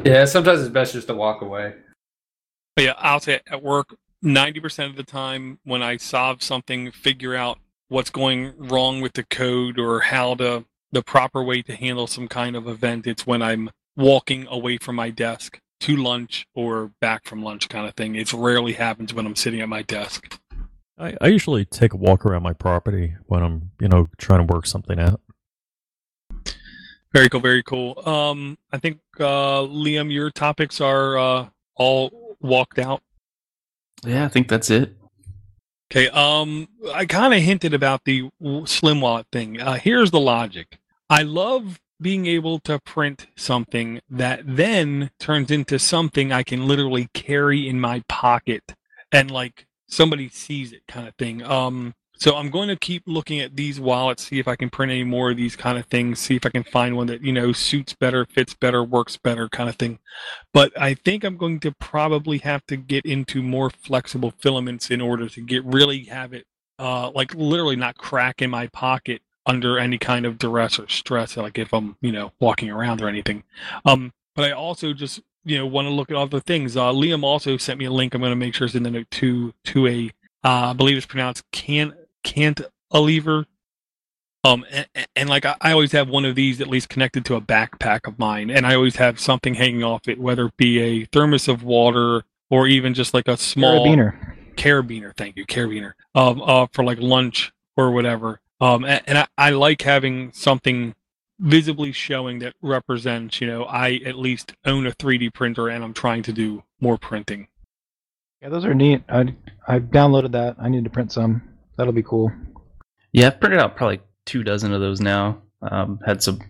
Yeah, 0.04 0.26
sometimes 0.26 0.60
it's 0.60 0.70
best 0.70 0.92
just 0.92 1.08
to 1.08 1.16
walk 1.16 1.42
away. 1.42 1.76
But 2.76 2.84
yeah, 2.84 2.94
I'll 2.98 3.22
say 3.22 3.40
at 3.50 3.64
work, 3.64 3.96
ninety 4.22 4.60
percent 4.60 4.90
of 4.90 4.98
the 4.98 5.04
time 5.04 5.60
when 5.64 5.82
I 5.82 5.96
solve 5.96 6.44
something, 6.44 6.92
figure 6.92 7.34
out 7.34 7.60
what's 7.88 8.10
going 8.10 8.52
wrong 8.58 9.00
with 9.00 9.14
the 9.14 9.24
code 9.24 9.80
or 9.80 10.02
how 10.02 10.36
to 10.36 10.66
the 10.92 11.04
proper 11.04 11.44
way 11.44 11.62
to 11.64 11.76
handle 11.76 12.08
some 12.08 12.28
kind 12.28 12.56
of 12.56 12.68
event, 12.68 13.08
it's 13.08 13.28
when 13.28 13.42
I'm 13.42 13.70
walking 13.96 14.48
away 14.50 14.78
from 14.78 14.96
my 14.96 15.10
desk 15.10 15.60
to 15.82 15.96
lunch 15.96 16.46
or 16.54 16.92
back 17.00 17.26
from 17.26 17.42
lunch 17.42 17.70
kind 17.70 17.88
of 17.88 17.94
thing. 17.96 18.16
It 18.16 18.34
rarely 18.34 18.74
happens 18.74 19.14
when 19.14 19.26
I'm 19.26 19.36
sitting 19.36 19.62
at 19.62 19.70
my 19.70 19.82
desk. 19.82 20.40
I, 20.98 21.16
I 21.22 21.28
usually 21.28 21.66
take 21.66 21.94
a 21.94 21.98
walk 21.98 22.26
around 22.26 22.44
my 22.44 22.54
property 22.54 23.16
when 23.28 23.42
I'm, 23.42 23.72
you 23.80 23.88
know, 23.88 24.08
trying 24.18 24.46
to 24.46 24.54
work 24.54 24.66
something 24.66 25.00
out. 25.00 25.22
Very 27.14 27.30
cool, 27.30 27.40
very 27.40 27.64
cool. 27.64 28.02
Um, 28.08 28.58
I 28.72 28.78
think 28.78 29.00
uh, 29.20 29.62
Liam, 29.62 30.12
your 30.12 30.30
topics 30.30 30.80
are 30.80 31.18
uh, 31.18 31.50
all 31.76 32.36
walked 32.40 32.78
out. 32.78 33.02
Yeah, 34.06 34.26
I 34.26 34.28
think 34.28 34.48
that's 34.48 34.70
it. 34.70 34.96
Okay. 35.92 36.10
Um, 36.10 36.68
I 36.94 37.06
kind 37.06 37.34
of 37.34 37.42
hinted 37.42 37.74
about 37.74 38.06
the 38.06 38.30
slim 38.66 39.02
wallet 39.02 39.28
thing. 39.32 39.60
Uh, 39.60 39.74
here's 39.74 40.12
the 40.12 40.20
logic. 40.20 40.80
I 41.10 41.24
love 41.24 41.80
being 42.02 42.28
able 42.28 42.60
to 42.60 42.80
print 42.80 43.28
something 43.36 44.00
that 44.10 44.42
then 44.46 45.12
turns 45.20 45.52
into 45.52 45.80
something 45.80 46.32
I 46.32 46.44
can 46.44 46.68
literally 46.68 47.10
carry 47.14 47.68
in 47.68 47.80
my 47.80 48.04
pocket 48.08 48.76
and 49.12 49.32
like 49.32 49.66
somebody 49.88 50.30
sees 50.30 50.72
it 50.72 50.84
kind 50.88 51.08
of 51.08 51.16
thing. 51.16 51.42
Um, 51.44 51.96
so 52.20 52.36
I'm 52.36 52.50
going 52.50 52.68
to 52.68 52.76
keep 52.76 53.04
looking 53.06 53.40
at 53.40 53.56
these 53.56 53.80
wallets, 53.80 54.28
see 54.28 54.40
if 54.40 54.48
I 54.48 54.56
can 54.56 54.70
print 54.70 54.92
any 54.92 55.06
more 55.06 55.32
of 55.32 55.38
these 55.38 55.56
kind 55.56 55.78
of 55.78 55.86
things, 55.86 56.20
see 56.20 56.36
if 56.36 56.46
I 56.46 56.50
can 56.50 56.64
find 56.64 56.98
one 56.98 57.08
that, 57.08 57.24
you 57.24 57.32
know, 57.32 57.54
suits 57.54 57.94
better, 57.94 58.26
fits 58.26 58.54
better, 58.54 58.84
works 58.84 59.16
better 59.16 59.48
kind 59.48 59.70
of 59.70 59.78
thing. 59.78 60.00
But 60.54 60.80
I 60.80 60.96
think 60.96 61.24
I'm 61.24 61.38
going 61.38 61.62
to 61.62 61.72
probably 61.72 62.40
have 62.40 62.66
to 62.68 62.76
get 62.76 63.06
into 63.06 63.42
more 63.42 63.70
flexible 63.70 64.34
filaments 64.38 64.92
in 64.92 65.00
order 65.00 65.30
to 65.30 65.42
get 65.42 65.64
really 65.64 66.04
have 66.06 66.34
it 66.34 66.46
uh, 66.78 67.12
like 67.12 67.34
literally 67.36 67.76
not 67.76 67.98
crack 67.98 68.42
in 68.42 68.50
my 68.50 68.68
pocket 68.68 69.22
under 69.46 69.80
any 69.80 69.98
kind 69.98 70.26
of 70.26 70.38
duress 70.38 70.80
or 70.80 70.88
stress, 70.88 71.38
like 71.38 71.58
if 71.58 71.74
I'm, 71.74 71.96
you 72.02 72.12
know, 72.12 72.32
walking 72.40 72.70
around 72.70 73.02
or 73.02 73.08
anything. 73.08 73.44
Um, 73.86 74.12
but 74.36 74.46
I 74.46 74.52
also 74.52 74.94
just, 74.94 75.22
you 75.44 75.58
know, 75.58 75.66
want 75.66 75.88
to 75.88 75.94
look 75.94 76.12
at 76.12 76.18
other 76.18 76.40
things. 76.40 76.78
Uh, 76.78 76.92
Liam 76.92 77.24
also 77.24 77.58
sent 77.58 77.80
me 77.80 77.86
a 77.86 77.92
link. 77.92 78.14
I'm 78.14 78.22
going 78.22 78.32
to 78.32 78.36
make 78.36 78.54
sure 78.54 78.66
it's 78.66 78.76
in 78.76 78.84
the 78.84 78.92
note 78.92 79.10
to 79.12 79.54
to 79.66 79.88
a, 79.88 80.12
uh, 80.44 80.70
I 80.70 80.74
believe 80.74 80.98
it's 80.98 81.06
pronounced 81.06 81.44
can 81.52 81.94
can't 82.24 82.62
a 82.92 83.00
lever. 83.00 83.46
Um, 84.44 84.66
and, 84.72 84.88
and 85.16 85.30
like 85.30 85.46
I, 85.46 85.56
I 85.62 85.72
always 85.74 85.92
have 85.92 86.10
one 86.10 86.26
of 86.26 86.36
these 86.36 86.62
at 86.62 86.68
least 86.68 86.90
connected 86.90 87.26
to 87.26 87.36
a 87.36 87.42
backpack 87.42 88.08
of 88.08 88.18
mine, 88.18 88.50
and 88.50 88.66
I 88.66 88.76
always 88.76 88.96
have 88.96 89.20
something 89.20 89.56
hanging 89.56 89.84
off 89.84 90.08
it, 90.08 90.20
whether 90.20 90.48
it 90.48 90.58
be 90.58 90.80
a 90.80 91.06
thermos 91.06 91.48
of 91.48 91.64
water 91.64 92.24
or 92.50 92.68
even 92.68 92.94
just 92.94 93.14
like 93.14 93.28
a 93.28 93.38
small 93.38 93.86
Carabiner. 93.86 94.36
carabiner. 94.56 95.16
Thank 95.16 95.38
you, 95.38 95.46
carabiner. 95.46 95.94
Um, 96.16 96.42
uh, 96.42 96.68
for 96.72 96.84
like 96.84 97.00
lunch 97.00 97.52
or 97.78 97.92
whatever. 97.92 98.40
Um, 98.62 98.86
and, 98.86 99.02
and 99.08 99.18
I, 99.20 99.28
I 99.38 99.50
like 99.52 99.82
having 99.82 100.32
something 100.34 100.96
visibly 101.40 101.92
showing 101.92 102.40
that 102.40 102.54
represents, 102.62 103.40
you 103.40 103.48
know, 103.48 103.64
I 103.64 104.02
at 104.06 104.18
least 104.18 104.54
own 104.66 104.86
a 104.86 104.92
3D 104.92 105.34
printer 105.34 105.70
and 105.70 105.84
I'm 105.84 105.94
trying 105.94 106.24
to 106.24 106.34
do 106.34 106.64
more 106.82 106.98
printing. 106.98 107.48
Yeah, 108.42 108.50
those 108.50 108.66
are 108.66 108.74
neat. 108.74 109.04
I 109.10 109.36
I 109.68 109.80
downloaded 109.80 110.32
that. 110.32 110.56
I 110.60 110.70
need 110.70 110.86
to 110.86 110.90
print 110.90 111.12
some. 111.12 111.42
That'll 111.80 111.94
be 111.94 112.04
cool. 112.04 112.30
Yeah, 113.14 113.28
I've 113.28 113.40
printed 113.40 113.62
out 113.62 113.78
probably 113.78 114.02
two 114.26 114.44
dozen 114.44 114.74
of 114.74 114.82
those 114.82 115.00
now. 115.00 115.42
Um, 115.62 116.02
had 116.06 116.22
some 116.22 116.42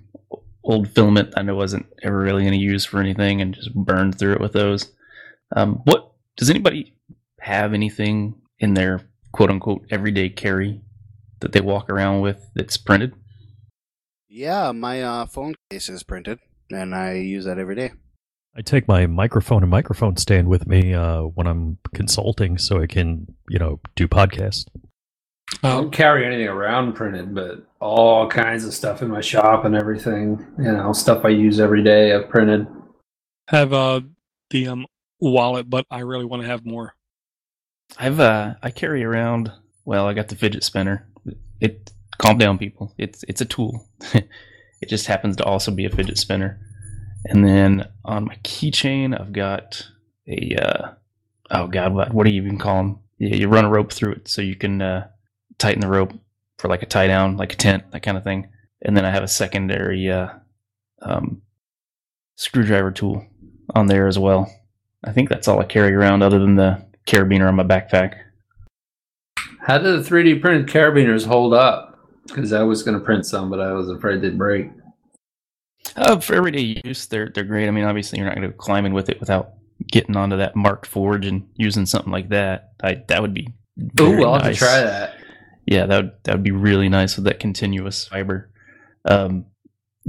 old 0.63 0.89
filament 0.89 1.29
that 1.29 1.39
I 1.39 1.41
know 1.43 1.53
wasn't 1.53 1.85
ever 2.01 2.17
really 2.17 2.41
going 2.41 2.53
to 2.53 2.59
use 2.59 2.83
for 2.83 2.99
anything, 2.99 3.39
and 3.39 3.53
just 3.53 3.71
burned 3.75 4.17
through 4.17 4.33
it 4.33 4.41
with 4.41 4.53
those. 4.53 4.91
Um, 5.55 5.81
what 5.83 6.13
does 6.35 6.49
anybody 6.49 6.95
have 7.41 7.75
anything 7.75 8.41
in 8.57 8.73
their 8.73 9.01
quote 9.31 9.51
unquote 9.51 9.85
everyday 9.91 10.29
carry 10.29 10.81
that 11.41 11.51
they 11.51 11.61
walk 11.61 11.91
around 11.91 12.21
with 12.21 12.49
that's 12.55 12.77
printed? 12.77 13.13
Yeah, 14.29 14.71
my 14.71 15.03
uh, 15.03 15.25
phone 15.27 15.53
case 15.69 15.89
is 15.89 16.01
printed, 16.01 16.39
and 16.71 16.95
I 16.95 17.17
use 17.17 17.45
that 17.45 17.59
every 17.59 17.75
day. 17.75 17.91
I 18.57 18.61
take 18.63 18.87
my 18.87 19.05
microphone 19.05 19.61
and 19.61 19.69
microphone 19.69 20.17
stand 20.17 20.47
with 20.47 20.65
me 20.65 20.95
uh, 20.95 21.21
when 21.21 21.45
I'm 21.45 21.77
consulting, 21.93 22.57
so 22.57 22.81
I 22.81 22.87
can, 22.87 23.27
you 23.47 23.59
know, 23.59 23.79
do 23.95 24.07
podcasts. 24.07 24.65
I 25.63 25.69
don't 25.69 25.91
carry 25.91 26.25
anything 26.25 26.47
around 26.47 26.93
printed, 26.93 27.35
but 27.35 27.65
all 27.79 28.29
kinds 28.29 28.65
of 28.65 28.73
stuff 28.73 29.01
in 29.01 29.09
my 29.09 29.21
shop 29.21 29.65
and 29.65 29.75
everything. 29.75 30.45
You 30.57 30.71
know, 30.71 30.93
stuff 30.93 31.25
I 31.25 31.29
use 31.29 31.59
every 31.59 31.83
day. 31.83 32.13
I've 32.13 32.29
printed. 32.29 32.67
Have 33.47 33.73
uh 33.73 34.01
the 34.51 34.67
um 34.67 34.85
wallet, 35.19 35.69
but 35.69 35.85
I 35.91 35.99
really 35.99 36.25
want 36.25 36.43
to 36.43 36.47
have 36.47 36.65
more. 36.65 36.95
I've 37.97 38.19
uh 38.19 38.55
I 38.61 38.71
carry 38.71 39.03
around 39.03 39.51
well, 39.85 40.07
I 40.07 40.13
got 40.13 40.27
the 40.27 40.35
fidget 40.35 40.63
spinner. 40.63 41.07
It 41.59 41.91
calm 42.19 42.37
down 42.37 42.57
people. 42.57 42.93
It's 42.97 43.23
it's 43.27 43.41
a 43.41 43.45
tool. 43.45 43.87
it 44.13 44.87
just 44.87 45.07
happens 45.07 45.35
to 45.37 45.43
also 45.43 45.71
be 45.71 45.85
a 45.85 45.89
fidget 45.89 46.17
spinner. 46.17 46.59
And 47.25 47.45
then 47.45 47.87
on 48.05 48.25
my 48.25 48.35
keychain 48.43 49.19
I've 49.19 49.33
got 49.33 49.85
a 50.27 50.55
uh 50.55 50.91
oh 51.51 51.67
god, 51.67 51.93
what 51.93 52.13
what 52.13 52.25
do 52.25 52.33
you 52.33 52.41
even 52.43 52.59
call 52.59 52.77
them? 52.77 52.99
Yeah, 53.17 53.35
you 53.35 53.49
run 53.49 53.65
a 53.65 53.69
rope 53.69 53.91
through 53.91 54.13
it 54.13 54.27
so 54.29 54.41
you 54.41 54.55
can 54.55 54.81
uh 54.81 55.07
tighten 55.59 55.81
the 55.81 55.87
rope 55.87 56.13
for 56.57 56.67
like 56.67 56.81
a 56.81 56.87
tie 56.87 57.07
down, 57.07 57.37
like 57.37 57.53
a 57.53 57.57
tent, 57.57 57.91
that 57.91 58.01
kind 58.01 58.17
of 58.17 58.23
thing. 58.23 58.49
And 58.81 58.97
then 58.97 59.05
I 59.05 59.11
have 59.11 59.23
a 59.23 59.27
secondary 59.27 60.09
uh 60.09 60.29
um 61.01 61.41
screwdriver 62.35 62.91
tool 62.91 63.25
on 63.75 63.87
there 63.87 64.07
as 64.07 64.17
well. 64.17 64.51
I 65.03 65.11
think 65.11 65.29
that's 65.29 65.47
all 65.47 65.59
I 65.59 65.65
carry 65.65 65.93
around 65.93 66.23
other 66.23 66.39
than 66.39 66.55
the 66.55 66.83
carabiner 67.05 67.47
on 67.47 67.55
my 67.55 67.63
backpack. 67.63 68.17
How 69.61 69.77
do 69.77 70.01
the 70.01 70.09
3D 70.09 70.41
printed 70.41 70.67
carabiners 70.67 71.25
hold 71.25 71.53
up? 71.53 71.99
Because 72.25 72.53
I 72.53 72.63
was 72.63 72.83
going 72.83 72.97
to 72.97 73.03
print 73.03 73.25
some, 73.25 73.49
but 73.49 73.59
I 73.59 73.71
was 73.73 73.89
afraid 73.89 74.21
they'd 74.21 74.37
break. 74.37 74.69
Uh, 75.95 76.19
for 76.19 76.35
everyday 76.35 76.81
use, 76.83 77.07
they're 77.07 77.29
they're 77.29 77.43
great. 77.43 77.67
I 77.67 77.71
mean, 77.71 77.83
obviously, 77.83 78.19
you're 78.19 78.27
not 78.27 78.35
going 78.35 78.47
to 78.47 78.53
go 78.53 78.57
climbing 78.57 78.93
with 78.93 79.09
it 79.09 79.19
without 79.19 79.53
getting 79.87 80.15
onto 80.15 80.37
that 80.37 80.55
Markforged 80.55 81.27
and 81.27 81.47
using 81.55 81.85
something 81.85 82.11
like 82.11 82.29
that. 82.29 82.73
I 82.81 83.03
that 83.07 83.21
would 83.21 83.33
be. 83.33 83.47
Ooh, 83.99 84.11
very 84.11 84.23
I'll 84.23 84.39
have 84.39 84.43
to 84.43 84.53
try 84.53 84.81
that. 84.81 85.18
Yeah, 85.69 85.85
that 85.85 85.97
would 85.97 86.11
that 86.23 86.33
would 86.33 86.43
be 86.43 86.49
really 86.49 86.89
nice 86.89 87.15
with 87.15 87.25
that 87.25 87.39
continuous 87.39 88.07
fiber. 88.07 88.49
Um, 89.05 89.45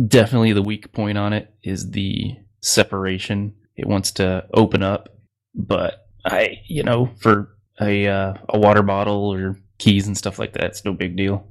definitely, 0.06 0.54
the 0.54 0.62
weak 0.62 0.90
point 0.92 1.18
on 1.18 1.34
it 1.34 1.52
is 1.62 1.90
the 1.90 2.36
separation. 2.62 3.54
It 3.76 3.86
wants 3.86 4.10
to 4.12 4.46
open 4.54 4.82
up, 4.82 5.10
but 5.54 6.06
I, 6.24 6.62
you 6.66 6.82
know, 6.82 7.10
for 7.18 7.54
a 7.78 8.06
uh, 8.06 8.34
a 8.48 8.58
water 8.58 8.82
bottle 8.82 9.30
or 9.30 9.58
keys 9.76 10.06
and 10.06 10.16
stuff 10.16 10.38
like 10.38 10.54
that, 10.54 10.64
it's 10.64 10.86
no 10.86 10.94
big 10.94 11.14
deal. 11.14 11.46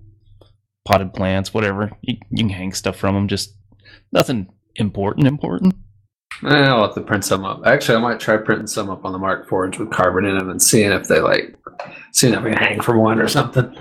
Potted 0.86 1.13
plants, 1.13 1.54
whatever, 1.54 1.91
you, 2.02 2.17
you 2.32 2.38
can 2.38 2.50
hang 2.50 2.74
stuff 2.74 2.95
from 2.95 3.13
them. 3.13 3.28
Just 3.28 3.54
nothing 4.12 4.50
important. 4.76 5.28
Important. 5.28 5.76
Eh, 6.43 6.47
I'll 6.47 6.84
have 6.84 6.95
to 6.95 7.02
print 7.02 7.25
some 7.25 7.43
up. 7.43 7.65
Actually, 7.65 7.97
I 7.97 8.02
might 8.02 8.19
try 8.19 8.38
printing 8.38 8.67
some 8.67 8.89
up 8.89 9.04
on 9.04 9.12
the 9.12 9.19
Markforged 9.19 9.78
with 9.78 9.91
carbon 9.91 10.25
in 10.25 10.38
them 10.38 10.49
and 10.49 10.62
seeing 10.62 10.91
if 10.91 11.08
they 11.08 11.19
like, 11.19 11.56
seeing 12.13 12.34
if 12.34 12.43
we 12.43 12.52
can 12.52 12.60
hang 12.60 12.82
from 12.82 12.99
one 12.99 13.19
or 13.19 13.28
something. 13.28 13.75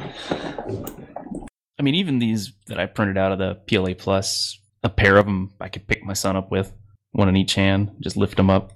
I 1.78 1.82
mean, 1.82 1.94
even 1.94 2.18
these 2.18 2.52
that 2.66 2.80
I 2.80 2.86
printed 2.86 3.16
out 3.16 3.32
of 3.32 3.38
the 3.38 3.54
PLA 3.66 3.94
Plus, 3.94 4.60
a 4.82 4.88
pair 4.88 5.16
of 5.16 5.26
them 5.26 5.52
I 5.60 5.68
could 5.68 5.86
pick 5.86 6.02
my 6.02 6.14
son 6.14 6.36
up 6.36 6.50
with, 6.50 6.72
one 7.12 7.28
in 7.28 7.36
each 7.36 7.54
hand, 7.54 7.92
just 8.00 8.16
lift 8.16 8.36
them 8.36 8.50
up. 8.50 8.72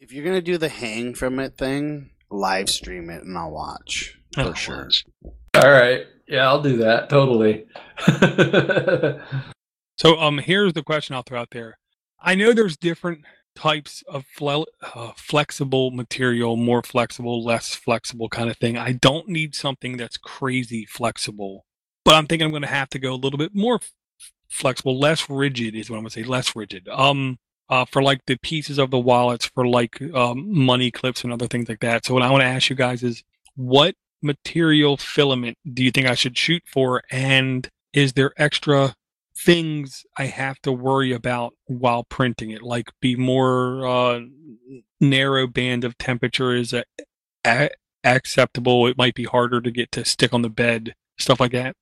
If 0.00 0.12
you're 0.12 0.24
gonna 0.24 0.40
do 0.40 0.56
the 0.56 0.68
hang 0.70 1.14
from 1.14 1.38
it 1.40 1.58
thing, 1.58 2.10
live 2.30 2.70
stream 2.70 3.10
it 3.10 3.24
and 3.24 3.36
I'll 3.36 3.50
watch 3.50 4.18
for 4.32 4.40
Oh, 4.42 4.52
sure. 4.54 4.88
All 5.54 5.70
right. 5.70 6.06
Yeah, 6.26 6.46
I'll 6.46 6.62
do 6.62 6.78
that. 6.78 7.08
Totally. 7.10 7.66
So 9.98 10.16
um, 10.20 10.38
here's 10.38 10.74
the 10.74 10.84
question 10.84 11.16
I'll 11.16 11.22
throw 11.24 11.40
out 11.40 11.50
there. 11.50 11.76
I 12.20 12.34
know 12.34 12.52
there's 12.52 12.76
different 12.76 13.24
types 13.54 14.02
of 14.06 14.24
fle- 14.26 14.66
uh, 14.94 15.12
flexible 15.16 15.90
material, 15.90 16.56
more 16.56 16.82
flexible, 16.82 17.44
less 17.44 17.74
flexible 17.74 18.28
kind 18.28 18.50
of 18.50 18.56
thing. 18.56 18.76
I 18.76 18.92
don't 18.92 19.28
need 19.28 19.54
something 19.54 19.96
that's 19.96 20.16
crazy 20.16 20.84
flexible, 20.84 21.64
but 22.04 22.14
I'm 22.14 22.26
thinking 22.26 22.44
I'm 22.44 22.52
going 22.52 22.62
to 22.62 22.68
have 22.68 22.90
to 22.90 22.98
go 22.98 23.12
a 23.12 23.16
little 23.16 23.38
bit 23.38 23.54
more 23.54 23.76
f- 23.76 23.90
flexible, 24.48 24.98
less 24.98 25.28
rigid 25.28 25.74
is 25.74 25.90
what 25.90 25.96
I'm 25.96 26.02
going 26.02 26.10
to 26.10 26.20
say, 26.20 26.24
less 26.24 26.54
rigid. 26.54 26.88
Um, 26.88 27.38
uh, 27.68 27.84
for 27.84 28.02
like 28.02 28.20
the 28.26 28.36
pieces 28.38 28.78
of 28.78 28.90
the 28.90 28.98
wallets, 28.98 29.46
for 29.46 29.66
like 29.66 30.00
um, 30.14 30.52
money 30.52 30.90
clips 30.90 31.22
and 31.24 31.32
other 31.32 31.46
things 31.46 31.68
like 31.68 31.80
that. 31.80 32.04
So 32.04 32.14
what 32.14 32.22
I 32.22 32.30
want 32.30 32.42
to 32.42 32.46
ask 32.46 32.70
you 32.70 32.76
guys 32.76 33.02
is, 33.02 33.22
what 33.56 33.94
material 34.22 34.96
filament 34.96 35.58
do 35.74 35.82
you 35.82 35.90
think 35.90 36.06
I 36.06 36.14
should 36.14 36.38
shoot 36.38 36.62
for, 36.66 37.02
and 37.10 37.68
is 37.92 38.12
there 38.12 38.32
extra 38.36 38.94
things 39.38 40.04
I 40.16 40.26
have 40.26 40.60
to 40.62 40.72
worry 40.72 41.12
about 41.12 41.54
while 41.66 42.04
printing 42.04 42.50
it, 42.50 42.62
like 42.62 42.90
be 43.00 43.16
more 43.16 43.86
uh, 43.86 44.20
narrow 45.00 45.46
band 45.46 45.84
of 45.84 45.96
temperature 45.98 46.54
is 46.54 46.72
a, 46.72 46.84
a- 47.46 47.70
acceptable. 48.04 48.86
It 48.86 48.98
might 48.98 49.14
be 49.14 49.24
harder 49.24 49.60
to 49.60 49.70
get 49.70 49.92
to 49.92 50.04
stick 50.04 50.34
on 50.34 50.42
the 50.42 50.50
bed, 50.50 50.94
stuff 51.18 51.40
like 51.40 51.52
that. 51.52 51.76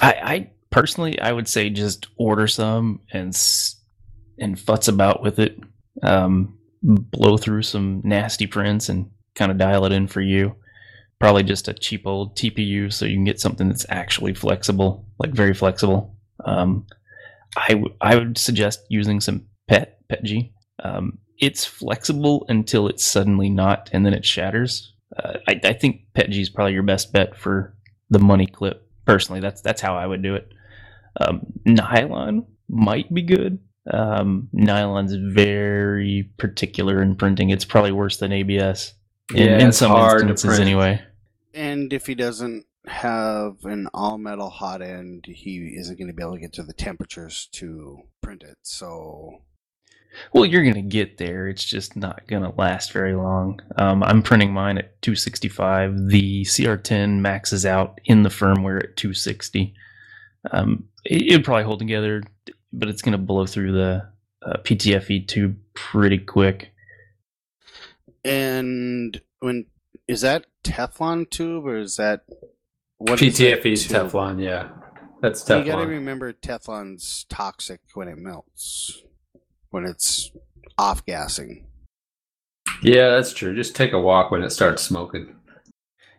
I, 0.00 0.12
I 0.22 0.50
personally, 0.70 1.20
I 1.20 1.32
would 1.32 1.48
say 1.48 1.70
just 1.70 2.08
order 2.16 2.46
some 2.46 3.00
and 3.12 3.28
and 4.38 4.56
futz 4.56 4.88
about 4.88 5.22
with 5.22 5.38
it. 5.38 5.58
Um, 6.02 6.58
blow 6.82 7.36
through 7.36 7.62
some 7.62 8.00
nasty 8.04 8.46
prints 8.46 8.88
and 8.88 9.10
kind 9.34 9.50
of 9.50 9.58
dial 9.58 9.84
it 9.84 9.92
in 9.92 10.06
for 10.06 10.20
you. 10.20 10.54
Probably 11.18 11.42
just 11.42 11.66
a 11.66 11.74
cheap 11.74 12.06
old 12.06 12.36
TPU, 12.36 12.92
so 12.92 13.04
you 13.04 13.16
can 13.16 13.24
get 13.24 13.40
something 13.40 13.68
that's 13.68 13.86
actually 13.88 14.34
flexible, 14.34 15.06
like 15.18 15.32
very 15.32 15.54
flexible. 15.54 16.16
Um, 16.44 16.86
I 17.56 17.68
w- 17.74 17.94
I 18.00 18.16
would 18.16 18.38
suggest 18.38 18.80
using 18.88 19.20
some 19.20 19.46
PET 19.68 19.98
PETG. 20.10 20.52
Um, 20.82 21.18
it's 21.38 21.64
flexible 21.64 22.44
until 22.48 22.88
it's 22.88 23.04
suddenly 23.04 23.48
not, 23.50 23.90
and 23.92 24.04
then 24.04 24.14
it 24.14 24.24
shatters. 24.24 24.94
Uh, 25.16 25.38
I, 25.48 25.60
I 25.64 25.72
think 25.72 26.02
PETG 26.16 26.40
is 26.40 26.50
probably 26.50 26.74
your 26.74 26.82
best 26.82 27.12
bet 27.12 27.36
for 27.36 27.74
the 28.10 28.18
money 28.18 28.46
clip. 28.46 28.86
Personally, 29.06 29.40
that's 29.40 29.60
that's 29.62 29.80
how 29.80 29.96
I 29.96 30.06
would 30.06 30.22
do 30.22 30.34
it. 30.34 30.52
Um, 31.20 31.40
nylon 31.64 32.46
might 32.68 33.12
be 33.12 33.22
good. 33.22 33.58
Um, 33.90 34.48
nylon's 34.52 35.14
very 35.34 36.30
particular 36.36 37.00
in 37.02 37.16
printing. 37.16 37.50
It's 37.50 37.64
probably 37.64 37.92
worse 37.92 38.18
than 38.18 38.32
ABS 38.32 38.92
in, 39.34 39.36
Yeah, 39.46 39.58
in 39.58 39.68
it's 39.68 39.78
some 39.78 39.90
hard 39.90 40.22
to 40.24 40.28
instances, 40.30 40.58
print. 40.58 40.60
anyway. 40.68 41.02
And 41.54 41.92
if 41.92 42.06
he 42.06 42.14
doesn't 42.14 42.66
have 42.86 43.64
an 43.64 43.88
all 43.92 44.18
metal 44.18 44.50
hot 44.50 44.82
end, 44.82 45.26
he 45.26 45.74
isn't 45.78 45.98
going 45.98 46.08
to 46.08 46.14
be 46.14 46.22
able 46.22 46.34
to 46.34 46.40
get 46.40 46.52
to 46.54 46.62
the 46.62 46.72
temperatures 46.72 47.48
to 47.52 47.98
print 48.22 48.42
it. 48.42 48.56
So 48.62 49.42
Well, 50.32 50.44
you're 50.44 50.64
gonna 50.64 50.82
get 50.82 51.18
there. 51.18 51.48
It's 51.48 51.64
just 51.64 51.96
not 51.96 52.26
gonna 52.26 52.54
last 52.56 52.92
very 52.92 53.14
long. 53.14 53.60
Um, 53.76 54.02
I'm 54.02 54.22
printing 54.22 54.52
mine 54.52 54.78
at 54.78 55.00
265. 55.02 56.08
The 56.08 56.44
CR10 56.44 57.20
maxes 57.20 57.66
out 57.66 58.00
in 58.04 58.22
the 58.22 58.28
firmware 58.28 58.82
at 58.82 58.96
260. 58.96 59.74
Um, 60.50 60.88
it, 61.04 61.22
it'd 61.22 61.44
probably 61.44 61.64
hold 61.64 61.78
together, 61.78 62.22
but 62.72 62.88
it's 62.88 63.02
gonna 63.02 63.18
blow 63.18 63.46
through 63.46 63.72
the 63.72 64.08
uh, 64.44 64.58
PTFE 64.62 65.26
tube 65.26 65.56
pretty 65.74 66.18
quick. 66.18 66.72
And 68.24 69.20
when 69.40 69.66
is 70.06 70.22
that 70.22 70.46
Teflon 70.64 71.30
tube 71.30 71.66
or 71.66 71.78
is 71.78 71.96
that 71.96 72.22
what 72.98 73.20
is 73.22 73.38
that 73.38 73.62
PTFE 73.62 73.72
is 73.72 73.86
tube? 73.86 74.10
Teflon. 74.10 74.42
Yeah, 74.42 74.68
that's 75.20 75.42
Teflon. 75.44 75.66
You 75.66 75.72
gotta 75.72 75.86
remember 75.86 76.32
Teflon's 76.32 77.24
toxic 77.28 77.80
when 77.94 78.08
it 78.08 78.18
melts, 78.18 79.02
when 79.70 79.84
it's 79.84 80.30
off 80.76 81.04
gassing. 81.06 81.66
Yeah, 82.82 83.10
that's 83.10 83.32
true. 83.32 83.54
Just 83.56 83.74
take 83.74 83.92
a 83.92 84.00
walk 84.00 84.30
when 84.30 84.42
it 84.42 84.50
starts 84.50 84.82
smoking. 84.82 85.34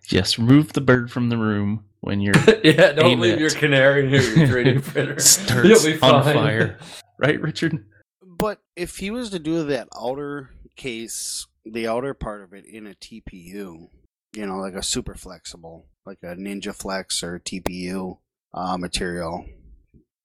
Just 0.05 0.37
remove 0.37 0.73
the 0.73 0.81
bird 0.81 1.11
from 1.11 1.29
the 1.29 1.37
room 1.37 1.85
when 2.01 2.19
you're 2.19 2.33
yeah, 2.63 2.93
don't 2.93 3.19
leave 3.19 3.35
it. 3.35 3.39
your 3.39 3.51
canary 3.51 4.09
near 4.09 4.21
your 4.21 4.47
3D 4.65 4.83
printer. 4.83 5.19
starts 5.19 5.67
You'll 5.67 5.83
be 5.97 6.01
on 6.01 6.23
fire. 6.23 6.79
Right, 7.17 7.39
Richard? 7.39 7.85
But 8.25 8.61
if 8.75 8.97
he 8.97 9.11
was 9.11 9.29
to 9.31 9.39
do 9.39 9.63
that 9.65 9.89
outer 9.95 10.51
case, 10.75 11.45
the 11.65 11.87
outer 11.87 12.13
part 12.13 12.41
of 12.41 12.53
it 12.53 12.65
in 12.65 12.87
a 12.87 12.93
TPU, 12.93 13.89
you 14.33 14.45
know, 14.45 14.57
like 14.57 14.75
a 14.75 14.83
super 14.83 15.15
flexible, 15.15 15.85
like 16.05 16.19
a 16.23 16.35
Ninja 16.35 16.75
Flex 16.75 17.23
or 17.23 17.39
TPU 17.39 18.17
uh, 18.53 18.77
material, 18.77 19.45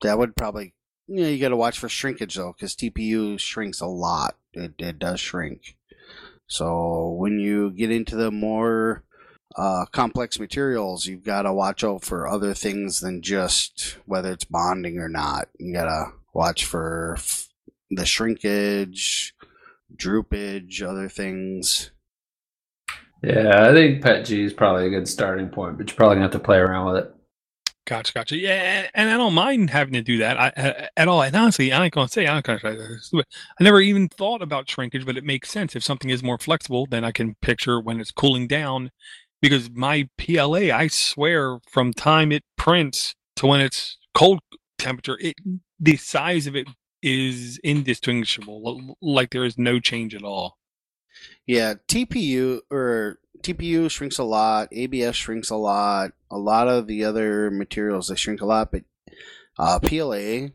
that 0.02 0.18
would 0.18 0.36
probably, 0.36 0.74
you 1.06 1.22
know, 1.22 1.28
you 1.28 1.38
got 1.38 1.48
to 1.48 1.56
watch 1.56 1.78
for 1.78 1.88
shrinkage 1.88 2.34
though, 2.34 2.54
because 2.56 2.74
TPU 2.74 3.38
shrinks 3.38 3.80
a 3.80 3.86
lot. 3.86 4.36
It, 4.52 4.74
it 4.78 4.98
does 4.98 5.20
shrink. 5.20 5.76
So 6.46 7.10
when 7.18 7.38
you 7.38 7.70
get 7.70 7.90
into 7.90 8.16
the 8.16 8.30
more 8.30 9.04
uh, 9.56 9.86
complex 9.86 10.38
materials, 10.38 11.06
you've 11.06 11.24
got 11.24 11.42
to 11.42 11.52
watch 11.52 11.82
out 11.84 12.04
for 12.04 12.28
other 12.28 12.54
things 12.54 13.00
than 13.00 13.22
just 13.22 13.96
whether 14.04 14.32
it's 14.32 14.44
bonding 14.44 14.98
or 14.98 15.08
not. 15.08 15.48
You 15.58 15.72
got 15.72 15.86
to 15.86 16.12
watch 16.32 16.64
for 16.64 17.16
the 17.90 18.04
shrinkage, 18.04 19.34
droopage, 19.96 20.82
other 20.82 21.08
things. 21.08 21.90
Yeah, 23.24 23.68
I 23.68 23.72
think 23.72 24.02
PETG 24.02 24.44
is 24.44 24.52
probably 24.52 24.86
a 24.86 24.90
good 24.90 25.08
starting 25.08 25.48
point, 25.48 25.78
but 25.78 25.88
you're 25.88 25.96
probably 25.96 26.16
gonna 26.16 26.26
have 26.26 26.32
to 26.32 26.38
play 26.38 26.58
around 26.58 26.92
with 26.92 27.04
it. 27.04 27.14
Gotcha, 27.86 28.12
gotcha. 28.12 28.36
Yeah, 28.36 28.88
and 28.94 29.10
I 29.10 29.16
don't 29.16 29.34
mind 29.34 29.70
having 29.70 29.94
to 29.94 30.02
do 30.02 30.18
that 30.18 30.38
I, 30.38 30.48
uh, 30.48 30.86
at 30.96 31.08
all. 31.08 31.22
And 31.22 31.34
honestly, 31.34 31.72
I 31.72 31.84
ain't 31.84 31.94
gonna 31.94 32.08
say 32.08 32.26
I'm 32.26 32.42
of 32.46 32.64
I 32.64 33.62
never 33.62 33.80
even 33.80 34.08
thought 34.08 34.42
about 34.42 34.68
shrinkage, 34.68 35.06
but 35.06 35.16
it 35.16 35.24
makes 35.24 35.50
sense. 35.50 35.74
If 35.74 35.84
something 35.84 36.10
is 36.10 36.22
more 36.22 36.38
flexible, 36.38 36.86
then 36.86 37.04
I 37.04 37.12
can 37.12 37.34
picture 37.42 37.80
when 37.80 38.00
it's 38.00 38.10
cooling 38.10 38.46
down. 38.46 38.90
Because 39.40 39.70
my 39.70 40.08
PLA, 40.16 40.70
I 40.74 40.88
swear, 40.88 41.58
from 41.70 41.92
time 41.92 42.32
it 42.32 42.42
prints 42.56 43.14
to 43.36 43.46
when 43.46 43.60
it's 43.60 43.98
cold 44.14 44.40
temperature, 44.78 45.18
it 45.20 45.34
the 45.78 45.96
size 45.96 46.46
of 46.46 46.56
it 46.56 46.66
is 47.02 47.60
indistinguishable. 47.62 48.96
Like 49.02 49.30
there 49.30 49.44
is 49.44 49.58
no 49.58 49.78
change 49.78 50.14
at 50.14 50.22
all. 50.22 50.56
Yeah, 51.46 51.74
TPU 51.88 52.60
or 52.70 53.18
TPU 53.42 53.90
shrinks 53.90 54.18
a 54.18 54.24
lot. 54.24 54.68
ABS 54.72 55.14
shrinks 55.14 55.50
a 55.50 55.56
lot. 55.56 56.12
A 56.30 56.38
lot 56.38 56.68
of 56.68 56.86
the 56.86 57.04
other 57.04 57.50
materials 57.50 58.08
they 58.08 58.16
shrink 58.16 58.40
a 58.40 58.46
lot, 58.46 58.72
but 58.72 58.82
uh, 59.58 59.78
PLA 59.78 60.48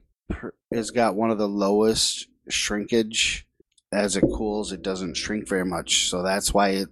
has 0.74 0.92
got 0.92 1.16
one 1.16 1.32
of 1.32 1.38
the 1.38 1.48
lowest 1.48 2.28
shrinkage. 2.50 3.46
As 3.92 4.16
it 4.16 4.22
cools, 4.22 4.72
it 4.72 4.84
doesn't 4.84 5.18
shrink 5.18 5.48
very 5.48 5.66
much, 5.66 6.10
so 6.10 6.22
that's 6.22 6.54
why 6.54 6.70
it 6.70 6.90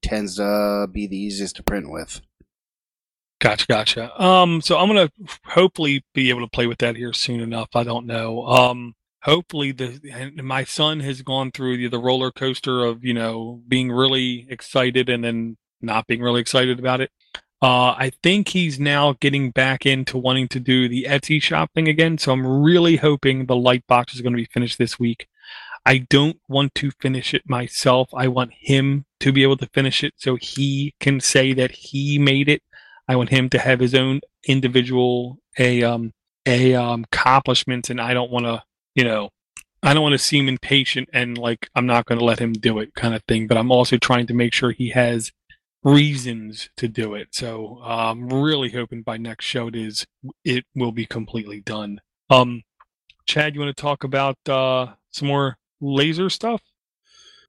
tends 0.00 0.36
to 0.36 0.86
be 0.90 1.06
the 1.06 1.16
easiest 1.16 1.56
to 1.56 1.62
print 1.62 1.90
with. 1.90 2.22
Gotcha, 3.40 3.66
gotcha. 3.66 4.22
Um, 4.22 4.60
so 4.62 4.78
I'm 4.78 4.88
gonna 4.88 5.10
hopefully 5.44 6.04
be 6.14 6.30
able 6.30 6.40
to 6.40 6.48
play 6.48 6.66
with 6.66 6.78
that 6.78 6.96
here 6.96 7.12
soon 7.12 7.40
enough. 7.40 7.68
I 7.74 7.84
don't 7.84 8.06
know. 8.06 8.46
Um, 8.46 8.94
hopefully 9.22 9.72
the 9.72 10.32
my 10.42 10.64
son 10.64 11.00
has 11.00 11.22
gone 11.22 11.50
through 11.50 11.76
the, 11.76 11.88
the 11.88 11.98
roller 11.98 12.30
coaster 12.30 12.84
of 12.84 13.04
you 13.04 13.14
know 13.14 13.62
being 13.66 13.90
really 13.90 14.46
excited 14.48 15.08
and 15.08 15.24
then 15.24 15.56
not 15.80 16.06
being 16.06 16.22
really 16.22 16.40
excited 16.40 16.78
about 16.78 17.00
it. 17.00 17.10
Uh, 17.60 17.90
I 17.90 18.12
think 18.22 18.48
he's 18.48 18.78
now 18.78 19.16
getting 19.20 19.50
back 19.50 19.84
into 19.84 20.16
wanting 20.16 20.46
to 20.48 20.60
do 20.60 20.88
the 20.88 21.06
Etsy 21.08 21.42
shop 21.42 21.70
thing 21.74 21.88
again. 21.88 22.16
So 22.16 22.32
I'm 22.32 22.46
really 22.46 22.96
hoping 22.96 23.46
the 23.46 23.56
light 23.56 23.84
box 23.88 24.14
is 24.14 24.20
going 24.20 24.32
to 24.32 24.36
be 24.36 24.44
finished 24.44 24.78
this 24.78 24.98
week. 24.98 25.26
I 25.84 25.98
don't 25.98 26.38
want 26.48 26.74
to 26.76 26.92
finish 27.00 27.34
it 27.34 27.48
myself. 27.48 28.10
I 28.14 28.28
want 28.28 28.52
him 28.60 29.06
to 29.20 29.32
be 29.32 29.42
able 29.42 29.56
to 29.56 29.66
finish 29.66 30.04
it 30.04 30.14
so 30.16 30.36
he 30.36 30.94
can 31.00 31.18
say 31.18 31.52
that 31.54 31.72
he 31.72 32.18
made 32.18 32.48
it. 32.48 32.62
I 33.08 33.16
want 33.16 33.30
him 33.30 33.48
to 33.50 33.58
have 33.58 33.80
his 33.80 33.94
own 33.94 34.20
individual 34.46 35.38
a 35.58 35.82
um 35.82 36.12
a 36.46 36.74
um 36.74 37.04
accomplishments, 37.04 37.90
and 37.90 38.00
I 38.00 38.14
don't 38.14 38.30
want 38.30 38.46
to 38.46 38.62
you 38.98 39.04
know, 39.04 39.30
I 39.80 39.94
don't 39.94 40.02
want 40.02 40.14
to 40.14 40.18
seem 40.18 40.48
impatient 40.48 41.08
and 41.12 41.38
like 41.38 41.70
I'm 41.76 41.86
not 41.86 42.06
going 42.06 42.18
to 42.18 42.24
let 42.24 42.40
him 42.40 42.52
do 42.52 42.80
it 42.80 42.96
kind 42.96 43.14
of 43.14 43.22
thing, 43.28 43.46
but 43.46 43.56
I'm 43.56 43.70
also 43.70 43.96
trying 43.96 44.26
to 44.26 44.34
make 44.34 44.52
sure 44.52 44.72
he 44.72 44.90
has 44.90 45.30
reasons 45.84 46.70
to 46.78 46.88
do 46.88 47.14
it. 47.14 47.28
So 47.30 47.80
I'm 47.84 48.28
really 48.28 48.70
hoping 48.70 49.02
by 49.02 49.16
next 49.16 49.44
show 49.44 49.68
it 49.68 49.76
is 49.76 50.04
it 50.44 50.64
will 50.74 50.90
be 50.90 51.06
completely 51.06 51.60
done. 51.60 52.00
Um, 52.28 52.64
Chad, 53.24 53.54
you 53.54 53.60
want 53.60 53.76
to 53.76 53.80
talk 53.80 54.02
about 54.02 54.36
uh, 54.48 54.94
some 55.12 55.28
more 55.28 55.58
laser 55.80 56.28
stuff? 56.28 56.60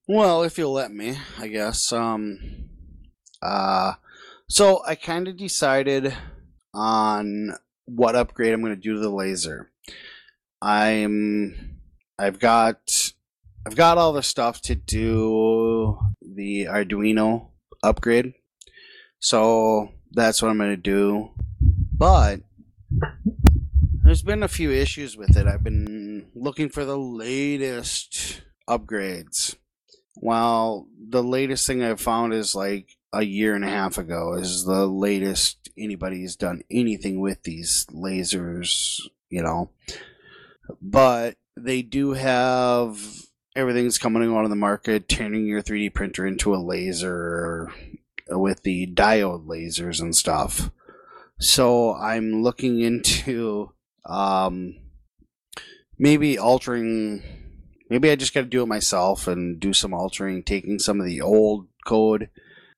Well, 0.08 0.44
if 0.44 0.60
you'll 0.60 0.74
let 0.74 0.92
me, 0.92 1.18
I 1.40 1.48
guess. 1.48 1.92
Um, 1.92 2.70
uh, 3.42 3.94
so 4.48 4.84
I 4.86 4.94
kind 4.94 5.28
of 5.28 5.36
decided 5.36 6.16
on 6.76 7.56
what 7.86 8.16
upgrade 8.16 8.54
I'm 8.54 8.62
going 8.62 8.76
to 8.76 8.80
do 8.80 8.94
to 8.94 9.00
the 9.00 9.10
laser. 9.10 9.72
I'm 10.62 11.80
I've 12.18 12.40
got 12.40 13.14
I've 13.66 13.76
got 13.76 13.98
all 13.98 14.14
the 14.14 14.24
stuff 14.24 14.62
to 14.64 14.76
do 14.76 15.98
the 16.22 16.66
Arduino 16.66 17.50
upgrade. 17.84 18.34
So 19.20 19.90
that's 20.12 20.42
what 20.42 20.50
I'm 20.50 20.58
going 20.58 20.72
to 20.72 20.78
do. 20.78 21.32
But 21.96 22.42
there's 24.04 24.22
been 24.22 24.44
a 24.44 24.48
few 24.48 24.72
issues 24.72 25.16
with 25.16 25.38
it. 25.38 25.48
I've 25.48 25.64
been 25.64 26.28
looking 26.34 26.70
for 26.70 26.86
the 26.86 26.98
latest 26.98 28.42
upgrades. 28.68 29.56
Well, 30.16 30.88
the 31.10 31.24
latest 31.24 31.68
thing 31.68 31.84
I've 31.84 32.02
found 32.02 32.34
is 32.34 32.56
like 32.56 32.98
a 33.14 33.24
year 33.24 33.56
and 33.56 33.64
a 33.64 33.70
half 33.70 33.98
ago 33.98 34.34
is 34.34 34.66
the 34.66 34.88
latest 34.88 35.70
anybody's 35.78 36.36
done 36.36 36.62
anything 36.70 37.20
with 37.22 37.44
these 37.44 37.86
lasers, 37.92 39.02
you 39.30 39.42
know 39.42 39.72
but 40.82 41.36
they 41.56 41.82
do 41.82 42.12
have 42.12 43.00
everything's 43.56 43.98
coming 43.98 44.24
out 44.24 44.44
on 44.44 44.50
the 44.50 44.56
market, 44.56 45.08
turning 45.08 45.46
your 45.46 45.62
3D 45.62 45.94
printer 45.94 46.26
into 46.26 46.54
a 46.54 46.58
laser 46.58 47.72
with 48.30 48.64
the 48.64 48.88
diode 48.88 49.46
lasers 49.48 50.02
and 50.02 50.16
stuff. 50.16 50.72
So 51.40 51.94
I'm 51.96 52.44
looking 52.44 52.82
into 52.82 53.72
um, 54.06 54.76
maybe 55.98 56.38
altering. 56.38 57.24
Maybe 57.90 58.12
I 58.12 58.16
just 58.16 58.34
got 58.34 58.42
to 58.42 58.48
do 58.48 58.62
it 58.62 58.68
myself 58.68 59.28
and 59.28 59.60
do 59.60 59.74
some 59.74 59.94
altering, 59.94 60.44
taking 60.44 60.78
some 60.78 61.00
of 61.00 61.08
the 61.08 61.22
old 61.22 61.68
code 61.86 62.30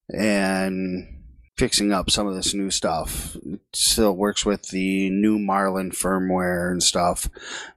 and 0.09 1.20
fixing 1.57 1.91
up 1.91 2.09
some 2.09 2.27
of 2.27 2.35
this 2.35 2.53
new 2.53 2.71
stuff. 2.71 3.35
It 3.45 3.59
still 3.73 4.15
works 4.15 4.45
with 4.45 4.69
the 4.69 5.09
new 5.09 5.37
Marlin 5.37 5.91
firmware 5.91 6.71
and 6.71 6.81
stuff 6.81 7.29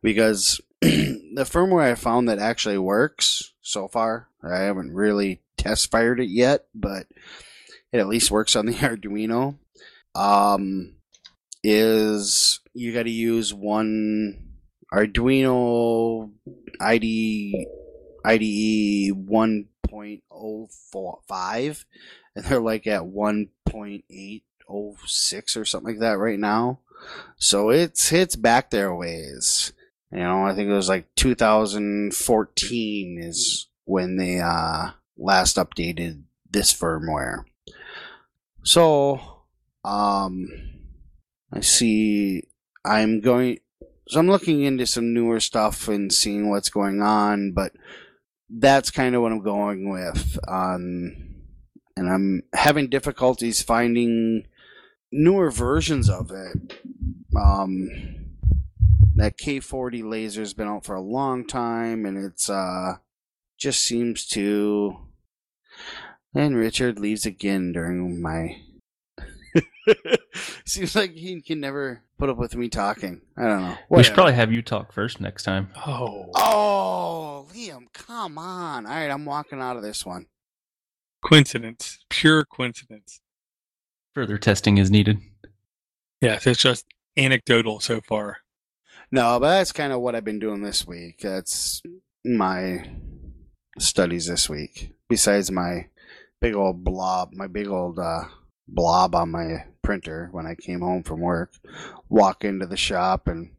because 0.03 0.61
the 0.81 1.35
firmware 1.39 1.93
I 1.93 1.95
found 1.95 2.29
that 2.29 2.39
actually 2.39 2.79
works 2.79 3.53
so 3.63 3.89
far. 3.89 4.29
I 4.43 4.59
haven't 4.59 4.93
really 4.93 5.41
test 5.57 5.91
fired 5.91 6.21
it 6.21 6.29
yet, 6.29 6.67
but 6.75 7.07
it 7.93 7.99
at 7.99 8.09
least 8.09 8.31
works 8.31 8.57
on 8.57 8.67
the 8.67 8.73
Arduino. 8.75 9.57
Um, 10.15 10.97
is 11.63 12.61
you 12.75 12.93
got 12.93 13.05
to 13.05 13.11
use 13.11 13.55
one 13.55 14.51
Arduino 14.93 16.31
IDE 16.81 17.67
IDE 18.25 19.13
1.045 19.13 21.85
and 22.35 22.45
they're 22.45 22.61
like 22.61 22.87
at 22.87 23.03
1.806 23.03 25.57
or 25.57 25.65
something 25.65 25.95
like 25.95 26.01
that 26.01 26.19
right 26.19 26.39
now. 26.39 26.81
So 27.37 27.71
it's 27.71 28.13
it's 28.13 28.37
back 28.37 28.71
there 28.71 28.95
ways. 28.95 29.73
You 30.11 30.21
know, 30.21 30.47
I 30.47 30.55
think 30.55 30.71
it 30.71 30.75
was 30.75 30.89
like 30.89 31.07
2014 31.17 33.19
is 33.21 33.69
when 33.85 34.17
they 34.17 34.41
uh, 34.41 34.93
last 35.19 35.57
updated 35.57 36.23
this 36.49 36.73
firmware. 36.73 37.45
So, 38.63 39.21
um, 39.85 40.49
I 41.53 41.61
see. 41.61 42.45
I'm 42.85 43.21
going. 43.21 43.59
So 44.09 44.21
I'm 44.21 44.29
looking 44.29 44.63
into 44.63 44.87
some 44.87 45.13
newer 45.15 45.41
stuff 45.41 45.89
and 45.89 46.13
seeing 46.13 46.51
what's 46.51 46.69
going 46.69 47.01
on, 47.03 47.53
but 47.53 47.73
that's 48.49 48.91
kind 48.91 49.15
of 49.15 49.23
what 49.23 49.33
I'm 49.33 49.43
going 49.43 49.91
with 49.91 50.39
on 50.47 51.34
and 51.97 52.09
I'm 52.09 52.43
having 52.53 52.89
difficulties 52.89 53.63
finding 53.63 54.47
newer 55.13 55.51
versions 55.51 56.09
of 56.09 56.31
it. 56.31 56.75
Um, 57.37 57.91
that 59.17 59.39
K40 59.39 60.09
laser's 60.09 60.55
been 60.55 60.69
out 60.69 60.85
for 60.85 60.95
a 60.95 61.01
long 61.01 61.47
time, 61.47 62.05
and 62.05 62.19
it's 62.19 62.51
uh 62.51 62.97
just 63.59 63.81
seems 63.81 64.27
to. 64.29 64.99
And 66.35 66.57
Richard 66.57 66.99
leaves 66.99 67.27
again 67.27 67.73
during 67.73 68.21
my. 68.21 68.61
seems 70.65 70.97
like 70.97 71.13
he 71.13 71.41
can 71.41 71.61
never 71.61 72.03
put 72.19 72.29
up 72.29 72.37
with 72.37 72.57
me 72.57 72.69
talking. 72.69 73.21
I 73.37 73.43
don't 73.43 73.61
know. 73.61 73.69
Whatever. 73.69 73.85
We 73.89 74.03
should 74.03 74.15
probably 74.15 74.35
have 74.35 74.53
you 74.53 74.63
talk 74.63 74.93
first 74.93 75.21
next 75.21 75.45
time. 75.45 75.71
Oh. 75.87 76.31
Oh, 76.35 77.47
Liam, 77.55 77.93
come 77.93 78.37
on. 78.39 78.87
All 78.87 78.93
right, 78.93 79.11
I'm 79.11 79.25
walking 79.25 79.61
out 79.61 79.77
of 79.77 79.83
this 79.83 80.05
one. 80.05 80.27
Coincidence. 81.25 81.99
Pure 82.11 82.45
coincidence. 82.45 83.21
Further 84.15 84.37
testing 84.37 84.79
is 84.79 84.91
needed. 84.91 85.19
Yes, 86.21 86.47
it's 86.47 86.61
just 86.61 86.87
anecdotal 87.17 87.81
so 87.81 88.01
far. 88.01 88.39
No, 89.11 89.41
but 89.41 89.49
that's 89.49 89.73
kind 89.73 89.93
of 89.93 90.01
what 90.01 90.15
I've 90.15 90.25
been 90.25 90.39
doing 90.39 90.63
this 90.63 90.87
week. 90.87 91.21
That's 91.23 91.83
my 92.25 92.91
studies 93.79 94.27
this 94.27 94.49
week. 94.49 94.93
Besides 95.09 95.51
my 95.51 95.87
big 96.41 96.55
old 96.55 96.85
blob, 96.85 97.31
my 97.33 97.47
big 97.47 97.69
old 97.69 97.99
uh, 97.99 98.25
blob 98.69 99.15
on 99.15 99.31
my 99.31 99.65
printer 99.83 100.29
when 100.33 100.47
I 100.47 100.55
came 100.55 100.81
home 100.81 101.03
from 101.03 101.21
work. 101.21 101.55
Walk 102.09 102.45
into 102.45 102.67
the 102.67 102.77
shop 102.77 103.29
and 103.29 103.51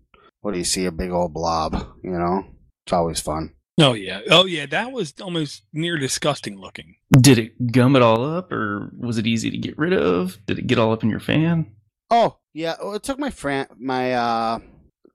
what 0.41 0.51
do 0.51 0.59
you 0.59 0.65
see? 0.65 0.85
A 0.85 0.91
big 0.91 1.11
old 1.11 1.33
blob, 1.33 1.73
you 2.03 2.11
know? 2.11 2.45
It's 2.85 2.93
always 2.93 3.19
fun. 3.19 3.55
Oh 3.77 3.93
yeah. 3.93 4.21
Oh 4.29 4.45
yeah. 4.45 4.65
That 4.65 4.91
was 4.91 5.13
almost 5.21 5.63
near 5.73 5.97
disgusting 5.97 6.59
looking. 6.59 6.95
Did 7.11 7.37
it 7.37 7.71
gum 7.71 7.95
it 7.95 8.01
all 8.01 8.23
up, 8.23 8.51
or 8.51 8.91
was 8.97 9.17
it 9.17 9.27
easy 9.27 9.49
to 9.51 9.57
get 9.57 9.77
rid 9.77 9.93
of? 9.93 10.37
Did 10.45 10.59
it 10.59 10.67
get 10.67 10.79
all 10.79 10.91
up 10.93 11.03
in 11.03 11.09
your 11.09 11.19
fan? 11.19 11.71
Oh 12.09 12.37
yeah, 12.53 12.75
well, 12.81 12.93
it 12.93 13.03
took 13.03 13.19
my 13.19 13.29
fran- 13.29 13.67
my 13.77 14.13
uh, 14.13 14.59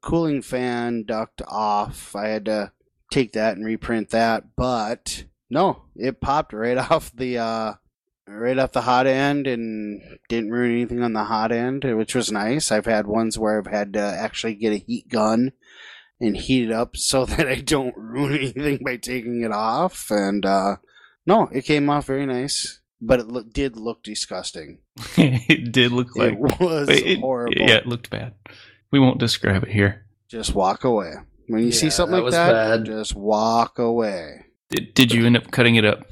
cooling 0.03 0.43
fan 0.43 1.05
duct 1.05 1.41
off. 1.49 2.15
I 2.15 2.29
had 2.29 2.45
to 2.47 2.73
take 3.11 3.33
that 3.33 3.57
and 3.57 3.65
reprint 3.65 4.11
that, 4.11 4.57
but 4.57 5.25
no, 5.49 5.85
it 5.97 6.21
popped 6.21 6.53
right 6.53 6.77
off 6.91 7.13
the 7.15 7.39
uh, 7.39 7.75
right 8.29 8.59
off 8.59 8.73
the 8.73 8.83
hot 8.83 9.07
end 9.07 9.47
and 9.47 10.19
didn't 10.29 10.51
ruin 10.51 10.73
anything 10.73 11.03
on 11.03 11.15
the 11.15 11.25
hot 11.25 11.51
end, 11.51 11.85
which 11.85 12.15
was 12.15 12.31
nice. 12.31 12.71
I've 12.71 12.87
had 12.87 13.07
ones 13.07 13.39
where 13.39 13.59
I've 13.59 13.73
had 13.73 13.95
to 13.95 14.01
actually 14.01 14.55
get 14.55 14.73
a 14.73 14.77
heat 14.77 15.09
gun 15.09 15.53
and 16.21 16.37
heat 16.37 16.65
it 16.65 16.73
up 16.73 16.97
so 16.97 17.25
that 17.27 17.49
I 17.49 17.57
don't 17.57 17.97
ruin 17.97 18.35
anything 18.39 18.81
by 18.85 18.97
taking 18.97 19.43
it 19.43 19.53
off. 19.53 20.11
And 20.11 20.45
uh, 20.45 20.77
no, 21.27 21.49
it 21.53 21.65
came 21.65 21.89
off 21.91 22.07
very 22.07 22.27
nice, 22.27 22.81
but 23.01 23.21
it 23.21 23.29
look, 23.29 23.53
did 23.53 23.77
look 23.77 24.03
disgusting. 24.03 24.79
it 25.17 25.73
did 25.73 25.93
look 25.93 26.15
like 26.17 26.35
it 26.35 26.39
was 26.61 26.89
it- 26.89 27.19
horrible. 27.21 27.55
Yeah, 27.57 27.77
it 27.77 27.87
looked 27.87 28.11
bad. 28.11 28.35
We 28.91 28.99
won't 28.99 29.19
describe 29.21 29.63
it 29.63 29.71
here. 29.71 30.05
Just 30.29 30.55
walk 30.55 30.85
away. 30.85 31.13
When 31.47 31.65
you 31.65 31.73
see 31.73 31.91
something 31.91 32.13
that 32.13 32.19
like 32.19 32.25
was 32.25 32.35
that, 32.35 32.53
bad. 32.53 32.85
just 32.85 33.15
walk 33.17 33.79
away. 33.81 34.45
Did, 34.71 34.95
did 34.95 35.13
you 35.13 35.27
end 35.27 35.37
up 35.37 35.51
cutting 35.51 35.75
it 35.77 35.85
up 35.85 36.05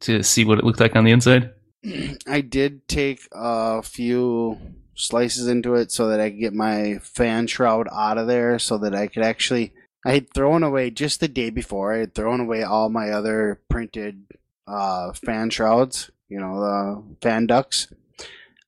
to 0.00 0.22
see 0.24 0.44
what 0.44 0.58
it 0.58 0.64
looked 0.64 0.80
like 0.80 0.96
on 0.96 1.04
the 1.04 1.12
inside? 1.12 1.52
I 2.26 2.40
did 2.40 2.88
take 2.88 3.20
a 3.32 3.82
few 3.82 4.58
slices 4.94 5.48
into 5.48 5.74
it 5.74 5.90
so 5.90 6.08
that 6.08 6.20
I 6.20 6.30
could 6.30 6.40
get 6.40 6.54
my 6.54 6.98
fan 7.02 7.46
shroud 7.46 7.88
out 7.92 8.18
of 8.18 8.26
there 8.26 8.58
so 8.58 8.78
that 8.78 8.94
I 8.94 9.06
could 9.06 9.22
actually. 9.22 9.72
I 10.04 10.14
had 10.14 10.34
thrown 10.34 10.64
away 10.64 10.90
just 10.90 11.20
the 11.20 11.28
day 11.28 11.50
before, 11.50 11.94
I 11.94 11.98
had 11.98 12.14
thrown 12.14 12.40
away 12.40 12.64
all 12.64 12.88
my 12.88 13.10
other 13.10 13.60
printed 13.68 14.24
uh, 14.66 15.12
fan 15.12 15.50
shrouds, 15.50 16.10
you 16.28 16.40
know, 16.40 16.60
the 16.60 17.16
fan 17.20 17.46
ducts. 17.46 17.86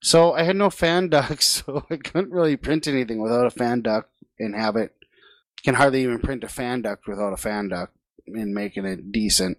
So 0.01 0.33
I 0.33 0.43
had 0.43 0.57
no 0.57 0.71
fan 0.71 1.09
ducts, 1.11 1.47
so 1.47 1.85
I 1.91 1.97
couldn't 1.97 2.33
really 2.33 2.57
print 2.57 2.87
anything 2.87 3.21
without 3.21 3.47
a 3.47 3.51
fan 3.51 3.81
duct 3.81 4.11
and 4.39 4.55
have 4.55 4.77
it. 4.77 4.93
Can 5.65 5.75
hardly 5.75 6.03
even 6.03 6.21
print 6.21 6.45
a 6.45 6.49
fan 6.49 6.83
duct 6.83 7.09
without 7.09 7.33
a 7.33 7.39
fan 7.39 7.69
duct 7.69 7.97
and 8.27 8.55
making 8.55 8.85
it 8.85 9.11
decent. 9.13 9.59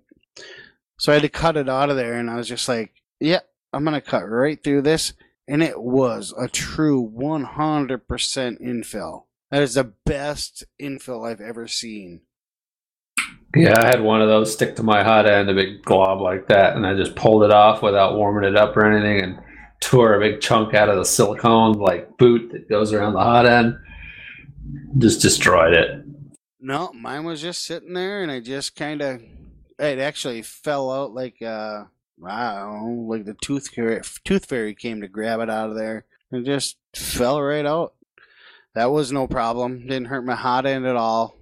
So 0.97 1.11
I 1.11 1.15
had 1.15 1.23
to 1.23 1.29
cut 1.29 1.57
it 1.57 1.67
out 1.67 1.89
of 1.89 1.97
there, 1.97 2.13
and 2.13 2.29
I 2.29 2.35
was 2.35 2.47
just 2.47 2.69
like, 2.69 2.93
yeah, 3.19 3.39
I'm 3.73 3.85
to 3.85 4.01
cut 4.01 4.29
right 4.29 4.63
through 4.63 4.83
this. 4.83 5.13
And 5.47 5.61
it 5.61 5.81
was 5.81 6.33
a 6.37 6.47
true 6.47 7.11
100% 7.15 7.99
infill. 8.61 9.23
That 9.51 9.61
is 9.61 9.75
the 9.75 9.93
best 10.05 10.63
infill 10.81 11.29
I've 11.29 11.41
ever 11.41 11.67
seen. 11.67 12.21
Yeah, 13.55 13.75
I 13.79 13.85
had 13.85 14.01
one 14.01 14.21
of 14.21 14.27
those 14.27 14.51
stick 14.51 14.75
to 14.75 14.83
my 14.83 15.03
hot 15.03 15.27
end, 15.27 15.49
a 15.49 15.53
big 15.53 15.81
glob 15.83 16.19
like 16.19 16.47
that, 16.47 16.75
and 16.75 16.85
I 16.85 16.93
just 16.93 17.15
pulled 17.15 17.43
it 17.43 17.51
off 17.51 17.81
without 17.81 18.17
warming 18.17 18.49
it 18.49 18.57
up 18.57 18.75
or 18.75 18.85
anything, 18.85 19.23
and 19.23 19.39
tore 19.79 20.15
a 20.15 20.19
big 20.19 20.41
chunk 20.41 20.73
out 20.73 20.89
of 20.89 20.97
the 20.97 21.05
silicone 21.05 21.73
like 21.73 22.17
boot 22.17 22.51
that 22.51 22.67
goes 22.67 22.91
around 22.91 23.13
the 23.13 23.19
hot 23.19 23.45
end. 23.45 23.77
Just 24.97 25.21
destroyed 25.21 25.73
it. 25.73 26.03
No, 26.59 26.91
mine 26.93 27.23
was 27.23 27.41
just 27.41 27.63
sitting 27.63 27.93
there, 27.93 28.23
and 28.23 28.31
I 28.31 28.39
just 28.39 28.75
kind 28.75 29.01
of. 29.01 29.21
It 29.77 29.99
actually 29.99 30.41
fell 30.41 30.89
out 30.89 31.13
like, 31.13 31.41
uh, 31.41 31.83
I 32.23 32.55
don't 32.55 32.85
know, 32.85 33.05
like 33.09 33.25
the 33.25 33.35
tooth 33.41 33.69
fairy, 33.69 34.01
tooth 34.23 34.45
fairy 34.45 34.73
came 34.73 35.01
to 35.01 35.07
grab 35.07 35.39
it 35.41 35.49
out 35.49 35.69
of 35.69 35.75
there. 35.75 36.05
It 36.31 36.43
just 36.43 36.77
fell 36.95 37.41
right 37.41 37.65
out. 37.65 37.93
That 38.73 38.91
was 38.91 39.11
no 39.11 39.27
problem. 39.27 39.81
Didn't 39.81 40.07
hurt 40.07 40.25
my 40.25 40.35
hot 40.35 40.65
end 40.65 40.85
at 40.85 40.95
all. 40.95 41.37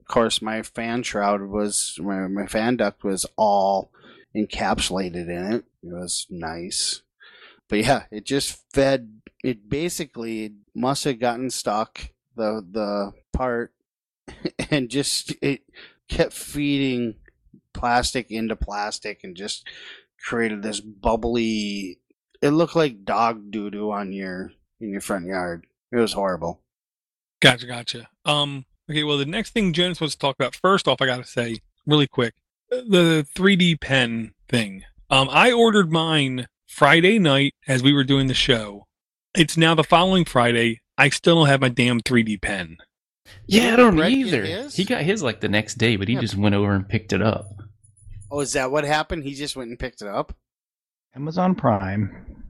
Of 0.00 0.06
course, 0.06 0.40
my 0.40 0.62
fan 0.62 1.02
shroud 1.02 1.42
was, 1.42 1.98
my, 2.00 2.26
my 2.28 2.46
fan 2.46 2.76
duct 2.76 3.04
was 3.04 3.26
all 3.36 3.90
encapsulated 4.36 5.28
in 5.28 5.52
it. 5.52 5.64
It 5.82 5.92
was 5.92 6.26
nice. 6.30 7.02
But 7.68 7.84
yeah, 7.84 8.04
it 8.10 8.24
just 8.24 8.62
fed, 8.72 9.20
it 9.42 9.68
basically 9.68 10.54
must 10.74 11.04
have 11.04 11.18
gotten 11.18 11.50
stuck, 11.50 12.10
the, 12.36 12.64
the 12.68 13.12
part, 13.32 13.72
and 14.70 14.88
just, 14.88 15.34
it 15.42 15.62
kept 16.08 16.32
feeding 16.32 17.16
plastic 17.76 18.30
into 18.30 18.56
plastic 18.56 19.22
and 19.24 19.36
just 19.36 19.66
created 20.24 20.62
this 20.62 20.80
bubbly, 20.80 21.98
it 22.42 22.50
looked 22.50 22.76
like 22.76 23.04
dog 23.04 23.50
doo 23.50 23.70
doo 23.70 23.90
on 23.92 24.12
your, 24.12 24.52
in 24.80 24.90
your 24.90 25.00
front 25.00 25.26
yard. 25.26 25.66
It 25.92 25.96
was 25.96 26.12
horrible. 26.12 26.60
Gotcha, 27.40 27.66
gotcha. 27.66 28.08
Um, 28.24 28.64
okay, 28.90 29.04
well, 29.04 29.18
the 29.18 29.26
next 29.26 29.50
thing 29.50 29.72
Jonas 29.72 30.00
wants 30.00 30.14
to 30.14 30.18
talk 30.18 30.36
about, 30.38 30.54
first 30.56 30.88
off, 30.88 31.00
I 31.00 31.06
got 31.06 31.18
to 31.18 31.24
say 31.24 31.58
really 31.86 32.06
quick 32.06 32.34
the 32.70 33.26
3D 33.36 33.80
pen 33.80 34.32
thing. 34.48 34.82
Um, 35.08 35.28
I 35.30 35.52
ordered 35.52 35.92
mine 35.92 36.46
Friday 36.66 37.18
night 37.18 37.54
as 37.68 37.82
we 37.82 37.92
were 37.92 38.04
doing 38.04 38.26
the 38.26 38.34
show. 38.34 38.86
It's 39.36 39.56
now 39.56 39.74
the 39.74 39.84
following 39.84 40.24
Friday. 40.24 40.80
I 40.98 41.10
still 41.10 41.36
don't 41.36 41.46
have 41.48 41.60
my 41.60 41.68
damn 41.68 42.00
3D 42.00 42.40
pen. 42.40 42.78
Yeah, 43.46 43.74
I 43.74 43.76
don't 43.76 44.00
either. 44.00 44.68
He 44.70 44.84
got 44.84 45.02
his 45.02 45.22
like 45.22 45.40
the 45.40 45.48
next 45.48 45.74
day, 45.74 45.96
but 45.96 46.08
he 46.08 46.14
Yeah. 46.14 46.20
just 46.20 46.36
went 46.36 46.54
over 46.54 46.72
and 46.74 46.88
picked 46.88 47.12
it 47.12 47.22
up. 47.22 47.46
Oh, 48.30 48.40
is 48.40 48.52
that 48.54 48.70
what 48.70 48.84
happened? 48.84 49.24
He 49.24 49.34
just 49.34 49.56
went 49.56 49.70
and 49.70 49.78
picked 49.78 50.02
it 50.02 50.08
up? 50.08 50.34
Amazon 51.14 51.54
Prime. 51.54 52.44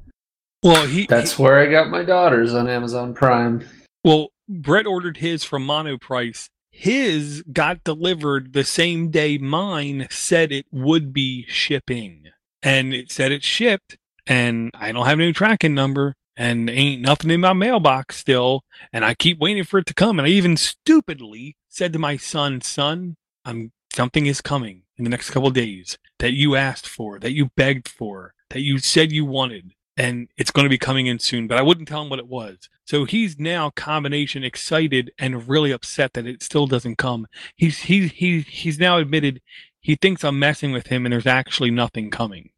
Well, 0.62 0.86
he 0.86 1.06
That's 1.06 1.38
where 1.38 1.58
I 1.58 1.66
got 1.66 1.90
my 1.90 2.02
daughters 2.02 2.54
on 2.54 2.68
Amazon 2.68 3.14
Prime. 3.14 3.64
Well, 4.02 4.28
Brett 4.48 4.86
ordered 4.86 5.18
his 5.18 5.44
from 5.44 5.66
Monoprice. 5.66 6.48
His 6.70 7.42
got 7.52 7.84
delivered 7.84 8.52
the 8.52 8.64
same 8.64 9.10
day 9.10 9.38
mine 9.38 10.08
said 10.10 10.52
it 10.52 10.66
would 10.70 11.12
be 11.12 11.46
shipping. 11.48 12.24
And 12.62 12.92
it 12.92 13.12
said 13.12 13.32
it 13.32 13.44
shipped, 13.44 13.96
and 14.26 14.70
I 14.74 14.92
don't 14.92 15.06
have 15.06 15.20
any 15.20 15.32
tracking 15.32 15.74
number, 15.74 16.16
and 16.36 16.68
ain't 16.68 17.00
nothing 17.00 17.30
in 17.30 17.40
my 17.40 17.52
mailbox 17.52 18.16
still. 18.16 18.62
And 18.92 19.04
I 19.04 19.14
keep 19.14 19.38
waiting 19.38 19.64
for 19.64 19.78
it 19.78 19.86
to 19.86 19.94
come. 19.94 20.18
And 20.18 20.26
I 20.26 20.30
even 20.30 20.56
stupidly 20.56 21.56
said 21.68 21.92
to 21.92 21.98
my 21.98 22.16
son, 22.16 22.60
Son, 22.60 23.16
I'm 23.44 23.72
something 23.96 24.26
is 24.26 24.40
coming 24.42 24.82
in 24.98 25.04
the 25.04 25.10
next 25.10 25.30
couple 25.30 25.50
days 25.50 25.98
that 26.18 26.32
you 26.32 26.54
asked 26.54 26.86
for, 26.86 27.18
that 27.18 27.32
you 27.32 27.50
begged 27.56 27.88
for, 27.88 28.34
that 28.50 28.60
you 28.60 28.78
said 28.78 29.10
you 29.10 29.24
wanted 29.24 29.72
and 29.96 30.28
it's 30.36 30.50
going 30.50 30.66
to 30.66 30.70
be 30.70 30.76
coming 30.76 31.06
in 31.06 31.18
soon, 31.18 31.46
but 31.46 31.56
I 31.56 31.62
wouldn't 31.62 31.88
tell 31.88 32.02
him 32.02 32.10
what 32.10 32.18
it 32.18 32.28
was. 32.28 32.68
So 32.84 33.04
he's 33.04 33.38
now 33.38 33.70
combination 33.70 34.44
excited 34.44 35.10
and 35.18 35.48
really 35.48 35.72
upset 35.72 36.12
that 36.12 36.26
it 36.26 36.42
still 36.42 36.66
doesn't 36.66 36.98
come. 36.98 37.26
He's 37.56 37.80
he 37.80 38.08
he 38.08 38.40
he's 38.42 38.78
now 38.78 38.98
admitted 38.98 39.40
he 39.80 39.96
thinks 39.96 40.22
I'm 40.22 40.38
messing 40.38 40.72
with 40.72 40.88
him 40.88 41.06
and 41.06 41.12
there's 41.12 41.26
actually 41.26 41.70
nothing 41.70 42.10
coming. 42.10 42.50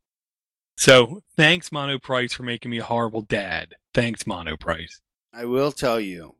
So 0.76 1.22
thanks 1.36 1.70
Monoprice 1.70 2.32
for 2.32 2.42
making 2.42 2.72
me 2.72 2.78
a 2.78 2.84
horrible 2.84 3.22
dad. 3.22 3.74
Thanks 3.94 4.24
Monoprice. 4.24 5.00
I 5.32 5.44
will 5.44 5.72
tell 5.72 6.00
you 6.00 6.34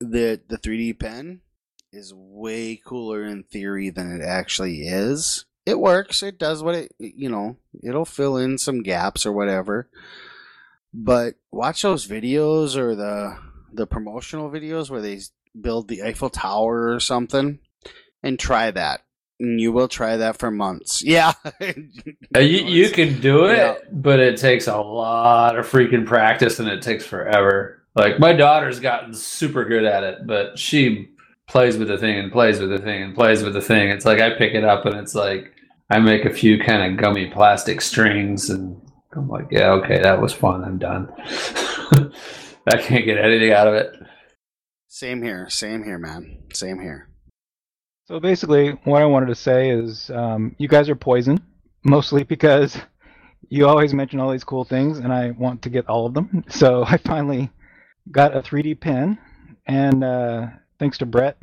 that 0.00 0.48
the 0.48 0.58
3D 0.58 0.98
pen 0.98 1.42
is 1.92 2.12
way 2.14 2.80
cooler 2.84 3.24
in 3.24 3.42
theory 3.44 3.90
than 3.90 4.12
it 4.12 4.24
actually 4.24 4.82
is. 4.82 5.44
It 5.66 5.78
works. 5.78 6.22
It 6.22 6.38
does 6.38 6.62
what 6.62 6.74
it, 6.74 6.92
you 6.98 7.28
know, 7.28 7.56
it'll 7.82 8.04
fill 8.04 8.36
in 8.36 8.58
some 8.58 8.82
gaps 8.82 9.26
or 9.26 9.32
whatever. 9.32 9.88
But 10.92 11.34
watch 11.52 11.82
those 11.82 12.06
videos 12.06 12.76
or 12.76 12.94
the 12.94 13.36
the 13.72 13.86
promotional 13.86 14.50
videos 14.50 14.90
where 14.90 15.00
they 15.00 15.20
build 15.60 15.88
the 15.88 16.02
Eiffel 16.02 16.30
Tower 16.30 16.92
or 16.92 16.98
something 17.00 17.60
and 18.22 18.38
try 18.38 18.70
that. 18.70 19.02
And 19.38 19.60
you 19.60 19.72
will 19.72 19.88
try 19.88 20.16
that 20.16 20.38
for 20.38 20.50
months. 20.50 21.02
Yeah. 21.04 21.32
Uh, 22.34 22.40
you, 22.40 22.64
you 22.64 22.90
can 22.90 23.20
do 23.20 23.46
it, 23.46 23.56
Yeah. 23.56 23.74
but 23.92 24.18
it 24.20 24.36
takes 24.38 24.66
a 24.66 24.76
lot 24.78 25.58
of 25.58 25.66
freaking 25.70 26.04
practice 26.06 26.58
and 26.58 26.68
it 26.68 26.82
takes 26.82 27.04
forever. 27.06 27.82
Like 27.94 28.18
my 28.18 28.32
daughter's 28.32 28.80
gotten 28.80 29.14
super 29.14 29.64
good 29.64 29.84
at 29.84 30.02
it, 30.04 30.26
but 30.26 30.58
she 30.58 31.10
plays 31.50 31.76
with 31.76 31.88
the 31.88 31.98
thing 31.98 32.16
and 32.16 32.30
plays 32.30 32.60
with 32.60 32.70
the 32.70 32.78
thing 32.78 33.02
and 33.02 33.14
plays 33.14 33.42
with 33.42 33.54
the 33.54 33.60
thing. 33.60 33.90
It's 33.90 34.04
like 34.04 34.20
I 34.20 34.30
pick 34.30 34.54
it 34.54 34.64
up 34.64 34.86
and 34.86 34.94
it's 34.96 35.16
like 35.16 35.52
I 35.90 35.98
make 35.98 36.24
a 36.24 36.32
few 36.32 36.62
kind 36.62 36.92
of 36.92 36.98
gummy 36.98 37.26
plastic 37.26 37.80
strings 37.80 38.50
and 38.50 38.80
I'm 39.12 39.28
like, 39.28 39.48
yeah, 39.50 39.72
okay, 39.72 40.00
that 40.00 40.20
was 40.20 40.32
fun. 40.32 40.62
I'm 40.62 40.78
done. 40.78 41.12
I 42.66 42.76
can't 42.76 43.04
get 43.04 43.18
anything 43.18 43.52
out 43.52 43.66
of 43.66 43.74
it. 43.74 43.96
Same 44.86 45.22
here. 45.22 45.48
Same 45.50 45.82
here, 45.82 45.98
man. 45.98 46.44
Same 46.52 46.78
here. 46.78 47.08
So 48.04 48.20
basically, 48.20 48.70
what 48.84 49.02
I 49.02 49.06
wanted 49.06 49.26
to 49.26 49.34
say 49.34 49.70
is, 49.70 50.10
um, 50.10 50.54
you 50.58 50.68
guys 50.68 50.88
are 50.88 50.96
poison, 50.96 51.40
mostly 51.84 52.22
because 52.22 52.78
you 53.48 53.66
always 53.66 53.92
mention 53.92 54.20
all 54.20 54.30
these 54.30 54.44
cool 54.44 54.64
things, 54.64 54.98
and 54.98 55.12
I 55.12 55.32
want 55.32 55.62
to 55.62 55.70
get 55.70 55.88
all 55.88 56.06
of 56.06 56.14
them. 56.14 56.44
So 56.48 56.84
I 56.86 56.96
finally 56.98 57.50
got 58.12 58.36
a 58.36 58.40
3D 58.40 58.80
pen, 58.80 59.18
and 59.66 60.04
uh, 60.04 60.46
thanks 60.80 60.98
to 60.98 61.06
Brett, 61.06 61.36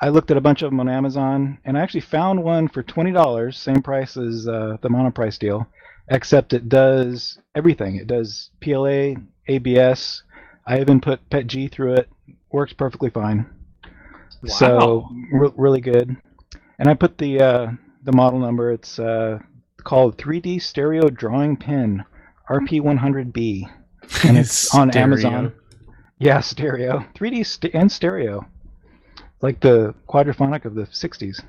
I 0.00 0.10
looked 0.10 0.30
at 0.30 0.36
a 0.36 0.40
bunch 0.40 0.62
of 0.62 0.70
them 0.70 0.78
on 0.78 0.88
Amazon, 0.88 1.58
and 1.64 1.76
I 1.76 1.80
actually 1.80 2.02
found 2.02 2.44
one 2.44 2.68
for 2.68 2.84
twenty 2.84 3.10
dollars, 3.10 3.58
same 3.58 3.82
price 3.82 4.16
as 4.16 4.46
uh, 4.46 4.76
the 4.82 4.88
monoprice 4.88 5.38
deal, 5.38 5.66
except 6.08 6.52
it 6.52 6.68
does 6.68 7.38
everything. 7.56 7.96
It 7.96 8.06
does 8.06 8.50
PLA, 8.60 9.14
ABS. 9.48 10.22
I 10.66 10.80
even 10.80 11.00
put 11.00 11.28
PETG 11.30 11.72
through 11.72 11.94
it. 11.94 12.08
Works 12.52 12.72
perfectly 12.72 13.10
fine. 13.10 13.46
Wow. 14.44 14.54
So 14.54 15.08
re- 15.32 15.52
really 15.56 15.80
good. 15.80 16.16
and 16.78 16.88
I 16.88 16.94
put 16.94 17.18
the 17.18 17.40
uh, 17.40 17.66
the 18.04 18.12
model 18.12 18.38
number. 18.38 18.70
It's 18.72 18.98
uh, 18.98 19.38
called 19.84 20.18
3D 20.18 20.60
Stereo 20.60 21.08
Drawing 21.08 21.56
Pen 21.56 22.04
RP100B, 22.50 23.64
and 24.24 24.36
it's 24.38 24.74
on 24.74 24.90
Stereo. 24.90 25.04
Amazon. 25.04 25.52
Yeah, 26.22 26.38
stereo, 26.38 27.04
3D 27.16 27.44
st- 27.44 27.74
and 27.74 27.90
stereo, 27.90 28.46
like 29.40 29.58
the 29.60 29.92
quadraphonic 30.08 30.64
of 30.64 30.76
the 30.76 30.84
60s. 30.84 31.42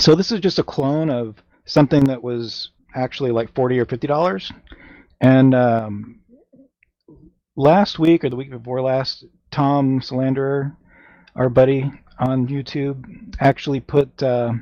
So 0.00 0.14
this 0.14 0.32
is 0.32 0.40
just 0.40 0.58
a 0.58 0.62
clone 0.62 1.10
of 1.10 1.36
something 1.66 2.04
that 2.04 2.22
was 2.22 2.70
actually 2.94 3.30
like 3.30 3.54
40 3.54 3.78
or 3.78 3.84
50 3.84 4.06
dollars, 4.06 4.50
and 5.20 5.54
um, 5.54 6.20
last 7.56 7.98
week 7.98 8.24
or 8.24 8.30
the 8.30 8.36
week 8.36 8.50
before 8.50 8.80
last, 8.80 9.26
Tom 9.50 10.00
Sanladerer, 10.00 10.74
our 11.36 11.50
buddy 11.50 11.92
on 12.18 12.48
YouTube, 12.48 13.36
actually 13.38 13.80
put 13.80 14.22
uh, 14.22 14.52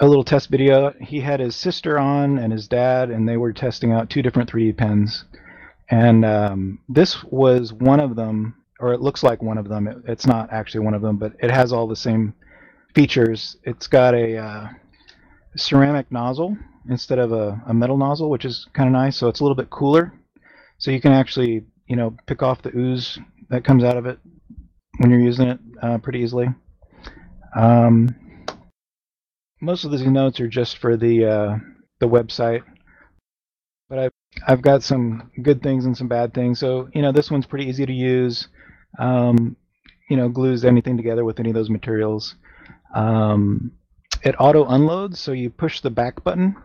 a 0.00 0.06
little 0.08 0.24
test 0.24 0.48
video. 0.50 0.92
He 1.00 1.20
had 1.20 1.38
his 1.38 1.54
sister 1.54 1.96
on 1.96 2.38
and 2.38 2.52
his 2.52 2.66
dad, 2.66 3.08
and 3.10 3.28
they 3.28 3.36
were 3.36 3.52
testing 3.52 3.92
out 3.92 4.10
two 4.10 4.20
different 4.20 4.50
3D 4.50 4.76
pens. 4.76 5.26
And 5.90 6.24
um, 6.24 6.78
this 6.88 7.22
was 7.24 7.72
one 7.72 8.00
of 8.00 8.14
them, 8.16 8.54
or 8.78 8.92
it 8.92 9.00
looks 9.00 9.22
like 9.22 9.42
one 9.42 9.58
of 9.58 9.68
them. 9.68 9.88
It, 9.88 9.98
it's 10.06 10.26
not 10.26 10.52
actually 10.52 10.84
one 10.84 10.94
of 10.94 11.02
them, 11.02 11.16
but 11.16 11.32
it 11.40 11.50
has 11.50 11.72
all 11.72 11.86
the 11.86 11.96
same 11.96 12.34
features. 12.94 13.56
It's 13.64 13.86
got 13.86 14.14
a 14.14 14.36
uh, 14.36 14.68
ceramic 15.56 16.10
nozzle 16.12 16.56
instead 16.88 17.18
of 17.18 17.32
a, 17.32 17.60
a 17.66 17.74
metal 17.74 17.96
nozzle, 17.96 18.30
which 18.30 18.44
is 18.44 18.66
kind 18.72 18.88
of 18.88 18.92
nice. 18.92 19.16
So 19.16 19.28
it's 19.28 19.40
a 19.40 19.44
little 19.44 19.56
bit 19.56 19.70
cooler. 19.70 20.12
So 20.78 20.90
you 20.90 21.00
can 21.00 21.12
actually, 21.12 21.64
you 21.86 21.96
know, 21.96 22.16
pick 22.26 22.42
off 22.42 22.62
the 22.62 22.74
ooze 22.76 23.18
that 23.50 23.64
comes 23.64 23.84
out 23.84 23.96
of 23.96 24.06
it 24.06 24.18
when 24.98 25.10
you're 25.10 25.20
using 25.20 25.48
it 25.48 25.58
uh, 25.82 25.98
pretty 25.98 26.20
easily. 26.20 26.48
Um, 27.54 28.14
most 29.60 29.84
of 29.84 29.90
these 29.90 30.02
notes 30.02 30.40
are 30.40 30.48
just 30.48 30.78
for 30.78 30.96
the 30.96 31.24
uh, 31.24 31.56
the 31.98 32.08
website, 32.08 32.62
I've 34.46 34.62
got 34.62 34.82
some 34.82 35.30
good 35.42 35.62
things 35.62 35.84
and 35.86 35.96
some 35.96 36.08
bad 36.08 36.34
things. 36.34 36.58
So 36.58 36.88
you 36.94 37.02
know, 37.02 37.12
this 37.12 37.30
one's 37.30 37.46
pretty 37.46 37.66
easy 37.66 37.86
to 37.86 37.92
use. 37.92 38.48
Um, 38.98 39.56
you 40.08 40.16
know, 40.16 40.28
glues 40.28 40.64
anything 40.64 40.96
together 40.96 41.24
with 41.24 41.38
any 41.38 41.50
of 41.50 41.54
those 41.54 41.70
materials. 41.70 42.34
Um, 42.94 43.72
it 44.22 44.34
auto 44.38 44.66
unloads, 44.66 45.20
so 45.20 45.32
you 45.32 45.50
push 45.50 45.80
the 45.80 45.90
back 45.90 46.22
button, 46.24 46.56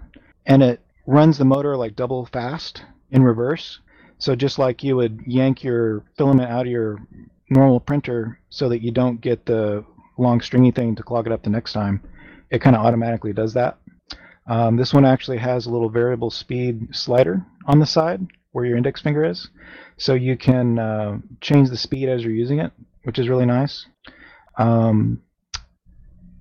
and 0.45 0.63
it 0.63 0.82
runs 1.05 1.38
the 1.38 1.45
motor 1.45 1.78
like 1.78 1.95
double 1.95 2.26
fast 2.26 2.84
in 3.11 3.24
reverse. 3.24 3.80
So 4.18 4.36
just 4.36 4.57
like 4.57 4.84
you 4.84 4.95
would 4.95 5.22
yank 5.28 5.63
your 5.63 6.03
filament 6.18 6.49
out 6.49 6.66
of 6.66 6.72
your 6.72 6.99
normal 7.49 7.80
printer 7.80 8.39
so 8.49 8.70
that 8.70 8.82
you 8.82 8.91
don't 8.91 9.22
get 9.22 9.45
the 9.45 9.86
long 10.18 10.41
stringy 10.41 10.72
thing 10.72 10.95
to 10.95 11.03
clog 11.03 11.28
it 11.28 11.34
up 11.34 11.43
the 11.43 11.49
next 11.49 11.74
time, 11.74 12.01
it 12.49 12.59
kind 12.59 12.76
of 12.76 12.86
automatically 12.86 13.34
does 13.34 13.53
that. 13.53 13.78
Um, 14.48 14.78
this 14.78 14.93
one 14.93 15.06
actually 15.06 15.38
has 15.38 15.66
a 15.66 15.72
little 15.72 15.89
variable 15.89 16.30
speed 16.30 16.96
slider 16.96 17.46
on 17.66 17.80
the 17.80 17.86
side 17.86 18.28
where 18.52 18.66
your 18.66 18.78
index 18.78 19.02
finger 19.02 19.26
is. 19.26 19.50
So 19.98 20.14
you 20.14 20.38
can 20.38 20.80
uh, 20.80 21.18
change 21.41 21.70
the 21.70 21.78
speed 21.78 22.10
as 22.10 22.24
you're 22.24 22.32
using 22.32 22.60
it, 22.60 22.72
which 23.04 23.20
is 23.20 23.28
really 23.28 23.46
nice. 23.46 23.86
Um, 24.58 25.22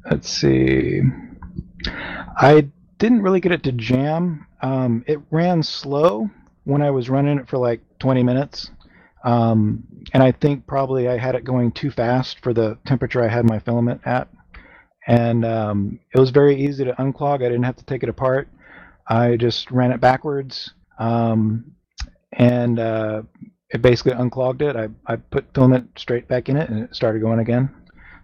let's 0.08 0.28
see. 0.28 1.00
I 2.36 2.68
didn't 2.98 3.22
really 3.22 3.40
get 3.40 3.52
it 3.52 3.62
to 3.64 3.72
jam. 3.72 4.46
Um, 4.62 5.04
it 5.06 5.20
ran 5.30 5.62
slow 5.62 6.30
when 6.64 6.82
I 6.82 6.90
was 6.90 7.10
running 7.10 7.38
it 7.38 7.48
for 7.48 7.58
like 7.58 7.80
20 7.98 8.22
minutes. 8.22 8.70
Um, 9.24 9.84
and 10.12 10.22
I 10.22 10.32
think 10.32 10.66
probably 10.66 11.08
I 11.08 11.16
had 11.16 11.34
it 11.34 11.44
going 11.44 11.72
too 11.72 11.90
fast 11.90 12.40
for 12.42 12.52
the 12.52 12.78
temperature 12.86 13.22
I 13.22 13.28
had 13.28 13.44
my 13.44 13.58
filament 13.58 14.02
at. 14.04 14.28
And 15.06 15.44
um, 15.44 16.00
it 16.14 16.18
was 16.18 16.30
very 16.30 16.56
easy 16.56 16.84
to 16.84 16.92
unclog. 16.94 17.36
I 17.36 17.48
didn't 17.48 17.64
have 17.64 17.76
to 17.76 17.84
take 17.84 18.02
it 18.02 18.08
apart. 18.08 18.48
I 19.06 19.36
just 19.36 19.70
ran 19.70 19.92
it 19.92 20.00
backwards. 20.00 20.72
Um, 20.98 21.72
and 22.32 22.78
uh, 22.78 23.22
it 23.70 23.82
basically 23.82 24.12
unclogged 24.12 24.62
it. 24.62 24.76
I, 24.76 24.88
I 25.06 25.16
put 25.16 25.52
filament 25.54 25.98
straight 25.98 26.28
back 26.28 26.48
in 26.48 26.56
it 26.56 26.70
and 26.70 26.84
it 26.84 26.94
started 26.94 27.20
going 27.20 27.40
again. 27.40 27.70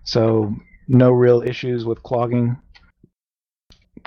So 0.05 0.55
no 0.89 1.11
real 1.11 1.43
issues 1.43 1.85
with 1.85 2.03
clogging. 2.03 2.57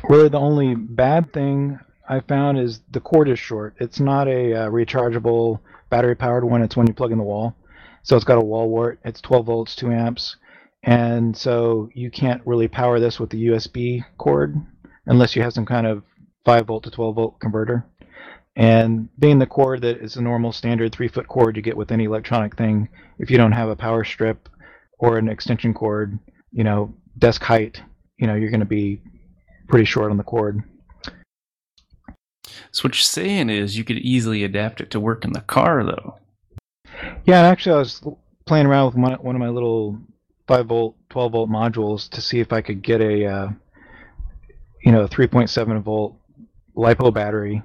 Really, 0.09 0.29
the 0.29 0.39
only 0.39 0.75
bad 0.75 1.31
thing 1.31 1.79
I 2.09 2.19
found 2.21 2.59
is 2.59 2.81
the 2.91 2.99
cord 2.99 3.29
is 3.29 3.39
short. 3.39 3.75
It's 3.79 3.99
not 3.99 4.27
a 4.27 4.53
uh, 4.53 4.69
rechargeable 4.69 5.59
battery 5.89 6.15
powered 6.15 6.43
one. 6.43 6.61
It's 6.61 6.75
one 6.75 6.87
you 6.87 6.93
plug 6.93 7.11
in 7.11 7.17
the 7.17 7.23
wall. 7.23 7.55
So 8.03 8.15
it's 8.15 8.25
got 8.25 8.37
a 8.37 8.41
wall 8.43 8.69
wart. 8.69 8.99
It's 9.05 9.21
12 9.21 9.45
volts, 9.45 9.75
2 9.75 9.91
amps. 9.91 10.35
And 10.83 11.35
so 11.35 11.89
you 11.93 12.11
can't 12.11 12.45
really 12.45 12.67
power 12.67 12.99
this 12.99 13.19
with 13.19 13.29
the 13.29 13.47
USB 13.47 14.03
cord 14.17 14.55
unless 15.05 15.35
you 15.35 15.41
have 15.41 15.53
some 15.53 15.65
kind 15.65 15.87
of 15.87 16.03
5 16.45 16.67
volt 16.67 16.83
to 16.83 16.91
12 16.91 17.15
volt 17.15 17.39
converter. 17.39 17.85
And 18.55 19.09
being 19.17 19.39
the 19.39 19.47
cord 19.47 19.81
that 19.81 19.97
is 19.97 20.17
a 20.17 20.21
normal 20.21 20.51
standard 20.51 20.91
3 20.93 21.07
foot 21.07 21.27
cord 21.27 21.55
you 21.55 21.61
get 21.61 21.77
with 21.77 21.91
any 21.91 22.03
electronic 22.03 22.57
thing, 22.57 22.89
if 23.17 23.31
you 23.31 23.37
don't 23.37 23.53
have 23.53 23.69
a 23.69 23.75
power 23.75 24.03
strip 24.03 24.49
or 24.99 25.17
an 25.17 25.29
extension 25.29 25.73
cord, 25.73 26.19
you 26.51 26.63
know, 26.63 26.93
desk 27.17 27.41
height, 27.41 27.81
you 28.17 28.27
know, 28.27 28.35
you're 28.35 28.51
going 28.51 28.59
to 28.59 28.65
be 28.65 29.01
pretty 29.67 29.85
short 29.85 30.11
on 30.11 30.17
the 30.17 30.23
cord. 30.23 30.61
So 32.71 32.83
what 32.83 32.95
you're 32.95 33.01
saying 33.03 33.49
is 33.49 33.77
you 33.77 33.83
could 33.83 33.97
easily 33.97 34.43
adapt 34.43 34.81
it 34.81 34.91
to 34.91 34.99
work 34.99 35.25
in 35.25 35.33
the 35.33 35.41
car, 35.41 35.83
though. 35.83 36.17
Yeah, 37.25 37.39
and 37.39 37.47
actually, 37.47 37.75
I 37.75 37.79
was 37.79 38.01
playing 38.45 38.65
around 38.65 38.87
with 38.87 38.97
my, 38.97 39.13
one 39.15 39.35
of 39.35 39.39
my 39.39 39.49
little 39.49 39.99
five 40.47 40.67
volt, 40.67 40.95
twelve 41.09 41.31
volt 41.31 41.49
modules 41.49 42.09
to 42.09 42.21
see 42.21 42.39
if 42.39 42.51
I 42.51 42.61
could 42.61 42.81
get 42.81 43.01
a, 43.01 43.25
uh, 43.25 43.49
you 44.83 44.91
know, 44.91 45.07
three 45.07 45.27
point 45.27 45.49
seven 45.49 45.81
volt 45.81 46.15
lipo 46.75 47.13
battery 47.13 47.61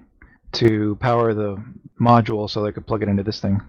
to 0.52 0.96
power 1.00 1.34
the 1.34 1.62
module, 2.00 2.48
so 2.48 2.62
they 2.62 2.72
could 2.72 2.86
plug 2.86 3.02
it 3.02 3.08
into 3.08 3.22
this 3.22 3.40
thing. 3.40 3.60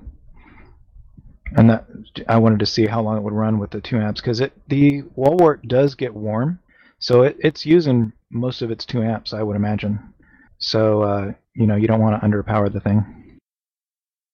And 1.58 1.70
that 1.70 1.86
I 2.28 2.38
wanted 2.38 2.60
to 2.60 2.66
see 2.66 2.86
how 2.86 3.02
long 3.02 3.18
it 3.18 3.24
would 3.24 3.34
run 3.34 3.58
with 3.58 3.72
the 3.72 3.82
two 3.82 3.98
amps 3.98 4.22
because 4.22 4.40
it 4.40 4.54
the 4.68 5.04
wall 5.16 5.36
wart 5.38 5.68
does 5.68 5.96
get 5.96 6.14
warm, 6.14 6.60
so 7.00 7.24
it, 7.24 7.38
it's 7.40 7.66
using 7.66 8.14
most 8.30 8.62
of 8.62 8.70
its 8.70 8.86
two 8.86 9.02
amps, 9.02 9.34
I 9.34 9.42
would 9.42 9.56
imagine. 9.56 10.14
So 10.60 11.02
uh, 11.02 11.32
you 11.56 11.66
know, 11.66 11.76
you 11.76 11.88
don't 11.88 12.02
want 12.02 12.22
to 12.22 12.28
underpower 12.28 12.72
the 12.72 12.80
thing. 12.80 13.40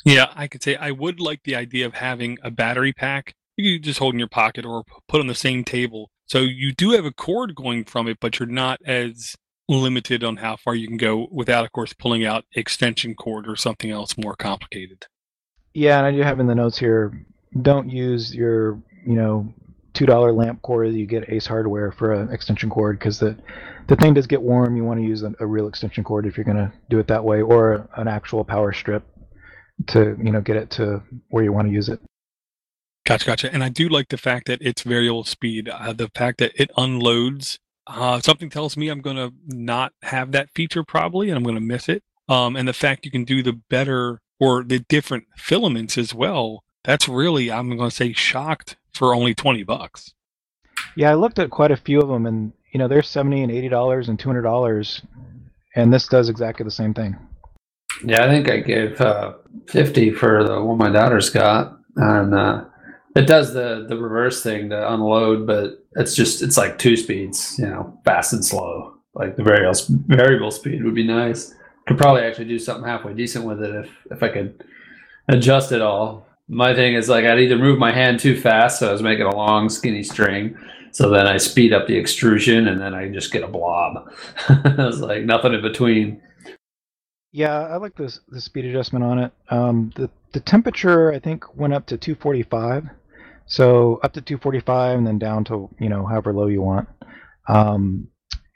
Yeah, 0.03 0.31
I 0.35 0.47
could 0.47 0.61
say 0.61 0.75
I 0.75 0.91
would 0.91 1.19
like 1.19 1.41
the 1.43 1.55
idea 1.55 1.85
of 1.85 1.93
having 1.95 2.37
a 2.43 2.51
battery 2.51 2.93
pack 2.93 3.33
you 3.57 3.77
could 3.77 3.83
just 3.83 3.99
hold 3.99 4.13
in 4.13 4.19
your 4.19 4.27
pocket 4.27 4.65
or 4.65 4.83
put 5.07 5.21
on 5.21 5.27
the 5.27 5.35
same 5.35 5.63
table. 5.63 6.09
So 6.25 6.39
you 6.39 6.73
do 6.73 6.91
have 6.91 7.05
a 7.05 7.11
cord 7.11 7.55
going 7.55 7.85
from 7.85 8.07
it, 8.07 8.17
but 8.19 8.39
you're 8.39 8.47
not 8.47 8.79
as 8.85 9.35
limited 9.67 10.23
on 10.23 10.37
how 10.37 10.57
far 10.57 10.75
you 10.75 10.87
can 10.87 10.97
go 10.97 11.27
without, 11.31 11.65
of 11.65 11.71
course, 11.71 11.93
pulling 11.93 12.25
out 12.25 12.45
extension 12.55 13.15
cord 13.15 13.47
or 13.47 13.55
something 13.55 13.91
else 13.91 14.17
more 14.17 14.35
complicated. 14.35 15.05
Yeah, 15.73 15.97
and 15.97 16.07
I 16.07 16.11
do 16.11 16.21
have 16.21 16.39
in 16.39 16.47
the 16.47 16.55
notes 16.55 16.77
here. 16.77 17.25
Don't 17.61 17.89
use 17.89 18.33
your, 18.33 18.81
you 19.05 19.15
know, 19.15 19.53
two 19.93 20.05
dollar 20.05 20.31
lamp 20.31 20.61
cord 20.61 20.93
that 20.93 20.97
you 20.97 21.05
get 21.05 21.29
Ace 21.29 21.47
Hardware 21.47 21.91
for 21.91 22.13
an 22.13 22.31
extension 22.31 22.69
cord 22.69 22.99
because 22.99 23.19
the 23.19 23.37
the 23.87 23.95
thing 23.95 24.13
does 24.13 24.27
get 24.27 24.41
warm. 24.41 24.75
You 24.75 24.83
want 24.83 24.99
to 24.99 25.05
use 25.05 25.23
a, 25.23 25.33
a 25.39 25.45
real 25.45 25.67
extension 25.67 26.03
cord 26.03 26.25
if 26.25 26.37
you're 26.37 26.43
going 26.43 26.57
to 26.57 26.71
do 26.89 26.99
it 26.99 27.07
that 27.07 27.23
way, 27.23 27.41
or 27.41 27.89
an 27.95 28.07
actual 28.07 28.43
power 28.43 28.73
strip 28.73 29.03
to 29.87 30.17
you 30.21 30.31
know 30.31 30.41
get 30.41 30.57
it 30.57 30.69
to 30.71 31.01
where 31.29 31.43
you 31.43 31.53
want 31.53 31.67
to 31.67 31.73
use 31.73 31.89
it. 31.89 31.99
Gotcha, 33.05 33.25
gotcha. 33.25 33.53
And 33.53 33.63
I 33.63 33.69
do 33.69 33.87
like 33.87 34.09
the 34.09 34.17
fact 34.17 34.47
that 34.47 34.61
it's 34.61 34.81
variable 34.81 35.23
speed. 35.23 35.69
Uh, 35.69 35.93
the 35.93 36.09
fact 36.15 36.39
that 36.39 36.51
it 36.55 36.71
unloads. 36.77 37.59
Uh, 37.87 38.19
something 38.19 38.49
tells 38.49 38.75
me 38.75 38.89
I'm 38.89 39.01
going 39.01 39.17
to 39.17 39.31
not 39.45 39.93
have 40.01 40.31
that 40.31 40.49
feature 40.55 40.83
probably, 40.83 41.29
and 41.29 41.37
I'm 41.37 41.43
going 41.43 41.55
to 41.55 41.61
miss 41.61 41.87
it. 41.87 42.03
Um, 42.27 42.55
and 42.55 42.67
the 42.67 42.73
fact 42.73 43.05
you 43.05 43.11
can 43.11 43.23
do 43.23 43.43
the 43.43 43.53
better 43.53 44.21
or 44.39 44.63
the 44.63 44.79
different 44.79 45.25
filaments 45.37 45.97
as 45.97 46.13
well. 46.13 46.63
That's 46.83 47.07
really, 47.07 47.51
I'm 47.51 47.75
going 47.77 47.89
to 47.89 47.95
say, 47.95 48.13
shocked 48.13 48.77
for 48.93 49.13
only 49.13 49.35
20 49.35 49.63
bucks. 49.63 50.13
Yeah, 50.95 51.11
I 51.11 51.15
looked 51.15 51.39
at 51.39 51.49
quite 51.49 51.71
a 51.71 51.77
few 51.77 51.99
of 52.01 52.07
them, 52.07 52.25
and 52.25 52.51
you 52.71 52.79
know 52.79 52.87
they're 52.87 53.03
seventy 53.03 53.41
and 53.41 53.51
eighty 53.51 53.69
dollars 53.69 54.09
and 54.09 54.19
two 54.19 54.29
hundred 54.29 54.43
dollars, 54.43 55.01
and 55.75 55.93
this 55.93 56.07
does 56.07 56.29
exactly 56.29 56.63
the 56.63 56.71
same 56.71 56.93
thing. 56.93 57.15
Yeah, 58.03 58.25
I 58.25 58.27
think 58.27 58.49
I 58.49 58.59
gave 58.59 58.99
uh, 58.99 59.33
fifty 59.67 60.11
for 60.11 60.43
the 60.43 60.61
one 60.61 60.77
my 60.77 60.89
daughter's 60.89 61.29
got, 61.29 61.77
and 61.95 62.33
uh, 62.33 62.65
it 63.15 63.27
does 63.27 63.53
the 63.53 63.85
the 63.87 63.97
reverse 63.97 64.43
thing 64.43 64.69
to 64.69 64.93
unload, 64.93 65.47
but 65.47 65.85
it's 65.93 66.15
just 66.15 66.41
it's 66.41 66.57
like 66.57 66.77
two 66.77 66.97
speeds, 66.97 67.57
you 67.57 67.65
know, 67.65 67.97
fast 68.03 68.33
and 68.33 68.43
slow. 68.43 68.95
Like 69.13 69.37
the 69.37 69.43
variable 69.43 69.79
variable 70.07 70.51
speed 70.51 70.83
would 70.83 70.95
be 70.95 71.07
nice. 71.07 71.53
Could 71.87 71.97
probably 71.97 72.23
actually 72.23 72.45
do 72.45 72.59
something 72.59 72.85
halfway 72.85 73.13
decent 73.13 73.45
with 73.45 73.63
it 73.63 73.73
if 73.73 73.89
if 74.11 74.21
I 74.21 74.29
could 74.29 74.63
adjust 75.29 75.71
it 75.71 75.81
all. 75.81 76.27
My 76.47 76.75
thing 76.75 76.93
is 76.93 77.07
like 77.07 77.25
I'd 77.25 77.39
either 77.39 77.57
move 77.57 77.79
my 77.79 77.91
hand 77.91 78.19
too 78.19 78.39
fast, 78.39 78.79
so 78.79 78.89
I 78.89 78.91
was 78.91 79.01
making 79.01 79.25
a 79.25 79.35
long 79.35 79.69
skinny 79.69 80.03
string. 80.03 80.57
So 80.91 81.09
then 81.09 81.27
I 81.27 81.37
speed 81.37 81.73
up 81.73 81.87
the 81.87 81.97
extrusion, 81.97 82.67
and 82.67 82.79
then 82.79 82.93
I 82.93 83.09
just 83.09 83.31
get 83.31 83.43
a 83.43 83.47
blob. 83.47 84.11
I 84.49 84.75
was 84.77 84.99
like 84.99 85.23
nothing 85.23 85.53
in 85.53 85.61
between. 85.61 86.21
Yeah, 87.31 87.67
I 87.67 87.77
like 87.77 87.95
this 87.95 88.19
the 88.27 88.41
speed 88.41 88.65
adjustment 88.65 89.05
on 89.05 89.19
it. 89.19 89.31
Um, 89.49 89.91
the 89.95 90.09
the 90.33 90.41
temperature 90.41 91.13
I 91.13 91.19
think 91.19 91.55
went 91.55 91.73
up 91.73 91.85
to 91.87 91.97
245, 91.97 92.89
So 93.45 93.99
up 94.03 94.13
to 94.13 94.21
245 94.21 94.97
and 94.97 95.07
then 95.07 95.19
down 95.19 95.43
to 95.45 95.69
you 95.79 95.89
know 95.89 96.05
however 96.05 96.33
low 96.33 96.47
you 96.47 96.61
want. 96.61 96.87
Um, 97.47 98.09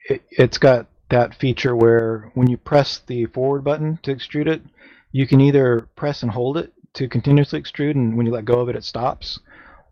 it, 0.08 0.24
it's 0.32 0.58
got 0.58 0.88
that 1.10 1.36
feature 1.36 1.76
where 1.76 2.32
when 2.34 2.50
you 2.50 2.58
press 2.58 3.02
the 3.08 3.26
forward 3.28 3.64
button 3.64 4.00
to 4.04 4.14
extrude 4.14 4.48
it, 4.48 4.62
you 5.12 5.28
can 5.28 5.42
either 5.42 5.88
press 5.96 6.22
and 6.24 6.32
hold 6.32 6.58
it 6.58 6.74
to 6.94 7.08
continuously 7.08 7.62
extrude, 7.62 7.96
and 7.96 8.18
when 8.18 8.26
you 8.26 8.32
let 8.32 8.46
go 8.46 8.60
of 8.60 8.70
it, 8.70 8.76
it 8.76 8.84
stops, 8.84 9.40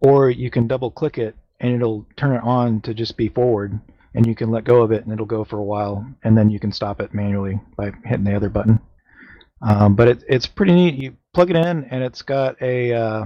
or 0.02 0.30
you 0.30 0.50
can 0.50 0.68
double 0.68 0.91
click 0.91 1.18
it 1.18 1.36
and 1.60 1.74
it'll 1.74 2.06
turn 2.16 2.36
it 2.36 2.43
on 2.43 2.82
to 2.82 2.93
just 2.93 3.18
be 3.18 3.30
forward, 3.30 3.80
and 4.14 4.28
you 4.28 4.36
can 4.36 4.52
let 4.52 4.64
go 4.64 4.82
of 4.82 4.91
it 4.91 5.04
and 5.04 5.14
it'll 5.14 5.26
go 5.26 5.43
for 5.43 5.58
a 5.58 5.64
while, 5.64 6.06
and 6.24 6.38
then 6.38 6.50
you 6.50 6.60
can 6.60 6.72
stop 6.72 7.02
it 7.02 7.14
manually 7.14 7.60
by 7.76 7.91
hitting 8.06 8.26
the 8.26 8.36
other 8.36 8.50
button. 8.50 8.80
Um, 9.62 9.95
but 9.95 10.08
it, 10.08 10.24
it's 10.28 10.45
pretty 10.45 10.74
neat. 10.74 10.95
You 10.95 11.18
plug 11.34 11.50
it 11.50 11.56
in, 11.56 11.86
and 11.86 12.04
it's 12.04 12.22
got 12.22 12.62
a 12.62 12.93
uh, 12.93 13.26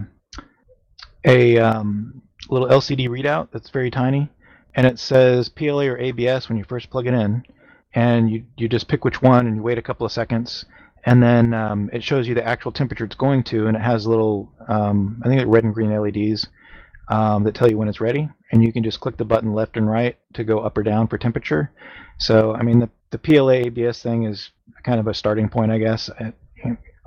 a 1.26 1.57
um, 1.57 2.22
little 2.49 2.67
LCD 2.67 3.07
readout 3.07 3.49
that's 3.51 3.69
very 3.69 3.91
tiny, 3.91 4.30
and 4.76 4.88
it 4.88 4.99
says 4.99 5.49
PLA 5.49 5.86
or 5.86 5.97
ABS 5.97 6.49
when 6.49 6.57
you 6.57 6.63
first 6.63 6.89
plug 6.89 7.07
it 7.07 7.13
in, 7.13 7.43
and 7.93 8.30
you 8.30 8.45
you 8.57 8.67
just 8.67 8.88
pick 8.88 9.05
which 9.05 9.22
one, 9.22 9.47
and 9.47 9.57
you 9.57 9.61
wait 9.63 9.78
a 9.78 9.82
couple 9.82 10.05
of 10.05 10.11
seconds, 10.11 10.65
and 11.05 11.22
then 11.22 11.53
um, 11.53 11.89
it 11.93 12.03
shows 12.03 12.28
you 12.28 12.36
the 12.36 12.47
actual 12.47 12.72
temperature 12.72 13.05
it's 13.05 13.15
going 13.15 13.43
to, 13.43 13.67
and 13.67 13.76
it 13.78 13.82
has 13.82 14.07
little 14.07 14.51
um, 14.67 15.22
I 15.24 15.28
think 15.28 15.43
red 15.47 15.63
and 15.63 15.74
green 15.74 15.95
LEDs 15.95 16.47
um, 17.09 17.43
that 17.43 17.55
tell 17.55 17.69
you 17.69 17.78
when 17.78 17.88
it's 17.88 18.01
ready, 18.01 18.30
and 18.51 18.63
you 18.63 18.74
can 18.74 18.84
just 18.84 18.99
click 18.99 19.17
the 19.17 19.26
button 19.26 19.53
left 19.53 19.78
and 19.78 19.89
right 19.89 20.17
to 20.34 20.43
go 20.43 20.59
up 20.59 20.78
or 20.78 20.84
down 20.84 21.07
for 21.07 21.17
temperature. 21.17 21.72
So 22.17 22.53
I 22.53 22.63
mean 22.63 22.80
the 22.80 22.89
the 23.11 23.17
PLA 23.17 23.65
ABS 23.67 24.01
thing 24.01 24.24
is 24.24 24.51
kind 24.84 24.99
of 24.99 25.07
a 25.07 25.13
starting 25.13 25.49
point, 25.49 25.72
I 25.72 25.78
guess. 25.78 26.09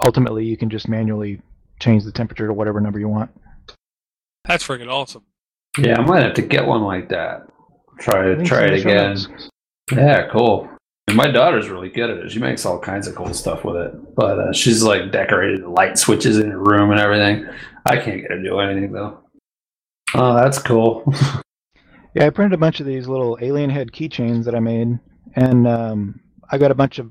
Ultimately, 0.04 0.44
you 0.44 0.56
can 0.56 0.70
just 0.70 0.88
manually 0.88 1.40
change 1.80 2.04
the 2.04 2.12
temperature 2.12 2.46
to 2.46 2.52
whatever 2.52 2.80
number 2.80 2.98
you 2.98 3.08
want. 3.08 3.30
That's 4.46 4.66
freaking 4.66 4.90
awesome. 4.90 5.24
Yeah, 5.78 5.98
I 5.98 6.04
might 6.04 6.22
have 6.22 6.34
to 6.34 6.42
get 6.42 6.66
one 6.66 6.82
like 6.82 7.08
that. 7.08 7.46
Try 7.98 8.30
it, 8.30 8.44
try 8.44 8.64
it 8.64 8.80
again. 8.80 9.14
notes. 9.14 9.28
Yeah, 9.92 10.28
cool. 10.30 10.68
And 11.08 11.16
my 11.16 11.30
daughter's 11.30 11.68
really 11.68 11.90
good 11.90 12.10
at 12.10 12.18
it. 12.18 12.30
She 12.30 12.38
makes 12.38 12.64
all 12.64 12.78
kinds 12.78 13.06
of 13.06 13.14
cool 13.14 13.32
stuff 13.34 13.64
with 13.64 13.76
it. 13.76 14.14
But 14.14 14.38
uh, 14.38 14.52
she's 14.52 14.82
like 14.82 15.10
decorated 15.12 15.64
light 15.64 15.98
switches 15.98 16.38
in 16.38 16.50
her 16.50 16.58
room 16.58 16.90
and 16.90 17.00
everything. 17.00 17.46
I 17.86 17.96
can't 17.96 18.20
get 18.22 18.30
her 18.30 18.36
to 18.36 18.42
do 18.42 18.58
anything 18.60 18.92
though. 18.92 19.20
Oh, 20.14 20.34
that's 20.34 20.58
cool. 20.58 21.12
Yeah, 22.14 22.26
I 22.26 22.30
printed 22.30 22.52
a 22.52 22.58
bunch 22.58 22.78
of 22.78 22.86
these 22.86 23.08
little 23.08 23.36
alien 23.40 23.70
head 23.70 23.90
keychains 23.90 24.44
that 24.44 24.54
I 24.54 24.60
made, 24.60 25.00
and 25.34 25.66
um, 25.66 26.20
I 26.48 26.58
got 26.58 26.70
a 26.70 26.74
bunch 26.74 27.00
of 27.00 27.10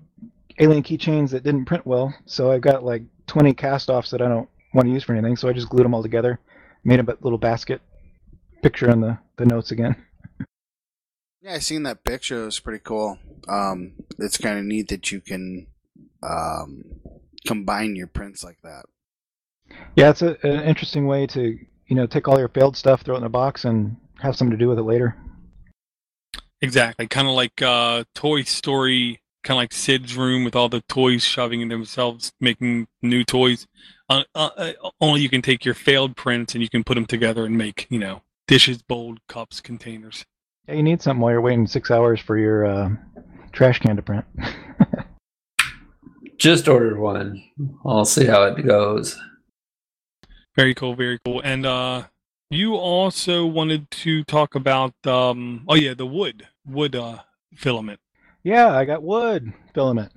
alien 0.60 0.82
keychains 0.82 1.30
that 1.32 1.44
didn't 1.44 1.66
print 1.66 1.86
well. 1.86 2.16
So 2.26 2.52
I've 2.52 2.62
got 2.62 2.86
like 2.86 3.04
20 3.28 3.54
cast-offs 3.54 4.12
that 4.12 4.22
I 4.22 4.30
don't 4.30 4.48
want 4.74 4.88
to 4.88 4.94
use 4.94 5.04
for 5.04 5.12
anything. 5.14 5.36
So 5.36 5.50
I 5.50 5.54
just 5.54 5.68
glued 5.68 5.84
them 5.84 5.94
all 5.94 6.02
together, 6.02 6.40
made 6.84 7.00
a 7.00 7.18
little 7.22 7.38
basket, 7.38 7.82
picture 8.62 8.90
on 8.90 9.02
the, 9.02 9.18
the 9.38 9.46
notes 9.46 9.72
again. 9.72 9.96
Yeah, 11.42 11.56
I 11.56 11.60
seen 11.60 11.84
that 11.84 12.04
picture. 12.04 12.44
It 12.44 12.46
was 12.46 12.60
pretty 12.60 12.82
cool. 12.84 13.20
Um, 13.50 13.94
it's 14.18 14.38
kind 14.38 14.58
of 14.58 14.66
neat 14.66 14.88
that 14.88 15.12
you 15.12 15.20
can 15.20 15.68
um, 16.22 16.86
combine 17.46 17.96
your 17.96 18.08
prints 18.08 18.44
like 18.44 18.60
that. 18.64 18.86
Yeah, 19.96 20.10
it's 20.10 20.22
a, 20.22 20.38
an 20.44 20.64
interesting 20.64 21.06
way 21.06 21.28
to 21.28 21.58
you 21.88 21.96
know 21.96 22.06
take 22.06 22.28
all 22.28 22.40
your 22.40 22.50
failed 22.50 22.78
stuff, 22.78 23.02
throw 23.02 23.16
it 23.16 23.20
in 23.20 23.24
a 23.26 23.30
box, 23.30 23.66
and 23.66 23.98
have 24.22 24.36
something 24.36 24.58
to 24.58 24.64
do 24.64 24.70
with 24.70 24.80
it 24.80 24.84
later. 24.84 25.18
Exactly. 26.62 27.08
Kind 27.08 27.28
of 27.28 27.34
like 27.34 27.62
uh, 27.62 28.06
Toy 28.16 28.44
Story, 28.44 29.20
kind 29.44 29.58
of 29.58 29.62
like 29.62 29.74
Sid's 29.74 30.16
room 30.16 30.46
with 30.46 30.56
all 30.56 30.70
the 30.70 30.82
toys 30.88 31.24
shoving 31.24 31.60
in 31.60 31.68
themselves, 31.68 32.32
making 32.40 32.88
new 33.02 33.26
toys. 33.26 33.68
Uh, 34.14 34.24
uh, 34.36 34.50
uh, 34.58 34.90
only 35.02 35.22
you 35.22 35.30
can 35.30 35.42
take 35.42 35.66
your 35.66 35.74
failed 35.74 36.16
prints 36.16 36.54
and 36.54 36.62
you 36.62 36.70
can 36.70 36.84
put 36.84 36.94
them 36.94 37.06
together 37.06 37.46
and 37.46 37.58
make, 37.58 37.88
you 37.90 37.98
know, 37.98 38.22
dishes, 38.48 38.84
bowls, 38.84 39.18
cups, 39.28 39.60
containers. 39.60 40.24
Yeah, 40.68 40.76
you 40.76 40.84
need 40.84 41.02
something 41.02 41.20
while 41.20 41.32
you're 41.32 41.42
waiting 41.42 41.66
six 41.66 41.90
hours 41.90 42.20
for 42.20 42.38
your 42.38 42.64
uh, 42.64 42.90
trash 43.54 43.80
can 43.80 43.96
to 43.96 44.04
print. 44.04 44.24
Just 46.38 46.68
ordered 46.68 47.00
one. 47.00 47.44
I'll 47.84 48.06
see 48.06 48.26
how 48.26 48.44
it 48.44 48.64
goes. 48.64 49.20
Very 50.56 50.76
cool, 50.76 50.94
very 50.94 51.18
cool. 51.26 51.42
And 51.44 51.66
uh, 51.66 52.04
you 52.52 52.76
also 52.76 53.48
wanted 53.48 53.90
to 53.90 54.24
talk 54.26 54.54
about, 54.54 54.94
um, 55.08 55.66
oh 55.68 55.74
yeah, 55.74 55.96
the 55.96 56.06
wood, 56.06 56.48
wood 56.68 56.96
uh, 56.96 57.18
filament. 57.56 58.00
Yeah, 58.44 58.78
I 58.78 58.86
got 58.86 59.02
wood 59.02 59.52
filament. 59.74 60.12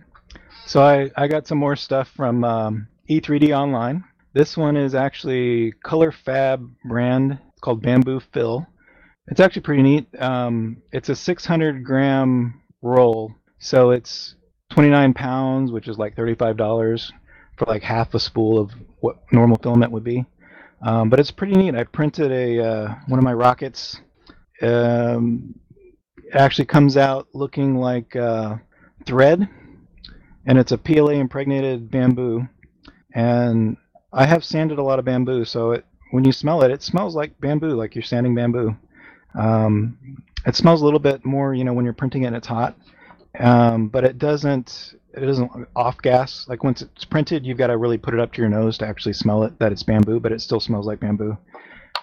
So 0.67 0.83
I, 0.83 1.11
I 1.17 1.29
got 1.29 1.47
some 1.47 1.57
more 1.57 1.77
stuff 1.77 2.09
from 2.09 2.45
um, 2.45 2.89
E3D 3.09 3.57
Online. 3.57 4.05
This 4.35 4.57
one 4.57 4.77
is 4.77 4.95
actually 4.95 5.73
ColorFabb 5.85 6.69
brand. 6.85 7.39
It's 7.51 7.61
called 7.61 7.83
Bamboo 7.83 8.21
Fill. 8.33 8.67
It's 9.29 9.41
actually 9.41 9.63
pretty 9.63 9.83
neat. 9.83 10.09
Um, 10.21 10.83
it's 10.93 11.09
a 11.09 11.17
600 11.17 11.85
gram 11.85 12.61
roll, 12.83 13.35
so 13.59 13.91
it's 13.91 14.35
29 14.71 15.15
pounds, 15.15 15.73
which 15.73 15.89
is 15.89 15.99
like 15.99 16.15
$35 16.17 17.13
for 17.57 17.65
like 17.67 17.83
half 17.83 18.15
a 18.15 18.21
spool 18.21 18.59
of 18.59 18.73
what 19.01 19.17
normal 19.33 19.57
filament 19.63 19.93
would 19.93 20.05
be. 20.05 20.25
Um, 20.83 21.09
but 21.09 21.19
it's 21.19 21.31
pretty 21.31 21.55
neat. 21.55 21.75
I 21.75 21.85
printed 21.85 22.31
a 22.31 22.63
uh, 22.63 22.95
one 23.07 23.19
of 23.19 23.25
my 23.25 23.33
rockets. 23.33 24.01
Um, 24.63 25.59
it 26.19 26.35
actually 26.35 26.67
comes 26.67 26.97
out 26.97 27.29
looking 27.33 27.77
like 27.77 28.15
uh, 28.15 28.57
thread, 29.07 29.49
and 30.47 30.59
it's 30.59 30.73
a 30.73 30.79
PLA 30.79 31.13
impregnated 31.13 31.91
bamboo. 31.91 32.47
And 33.17 33.79
I 34.13 34.27
have 34.27 34.45
sanded 34.45 34.79
a 34.79 34.83
lot 34.83 34.99
of 34.99 35.07
bamboo, 35.07 35.47
so 35.47 35.73
it 35.73 35.87
when 36.11 36.25
you 36.25 36.33
smell 36.33 36.63
it, 36.63 36.71
it 36.71 36.83
smells 36.83 37.17
like 37.17 37.41
bamboo, 37.41 37.75
like 37.75 37.95
you're 37.95 38.03
sanding 38.05 38.35
bamboo. 38.35 38.77
Um, 39.35 40.23
it 40.47 40.55
smells 40.55 40.83
a 40.83 40.85
little 40.85 41.01
bit 41.01 41.25
more, 41.25 41.55
you 41.55 41.65
know, 41.65 41.73
when 41.73 41.87
you're 41.87 41.95
printing 41.95 42.25
it 42.25 42.27
and 42.27 42.37
it's 42.37 42.47
hot, 42.47 42.77
um, 43.41 43.89
but 43.89 44.05
it 44.05 44.19
doesn't. 44.19 44.95
It 45.15 45.25
doesn't 45.25 45.51
off 45.75 45.97
gas. 46.03 46.47
Like 46.47 46.63
once 46.63 46.83
it's 46.83 47.07
printed, 47.07 47.47
you've 47.47 47.57
got 47.57 47.69
to 47.69 47.79
really 47.79 47.97
put 47.97 48.13
it 48.13 48.21
up 48.21 48.35
to 48.35 48.43
your 48.43 48.51
nose 48.51 48.77
to 48.79 48.87
actually 48.87 49.15
smell 49.15 49.45
it 49.45 49.59
that 49.61 49.73
it's 49.73 49.83
bamboo, 49.83 50.21
but 50.21 50.31
it 50.31 50.43
still 50.43 50.61
smells 50.61 50.87
like 50.87 51.01
bamboo. 51.01 51.39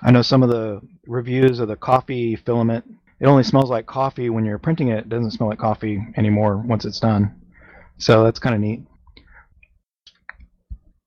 I 0.02 0.10
know 0.10 0.24
some 0.24 0.42
of 0.42 0.50
the 0.50 0.82
reviews 1.06 1.60
of 1.60 1.68
the 1.68 1.76
coffee 1.76 2.36
filament. 2.36 2.86
It 3.20 3.28
only 3.28 3.44
smells 3.44 3.70
like 3.70 3.86
coffee 3.86 4.32
when 4.32 4.46
you're 4.46 4.58
printing 4.58 4.88
it. 4.88 4.98
It 4.98 5.10
doesn't 5.10 5.30
smell 5.30 5.50
like 5.50 5.60
coffee 5.60 6.04
anymore 6.18 6.58
once 6.58 6.86
it's 6.86 7.00
done. 7.00 7.40
So 8.00 8.24
that's 8.24 8.40
kind 8.40 8.56
of 8.56 8.62
neat. 8.62 8.82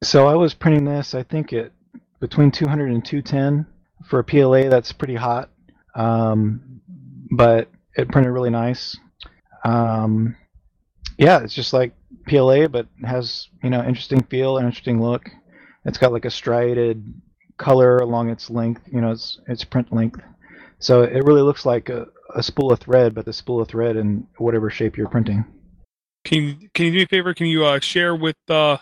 So 0.03 0.27
I 0.27 0.35
was 0.35 0.55
printing 0.55 0.85
this, 0.85 1.15
I 1.15 1.23
think 1.23 1.53
it 1.53 1.73
between 2.21 2.51
200 2.51 2.91
and 2.91 3.05
210 3.05 3.67
for 4.05 4.19
a 4.19 4.25
PLA. 4.25 4.69
That's 4.69 4.93
pretty 4.93 5.15
hot, 5.15 5.51
um, 5.95 6.81
but 7.31 7.69
it 7.97 8.09
printed 8.09 8.33
really 8.33 8.51
nice. 8.51 8.97
Um, 9.65 10.37
yeah, 11.19 11.41
it's 11.43 11.55
just 11.55 11.73
like 11.73 11.93
PLA, 12.27 12.69
but 12.69 12.87
has 13.05 13.49
you 13.63 13.71
know 13.71 13.83
interesting 13.83 14.23
feel 14.25 14.59
and 14.59 14.67
interesting 14.67 15.01
look. 15.01 15.31
It's 15.85 15.99
got 15.99 16.13
like 16.13 16.25
a 16.25 16.31
striated 16.31 17.15
color 17.57 17.99
along 17.99 18.31
its 18.31 18.51
length. 18.51 18.83
You 18.93 19.01
know, 19.01 19.13
its 19.13 19.41
its 19.49 19.65
print 19.65 19.93
length. 19.93 20.21
So 20.79 21.03
it 21.03 21.25
really 21.25 21.41
looks 21.41 21.65
like 21.65 21.89
a, 21.89 22.07
a 22.35 22.43
spool 22.43 22.71
of 22.71 22.81
thread, 22.81 23.15
but 23.15 23.25
the 23.25 23.33
spool 23.33 23.63
of 23.63 23.69
thread 23.69 23.97
in 23.97 24.27
whatever 24.37 24.69
shape 24.69 24.97
you're 24.97 25.09
printing. 25.09 25.45
Can 26.25 26.43
you, 26.43 26.69
can 26.75 26.87
you 26.87 26.91
do 26.91 26.97
me 26.99 27.03
a 27.05 27.07
favor? 27.07 27.33
Can 27.35 27.47
you 27.47 27.65
uh, 27.65 27.81
share 27.81 28.15
with 28.15 28.37
uh, 28.49 28.77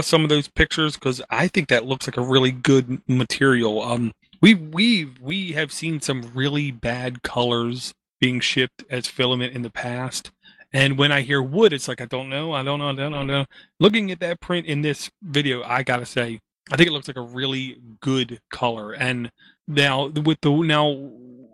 some 0.00 0.22
of 0.22 0.28
those 0.28 0.48
pictures? 0.48 0.94
Because 0.94 1.22
I 1.30 1.48
think 1.48 1.68
that 1.68 1.86
looks 1.86 2.06
like 2.06 2.16
a 2.16 2.22
really 2.22 2.50
good 2.52 3.00
material. 3.08 3.82
Um, 3.82 4.12
we 4.40 4.54
we 4.54 5.10
we 5.20 5.52
have 5.52 5.72
seen 5.72 6.00
some 6.00 6.30
really 6.34 6.70
bad 6.70 7.22
colors 7.22 7.94
being 8.20 8.40
shipped 8.40 8.84
as 8.90 9.06
filament 9.06 9.54
in 9.54 9.62
the 9.62 9.70
past. 9.70 10.30
And 10.74 10.96
when 10.96 11.12
I 11.12 11.20
hear 11.20 11.42
wood, 11.42 11.72
it's 11.72 11.88
like 11.88 12.00
I 12.00 12.06
don't 12.06 12.28
know, 12.28 12.52
I 12.52 12.62
don't 12.62 12.78
know, 12.78 12.88
I 12.88 12.94
don't 12.94 13.12
know, 13.12 13.16
I 13.16 13.20
don't 13.20 13.26
know. 13.26 13.44
Looking 13.78 14.10
at 14.10 14.20
that 14.20 14.40
print 14.40 14.66
in 14.66 14.82
this 14.82 15.10
video, 15.22 15.62
I 15.62 15.82
gotta 15.82 16.06
say, 16.06 16.40
I 16.70 16.76
think 16.76 16.88
it 16.88 16.92
looks 16.92 17.08
like 17.08 17.16
a 17.16 17.22
really 17.22 17.78
good 18.00 18.40
color. 18.50 18.92
And 18.92 19.30
now 19.68 20.06
with 20.08 20.40
the 20.40 20.50
now, 20.50 21.10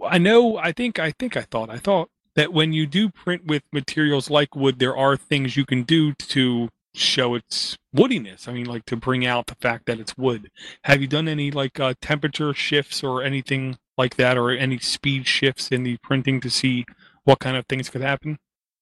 I 0.06 0.18
know, 0.18 0.56
I 0.56 0.72
think, 0.72 0.98
I 0.98 1.12
think, 1.12 1.36
I 1.36 1.42
thought, 1.42 1.70
I 1.70 1.78
thought 1.78 2.10
that 2.36 2.52
when 2.52 2.72
you 2.72 2.86
do 2.86 3.10
print 3.10 3.46
with 3.46 3.62
materials 3.72 4.30
like 4.30 4.54
wood, 4.54 4.78
there 4.78 4.96
are 4.96 5.16
things 5.16 5.56
you 5.56 5.66
can 5.66 5.82
do 5.82 6.12
to 6.14 6.68
show 7.00 7.34
its 7.34 7.76
woodiness. 7.94 8.48
I 8.48 8.52
mean, 8.52 8.66
like 8.66 8.84
to 8.86 8.96
bring 8.96 9.26
out 9.26 9.46
the 9.46 9.54
fact 9.56 9.86
that 9.86 10.00
it's 10.00 10.16
wood. 10.16 10.50
Have 10.84 11.00
you 11.00 11.06
done 11.06 11.28
any 11.28 11.50
like 11.50 11.78
uh, 11.80 11.94
temperature 12.00 12.52
shifts 12.54 13.02
or 13.02 13.22
anything 13.22 13.78
like 13.96 14.16
that, 14.16 14.36
or 14.38 14.50
any 14.50 14.78
speed 14.78 15.26
shifts 15.26 15.68
in 15.68 15.82
the 15.82 15.96
printing 16.02 16.40
to 16.40 16.50
see 16.50 16.84
what 17.24 17.40
kind 17.40 17.56
of 17.56 17.66
things 17.66 17.90
could 17.90 18.00
happen? 18.00 18.38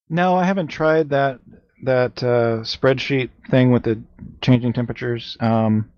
No, 0.09 0.37
I 0.37 0.45
haven't 0.45 0.69
tried 0.69 1.11
that 1.11 1.41
that 1.85 2.23
uh, 2.23 2.63
spreadsheet 2.63 3.31
thing 3.51 3.71
with 3.71 3.85
the 3.85 4.01
changing 4.41 4.73
temperatures. 4.73 5.37
Um, 5.41 5.91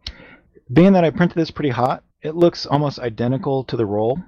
being 0.72 0.92
that 0.92 1.04
I 1.04 1.10
printed 1.10 1.36
this 1.36 1.50
pretty 1.50 1.70
hot, 1.70 2.02
it 2.22 2.34
looks 2.34 2.66
almost 2.66 2.98
identical 2.98 3.64
to 3.64 3.76
the 3.76 3.86
roll. 3.86 4.18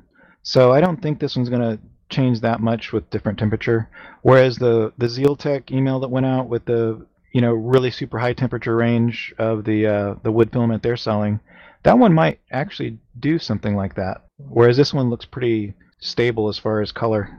So 0.43 0.72
I 0.72 0.80
don't 0.80 1.01
think 1.03 1.18
this 1.18 1.36
one's 1.36 1.49
going 1.51 1.61
to 1.61 1.78
change 2.09 2.41
that 2.41 2.61
much 2.61 2.93
with 2.93 3.09
different 3.11 3.38
temperature. 3.38 3.88
Whereas 4.22 4.59
the 4.59 4.93
the 4.99 5.07
Zyltech 5.07 5.70
email 5.70 6.01
that 6.01 6.09
went 6.09 6.26
out 6.26 6.49
with 6.49 6.64
the 6.64 7.07
you 7.33 7.41
know 7.41 7.53
really 7.53 7.91
super 7.91 8.18
high 8.18 8.33
temperature 8.33 8.76
range 8.76 9.35
of 9.39 9.64
the 9.64 9.87
uh, 9.87 10.14
the 10.22 10.33
wood 10.33 10.53
filament 10.53 10.83
they're 10.83 10.97
selling, 10.97 11.41
That 11.83 11.99
one 11.99 12.12
might 12.12 12.41
actually 12.51 12.99
do 13.18 13.39
something 13.39 13.76
like 13.76 13.95
that. 13.95 14.24
Whereas 14.39 14.76
this 14.76 14.93
one 14.93 15.11
looks 15.11 15.24
pretty 15.24 15.74
stable 16.01 16.49
as 16.49 16.59
far 16.59 16.81
as 16.81 16.93
color. 16.93 17.39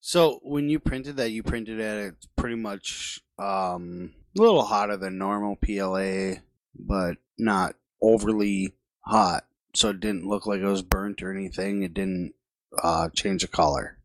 So 0.00 0.40
when 0.42 0.68
you 0.68 0.80
printed 0.80 1.16
that, 1.18 1.30
you 1.30 1.42
printed 1.42 1.78
it 1.78 2.06
at 2.06 2.14
pretty 2.36 2.56
much 2.56 3.20
um, 3.38 4.12
a 4.36 4.40
little 4.40 4.64
hotter 4.64 4.96
than 4.96 5.18
normal 5.18 5.56
PLA, 5.56 6.40
but 6.74 7.18
not 7.38 7.74
overly 8.02 8.72
hot. 9.00 9.44
So 9.74 9.90
it 9.90 10.00
didn't 10.00 10.26
look 10.26 10.46
like 10.46 10.60
it 10.60 10.66
was 10.66 10.82
burnt 10.82 11.22
or 11.22 11.32
anything. 11.32 11.82
It 11.82 11.94
didn't 11.94 12.34
uh, 12.82 13.10
change 13.10 13.42
the 13.42 13.48
color. 13.48 13.98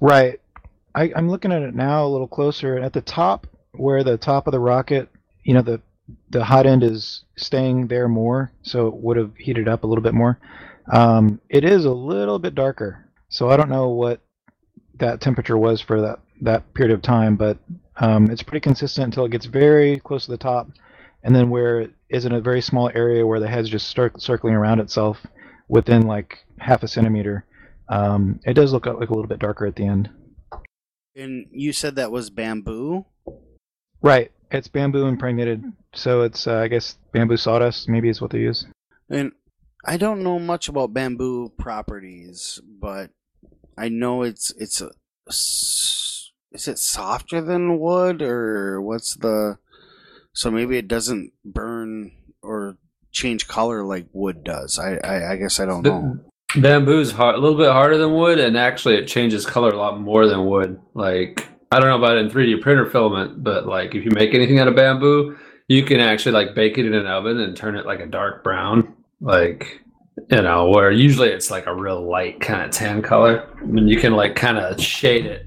Right. 0.00 0.40
I, 0.94 1.12
I'm 1.14 1.30
looking 1.30 1.52
at 1.52 1.62
it 1.62 1.74
now 1.74 2.04
a 2.04 2.08
little 2.08 2.28
closer. 2.28 2.78
At 2.78 2.92
the 2.92 3.00
top, 3.00 3.46
where 3.78 4.04
the 4.04 4.16
top 4.16 4.46
of 4.46 4.52
the 4.52 4.60
rocket, 4.60 5.08
you 5.44 5.54
know, 5.54 5.62
the 5.62 5.80
the 6.30 6.44
hot 6.44 6.66
end 6.66 6.82
is 6.82 7.24
staying 7.36 7.88
there 7.88 8.08
more, 8.08 8.52
so 8.62 8.86
it 8.86 8.94
would 8.94 9.16
have 9.16 9.36
heated 9.36 9.68
up 9.68 9.82
a 9.82 9.86
little 9.86 10.02
bit 10.02 10.14
more. 10.14 10.38
Um, 10.92 11.40
it 11.48 11.64
is 11.64 11.84
a 11.84 11.92
little 11.92 12.38
bit 12.38 12.54
darker, 12.54 13.08
so 13.28 13.50
I 13.50 13.56
don't 13.56 13.70
know 13.70 13.88
what 13.88 14.20
that 14.98 15.20
temperature 15.20 15.58
was 15.58 15.80
for 15.80 16.00
that 16.00 16.20
that 16.42 16.74
period 16.74 16.94
of 16.94 17.02
time, 17.02 17.36
but 17.36 17.58
um, 17.96 18.30
it's 18.30 18.42
pretty 18.42 18.60
consistent 18.60 19.06
until 19.06 19.24
it 19.24 19.32
gets 19.32 19.46
very 19.46 19.98
close 19.98 20.26
to 20.26 20.30
the 20.30 20.36
top, 20.36 20.68
and 21.22 21.34
then 21.34 21.50
where 21.50 21.80
it 21.80 21.92
is 22.08 22.24
in 22.24 22.32
a 22.32 22.40
very 22.40 22.60
small 22.60 22.90
area 22.94 23.26
where 23.26 23.40
the 23.40 23.48
head's 23.48 23.68
just 23.68 23.88
start 23.88 24.20
circling 24.20 24.54
around 24.54 24.80
itself 24.80 25.26
within 25.68 26.06
like 26.06 26.38
half 26.58 26.82
a 26.82 26.88
centimeter. 26.88 27.44
Um, 27.88 28.40
it 28.44 28.54
does 28.54 28.72
look 28.72 28.86
like 28.86 29.08
a 29.08 29.12
little 29.12 29.26
bit 29.26 29.38
darker 29.38 29.66
at 29.66 29.76
the 29.76 29.86
end. 29.86 30.10
And 31.14 31.46
you 31.50 31.72
said 31.72 31.96
that 31.96 32.12
was 32.12 32.30
bamboo. 32.30 33.06
Right. 34.02 34.30
It's 34.50 34.68
bamboo 34.68 35.06
impregnated, 35.06 35.64
so 35.92 36.22
it's 36.22 36.46
uh, 36.46 36.58
I 36.58 36.68
guess 36.68 36.96
bamboo 37.12 37.36
sawdust 37.36 37.88
maybe 37.88 38.08
is 38.08 38.20
what 38.20 38.30
they 38.30 38.38
use. 38.38 38.64
And 39.10 39.32
I 39.84 39.96
don't 39.96 40.22
know 40.22 40.38
much 40.38 40.68
about 40.68 40.94
bamboo 40.94 41.50
properties, 41.58 42.60
but 42.80 43.10
I 43.76 43.88
know 43.88 44.22
it's 44.22 44.52
it's 44.52 44.80
a, 44.80 44.90
s- 45.28 46.30
is 46.52 46.68
it 46.68 46.78
softer 46.78 47.40
than 47.40 47.80
wood 47.80 48.22
or 48.22 48.80
what's 48.80 49.16
the 49.16 49.58
so 50.32 50.50
maybe 50.50 50.76
it 50.76 50.86
doesn't 50.86 51.32
burn 51.44 52.12
or 52.42 52.78
change 53.10 53.48
color 53.48 53.82
like 53.82 54.06
wood 54.12 54.44
does. 54.44 54.78
I 54.78 54.98
I, 55.02 55.32
I 55.32 55.36
guess 55.36 55.58
I 55.58 55.64
don't 55.66 55.82
know. 55.82 56.18
Bamboo's 56.54 57.10
hard, 57.10 57.34
a 57.34 57.38
little 57.38 57.58
bit 57.58 57.72
harder 57.72 57.98
than 57.98 58.14
wood, 58.14 58.38
and 58.38 58.56
actually 58.56 58.94
it 58.94 59.08
changes 59.08 59.44
color 59.44 59.70
a 59.70 59.76
lot 59.76 60.00
more 60.00 60.28
than 60.28 60.46
wood. 60.46 60.80
Like 60.94 61.48
I 61.70 61.80
don't 61.80 61.88
know 61.88 61.98
about 61.98 62.18
in 62.18 62.30
3D 62.30 62.60
printer 62.62 62.88
filament, 62.88 63.42
but 63.42 63.66
like 63.66 63.94
if 63.94 64.04
you 64.04 64.10
make 64.12 64.34
anything 64.34 64.58
out 64.58 64.68
of 64.68 64.76
bamboo, 64.76 65.36
you 65.68 65.84
can 65.84 66.00
actually 66.00 66.32
like 66.32 66.54
bake 66.54 66.78
it 66.78 66.86
in 66.86 66.94
an 66.94 67.06
oven 67.06 67.40
and 67.40 67.56
turn 67.56 67.76
it 67.76 67.86
like 67.86 68.00
a 68.00 68.06
dark 68.06 68.44
brown. 68.44 68.94
Like 69.20 69.82
you 70.30 70.42
know, 70.42 70.68
where 70.68 70.90
usually 70.90 71.28
it's 71.28 71.50
like 71.50 71.66
a 71.66 71.74
real 71.74 72.08
light 72.08 72.40
kind 72.40 72.62
of 72.62 72.70
tan 72.70 73.02
color. 73.02 73.48
I 73.60 73.64
mean, 73.64 73.88
you 73.88 73.98
can 73.98 74.14
like 74.14 74.34
kind 74.34 74.58
of 74.58 74.80
shade 74.80 75.26
it 75.26 75.46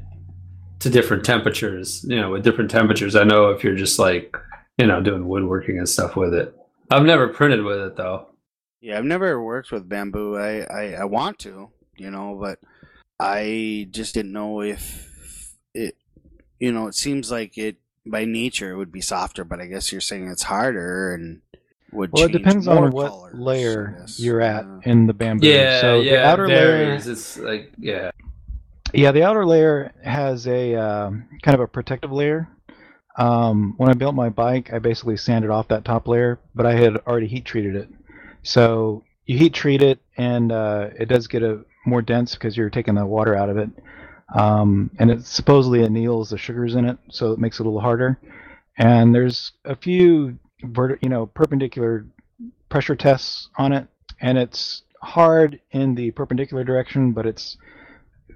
to 0.79 0.89
different 0.89 1.23
temperatures. 1.23 2.05
You 2.07 2.17
know, 2.19 2.31
with 2.31 2.43
different 2.43 2.69
temperatures. 2.69 3.15
I 3.15 3.23
know 3.23 3.49
if 3.49 3.63
you're 3.63 3.75
just 3.75 3.97
like 3.97 4.35
you 4.77 4.87
know 4.87 5.01
doing 5.01 5.27
woodworking 5.27 5.77
and 5.77 5.87
stuff 5.87 6.15
with 6.15 6.33
it. 6.33 6.53
I've 6.91 7.05
never 7.05 7.27
printed 7.27 7.63
with 7.63 7.79
it 7.79 7.95
though. 7.95 8.27
Yeah, 8.81 8.97
I've 8.97 9.05
never 9.05 9.43
worked 9.43 9.71
with 9.71 9.89
bamboo. 9.89 10.37
I, 10.37 10.61
I, 10.61 10.93
I 11.01 11.03
want 11.03 11.37
to, 11.39 11.69
you 11.97 12.11
know, 12.11 12.37
but 12.39 12.59
I 13.19 13.87
just 13.91 14.13
didn't 14.13 14.31
know 14.31 14.61
if 14.61 15.08
you 16.59 16.71
know, 16.71 16.87
it 16.87 16.95
seems 16.95 17.31
like 17.31 17.57
it 17.57 17.77
by 18.05 18.25
nature 18.25 18.71
it 18.71 18.77
would 18.77 18.91
be 18.91 19.01
softer, 19.01 19.43
but 19.43 19.59
I 19.59 19.67
guess 19.67 19.91
you're 19.91 20.01
saying 20.01 20.27
it's 20.29 20.43
harder 20.43 21.13
and 21.13 21.41
would. 21.91 22.11
Well, 22.11 22.25
it 22.25 22.31
depends 22.31 22.67
on 22.67 22.91
what 22.91 23.09
colors, 23.09 23.35
layer 23.35 24.05
you're 24.17 24.41
at 24.41 24.65
Yeah. 24.65 24.91
in 24.91 25.07
the 25.07 25.13
bamboo. 25.13 25.47
Yeah, 25.47 25.81
so 25.81 25.99
yeah. 26.01 26.11
the 26.11 26.25
outer 26.25 26.45
it 26.45 26.49
layer, 26.49 26.85
varies. 26.85 27.07
It's 27.07 27.37
like 27.37 27.71
yeah. 27.77 28.11
yeah, 28.93 29.11
the 29.11 29.23
outer 29.23 29.45
layer 29.45 29.91
has 30.03 30.47
a 30.47 30.75
um, 30.75 31.27
kind 31.41 31.55
of 31.55 31.61
a 31.61 31.67
protective 31.67 32.11
layer. 32.11 32.47
Um, 33.17 33.73
when 33.77 33.89
I 33.89 33.93
built 33.93 34.15
my 34.15 34.29
bike, 34.29 34.71
I 34.71 34.79
basically 34.79 35.17
sanded 35.17 35.49
off 35.51 35.67
that 35.69 35.83
top 35.83 36.07
layer, 36.07 36.39
but 36.55 36.65
I 36.65 36.73
had 36.73 36.97
already 37.05 37.27
heat 37.27 37.43
treated 37.43 37.75
it. 37.75 37.89
So 38.43 39.03
you 39.25 39.37
heat 39.37 39.53
treat 39.53 39.81
it, 39.81 39.99
and 40.17 40.51
uh, 40.51 40.89
it 40.97 41.07
does 41.09 41.27
get 41.27 41.43
a 41.43 41.65
more 41.85 42.01
dense 42.01 42.35
because 42.35 42.55
you're 42.55 42.69
taking 42.69 42.95
the 42.95 43.05
water 43.05 43.35
out 43.35 43.49
of 43.49 43.57
it. 43.57 43.69
Um, 44.35 44.91
and 44.99 45.09
it 45.09 45.25
supposedly 45.25 45.79
anneals 45.79 46.29
the 46.29 46.37
sugars 46.37 46.75
in 46.75 46.85
it, 46.85 46.97
so 47.09 47.31
it 47.31 47.39
makes 47.39 47.59
it 47.59 47.63
a 47.63 47.65
little 47.65 47.81
harder. 47.81 48.19
And 48.77 49.13
there's 49.13 49.51
a 49.65 49.75
few, 49.75 50.37
vert- 50.63 50.99
you 51.01 51.09
know, 51.09 51.25
perpendicular 51.25 52.05
pressure 52.69 52.95
tests 52.95 53.49
on 53.57 53.73
it, 53.73 53.87
and 54.21 54.37
it's 54.37 54.83
hard 55.01 55.59
in 55.71 55.95
the 55.95 56.11
perpendicular 56.11 56.63
direction, 56.63 57.11
but 57.11 57.25
it's 57.25 57.57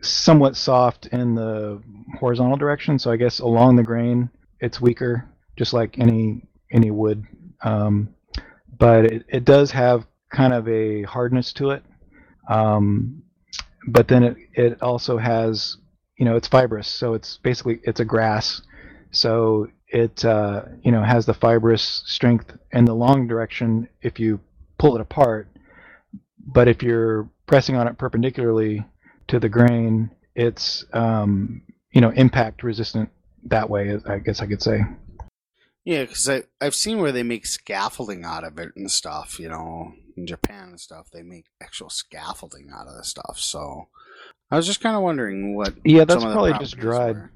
somewhat 0.01 0.55
soft 0.55 1.05
in 1.07 1.35
the 1.35 1.81
horizontal 2.19 2.57
direction. 2.57 2.99
So 2.99 3.11
I 3.11 3.15
guess 3.17 3.39
along 3.39 3.75
the 3.75 3.83
grain, 3.83 4.29
it's 4.59 4.81
weaker, 4.81 5.29
just 5.55 5.73
like 5.73 5.99
any 5.99 6.41
any 6.71 6.91
wood. 6.91 7.25
Um, 7.61 8.15
but 8.77 9.05
it, 9.05 9.25
it 9.29 9.45
does 9.45 9.71
have 9.71 10.05
kind 10.31 10.53
of 10.53 10.67
a 10.67 11.03
hardness 11.03 11.53
to 11.53 11.69
it. 11.69 11.83
Um, 12.49 13.23
but 13.87 14.07
then 14.07 14.23
it, 14.23 14.37
it 14.53 14.81
also 14.81 15.17
has, 15.17 15.77
you 16.17 16.25
know, 16.25 16.35
it's 16.35 16.47
fibrous, 16.47 16.87
so 16.87 17.13
it's 17.13 17.37
basically 17.37 17.79
it's 17.83 17.99
a 17.99 18.05
grass, 18.05 18.61
so 19.11 19.67
it 19.87 20.23
uh, 20.25 20.63
you 20.83 20.91
know 20.91 21.03
has 21.03 21.25
the 21.25 21.33
fibrous 21.33 22.03
strength 22.05 22.55
in 22.71 22.85
the 22.85 22.95
long 22.95 23.27
direction 23.27 23.87
if 24.01 24.19
you 24.19 24.39
pull 24.77 24.95
it 24.95 25.01
apart. 25.01 25.47
But 26.45 26.67
if 26.67 26.83
you're 26.83 27.29
pressing 27.47 27.75
on 27.75 27.87
it 27.87 27.97
perpendicularly 27.97 28.85
to 29.27 29.39
the 29.39 29.49
grain, 29.49 30.11
it's 30.35 30.85
um, 30.93 31.61
you 31.91 32.01
know 32.01 32.09
impact 32.09 32.63
resistant 32.63 33.09
that 33.45 33.69
way. 33.69 33.97
I 34.07 34.19
guess 34.19 34.41
I 34.41 34.47
could 34.47 34.61
say. 34.61 34.81
Yeah, 35.85 36.01
because 36.01 36.29
I 36.29 36.43
I've 36.61 36.75
seen 36.75 36.99
where 36.99 37.11
they 37.11 37.23
make 37.23 37.45
scaffolding 37.45 38.23
out 38.23 38.43
of 38.43 38.57
it 38.57 38.69
and 38.75 38.89
stuff. 38.89 39.39
You 39.39 39.49
know, 39.49 39.93
in 40.15 40.27
Japan 40.27 40.69
and 40.69 40.79
stuff, 40.79 41.09
they 41.11 41.23
make 41.23 41.45
actual 41.61 41.89
scaffolding 41.89 42.69
out 42.73 42.87
of 42.87 42.95
the 42.95 43.03
stuff. 43.03 43.37
So 43.37 43.89
I 44.53 44.55
was 44.55 44.67
just 44.67 44.81
kind 44.81 44.95
of 44.95 45.01
wondering 45.01 45.55
what. 45.55 45.73
Yeah, 45.83 46.05
that's 46.05 46.21
some 46.21 46.29
of 46.29 46.29
the 46.29 46.33
probably 46.35 46.53
just 46.59 46.77
dried. 46.77 47.15
were. 47.15 47.31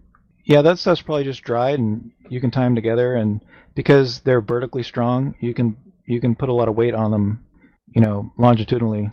Yeah, 0.45 0.61
that 0.61 0.77
stuff's 0.77 1.01
probably 1.01 1.23
just 1.23 1.41
dried, 1.41 1.79
and 1.79 2.11
you 2.29 2.39
can 2.39 2.51
tie 2.51 2.63
them 2.63 2.75
together. 2.75 3.15
And 3.15 3.43
because 3.73 4.19
they're 4.19 4.39
vertically 4.39 4.83
strong, 4.83 5.33
you 5.39 5.55
can 5.55 5.75
you 6.05 6.21
can 6.21 6.35
put 6.35 6.49
a 6.49 6.53
lot 6.53 6.67
of 6.67 6.75
weight 6.75 6.93
on 6.93 7.09
them, 7.09 7.43
you 7.87 8.01
know, 8.01 8.31
longitudinally. 8.37 9.09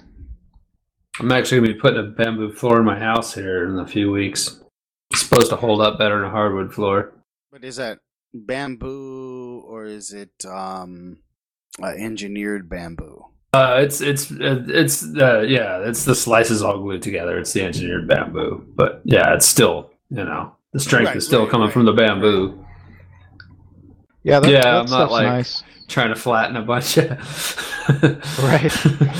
I'm 1.19 1.33
actually 1.33 1.63
gonna 1.63 1.73
be 1.73 1.81
putting 1.81 1.99
a 1.99 2.11
bamboo 2.11 2.53
floor 2.53 2.79
in 2.79 2.85
my 2.85 2.99
house 2.99 3.33
here 3.33 3.67
in 3.67 3.79
a 3.79 3.87
few 3.87 4.13
weeks. 4.13 4.61
It's 5.11 5.23
supposed 5.23 5.49
to 5.49 5.57
hold 5.57 5.81
up 5.81 5.99
better 5.99 6.17
than 6.19 6.29
a 6.29 6.31
hardwood 6.31 6.75
floor. 6.75 7.15
But 7.51 7.65
is 7.65 7.77
that 7.77 8.01
bamboo 8.35 9.65
or 9.67 9.87
is 9.87 10.13
it 10.13 10.45
um, 10.45 11.21
uh, 11.83 11.87
engineered 11.87 12.69
bamboo? 12.69 13.25
Uh, 13.55 13.77
it's 13.81 14.01
it's 14.01 14.31
uh, 14.33 14.65
it's 14.69 15.05
uh, 15.17 15.41
yeah, 15.47 15.79
it's 15.89 16.05
the 16.05 16.15
slices 16.15 16.63
all 16.63 16.79
glued 16.81 17.03
together. 17.03 17.39
It's 17.39 17.53
the 17.53 17.63
engineered 17.63 18.09
bamboo, 18.09 18.65
but 18.75 19.01
yeah, 19.05 19.35
it's 19.35 19.47
still 19.47 19.91
you 20.11 20.25
know 20.25 20.55
the 20.73 20.81
strength 20.81 21.09
Right, 21.09 21.17
is 21.17 21.25
still 21.27 21.43
right, 21.43 21.51
coming 21.51 21.67
right, 21.67 21.73
from 21.73 21.85
the 21.85 21.93
bamboo. 21.93 22.65
Yeah, 24.23 24.41
that, 24.41 24.51
Yeah, 24.51 24.61
that 24.63 24.75
I'm 24.77 24.87
not 24.91 25.11
like- 25.11 25.27
nice. 25.27 25.63
Trying 25.87 26.09
to 26.09 26.15
flatten 26.17 26.57
a 26.57 26.63
bunch 26.63 26.97
of 26.97 27.11
Right. 28.43 28.73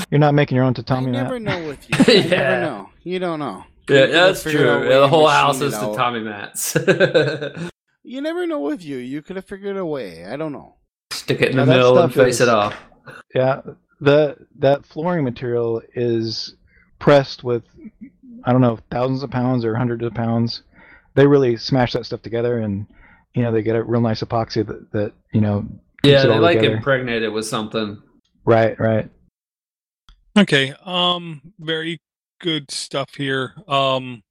You're 0.09 0.19
not 0.19 0.33
making 0.33 0.55
your 0.55 0.65
own 0.65 0.73
I 0.89 0.99
You 0.99 1.07
never 1.11 1.39
mat. 1.39 1.61
know 1.61 1.67
with 1.67 1.87
you. 1.87 1.95
I 2.15 2.17
Yeah. 2.17 2.29
never 2.29 2.61
know. 2.61 2.89
You 3.03 3.19
don't 3.19 3.37
know. 3.39 3.63
Yeah, 3.87 3.95
You 3.95 4.01
could've 4.07 4.11
that's 4.11 4.43
true. 4.43 4.67
out 4.69 4.77
a 4.77 4.79
way 4.81 4.89
Yeah, 4.89 4.99
the 5.01 5.07
whole 5.07 5.27
house 5.27 5.61
is 5.61 5.75
out. 5.75 5.91
tatami 5.93 6.21
mats. 6.21 6.75
You 8.07 8.21
never 8.21 8.45
know 8.47 8.59
with 8.59 8.83
you. 8.83 8.97
You 8.97 9.21
could 9.23 9.35
have 9.35 9.45
figured 9.45 9.77
a 9.77 9.85
way. 9.85 10.25
I 10.25 10.35
don't 10.37 10.51
know. 10.51 10.75
Stick 11.11 11.41
it 11.41 11.51
in 11.51 11.57
Yeah, 11.57 11.65
the 11.65 11.71
that 11.71 11.77
middle 11.77 11.97
and 11.99 12.13
face 12.13 12.35
is- 12.35 12.41
it 12.41 12.49
off. 12.49 12.75
Yeah, 13.35 13.61
the 14.05 14.37
that 14.59 14.85
flooring 14.85 15.23
material 15.23 15.81
is 15.95 16.55
pressed 16.99 17.43
with 17.43 17.63
I 18.43 18.51
don't 18.51 18.61
know 18.61 18.79
thousands 18.91 19.23
of 19.23 19.31
pounds 19.31 19.65
or 19.65 19.75
hundreds 19.75 20.03
of 20.03 20.13
pounds. 20.13 20.63
They 21.15 21.27
really 21.27 21.57
smash 21.57 21.93
that 21.93 22.05
stuff 22.05 22.21
together, 22.21 22.59
and 22.59 22.85
you 23.33 23.43
know 23.43 23.51
they 23.51 23.61
get 23.63 23.75
a 23.75 23.83
real 23.83 24.01
nice 24.01 24.21
epoxy 24.21 24.65
that, 24.65 24.91
that 24.91 25.13
you 25.33 25.41
know 25.41 25.65
Yeah, 26.03 26.23
they 26.23 26.29
all 26.33 26.41
like 26.41 26.57
together. 26.59 26.77
impregnate 26.77 27.23
it 27.23 27.29
with 27.29 27.45
something. 27.45 28.01
Right, 28.45 28.79
right. 28.79 29.09
Okay. 30.37 30.73
Um. 30.83 31.41
Very 31.59 31.99
good 32.41 32.71
stuff 32.71 33.15
here. 33.15 33.53
Um. 33.67 34.23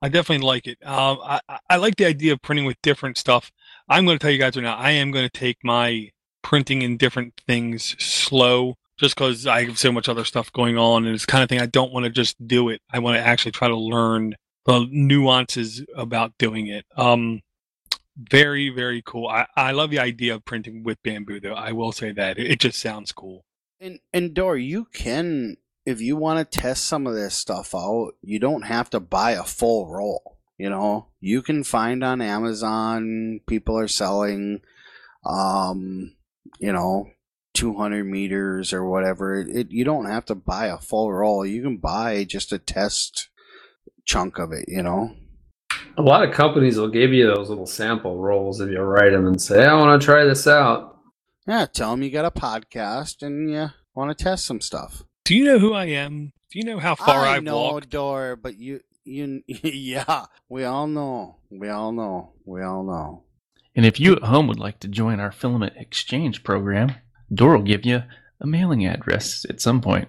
I 0.00 0.08
definitely 0.08 0.46
like 0.46 0.66
it. 0.66 0.78
Um. 0.86 1.18
I 1.22 1.40
I- 1.48 1.58
I 1.70 1.76
like 1.76 1.96
the 1.96 2.06
idea 2.06 2.32
of 2.32 2.40
printing 2.42 2.64
with 2.66 2.80
different 2.82 3.18
stuff. 3.18 3.50
I'm 3.88 4.04
going 4.06 4.18
to 4.18 4.22
tell 4.22 4.30
you 4.30 4.38
guys 4.38 4.56
right 4.56 4.62
now. 4.62 4.76
I 4.76 4.92
am 4.92 5.10
going 5.10 5.24
to 5.28 5.38
take 5.38 5.58
my 5.64 6.10
printing 6.42 6.82
in 6.82 6.96
different 6.96 7.34
things 7.46 7.94
slow, 8.02 8.76
just 8.98 9.14
because 9.14 9.46
I 9.46 9.64
have 9.64 9.78
so 9.78 9.92
much 9.92 10.08
other 10.08 10.24
stuff 10.24 10.52
going 10.52 10.76
on, 10.76 11.06
and 11.06 11.14
it's 11.14 11.26
kind 11.26 11.42
of 11.42 11.48
thing 11.48 11.60
I 11.60 11.66
don't 11.66 11.92
want 11.92 12.04
to 12.04 12.10
just 12.10 12.36
do 12.46 12.68
it. 12.68 12.82
I 12.90 12.98
want 12.98 13.16
to 13.16 13.26
actually 13.26 13.52
try 13.52 13.68
to 13.68 13.76
learn 13.76 14.34
the 14.66 14.86
nuances 14.90 15.84
about 15.96 16.32
doing 16.38 16.66
it. 16.66 16.84
Um. 16.96 17.40
Very 18.20 18.68
very 18.68 19.00
cool. 19.06 19.28
I 19.28 19.46
I 19.56 19.70
love 19.70 19.90
the 19.90 20.00
idea 20.00 20.34
of 20.34 20.44
printing 20.44 20.82
with 20.82 21.00
bamboo, 21.04 21.38
though. 21.38 21.54
I 21.54 21.70
will 21.70 21.92
say 21.92 22.10
that 22.10 22.36
it, 22.36 22.50
it 22.50 22.58
just 22.58 22.80
sounds 22.80 23.12
cool. 23.12 23.44
And 23.80 24.00
and 24.12 24.34
Dor, 24.34 24.56
you 24.56 24.86
can 24.86 25.56
if 25.86 26.00
you 26.00 26.16
want 26.16 26.50
to 26.50 26.58
test 26.58 26.84
some 26.84 27.06
of 27.06 27.14
this 27.14 27.34
stuff 27.34 27.76
out, 27.76 28.14
you 28.20 28.40
don't 28.40 28.62
have 28.62 28.90
to 28.90 28.98
buy 28.98 29.30
a 29.30 29.44
full 29.44 29.88
roll. 29.88 30.36
You 30.58 30.68
know, 30.68 31.06
you 31.20 31.42
can 31.42 31.62
find 31.62 32.02
on 32.02 32.20
Amazon 32.20 33.38
people 33.46 33.78
are 33.78 33.86
selling, 33.86 34.62
um, 35.24 36.16
you 36.58 36.72
know, 36.72 37.10
200 37.58 38.04
meters 38.04 38.72
or 38.72 38.88
whatever. 38.88 39.40
It, 39.40 39.48
it 39.48 39.70
you 39.72 39.84
don't 39.84 40.06
have 40.06 40.24
to 40.26 40.36
buy 40.36 40.66
a 40.66 40.78
full 40.78 41.12
roll. 41.12 41.44
You 41.44 41.60
can 41.60 41.78
buy 41.78 42.22
just 42.22 42.52
a 42.52 42.58
test 42.58 43.28
chunk 44.04 44.38
of 44.38 44.52
it. 44.52 44.66
You 44.68 44.82
know. 44.82 45.14
A 45.96 46.02
lot 46.02 46.22
of 46.22 46.32
companies 46.32 46.78
will 46.78 46.88
give 46.88 47.12
you 47.12 47.26
those 47.26 47.48
little 47.48 47.66
sample 47.66 48.16
rolls 48.16 48.60
if 48.60 48.70
you 48.70 48.80
write 48.80 49.10
them 49.10 49.26
and 49.26 49.42
say, 49.42 49.64
"I 49.64 49.74
want 49.74 50.00
to 50.00 50.04
try 50.04 50.24
this 50.24 50.46
out." 50.46 50.98
Yeah, 51.48 51.66
tell 51.66 51.90
them 51.90 52.02
you 52.02 52.10
got 52.10 52.24
a 52.24 52.30
podcast 52.30 53.22
and 53.22 53.50
you 53.50 53.70
want 53.92 54.16
to 54.16 54.24
test 54.24 54.46
some 54.46 54.60
stuff. 54.60 55.02
Do 55.24 55.36
you 55.36 55.44
know 55.44 55.58
who 55.58 55.74
I 55.74 55.86
am? 55.86 56.32
Do 56.52 56.58
you 56.58 56.64
know 56.64 56.78
how 56.78 56.94
far 56.94 57.26
I 57.26 57.34
have 57.34 57.42
know, 57.42 57.56
walked? 57.56 57.90
Dor, 57.90 58.36
but 58.36 58.56
you, 58.56 58.80
you, 59.04 59.42
yeah, 59.46 60.26
we 60.48 60.64
all 60.64 60.86
know, 60.86 61.38
we 61.50 61.68
all 61.68 61.90
know, 61.90 62.34
we 62.44 62.62
all 62.62 62.84
know. 62.84 63.24
And 63.74 63.84
if 63.84 63.98
you 63.98 64.14
at 64.14 64.22
home 64.22 64.46
would 64.46 64.60
like 64.60 64.78
to 64.80 64.88
join 64.88 65.20
our 65.20 65.32
filament 65.32 65.74
exchange 65.76 66.44
program, 66.44 66.94
Dor 67.32 67.56
will 67.56 67.64
give 67.64 67.84
you 67.84 68.02
a 68.40 68.46
mailing 68.46 68.86
address 68.86 69.44
at 69.48 69.60
some 69.60 69.80
point. 69.80 70.08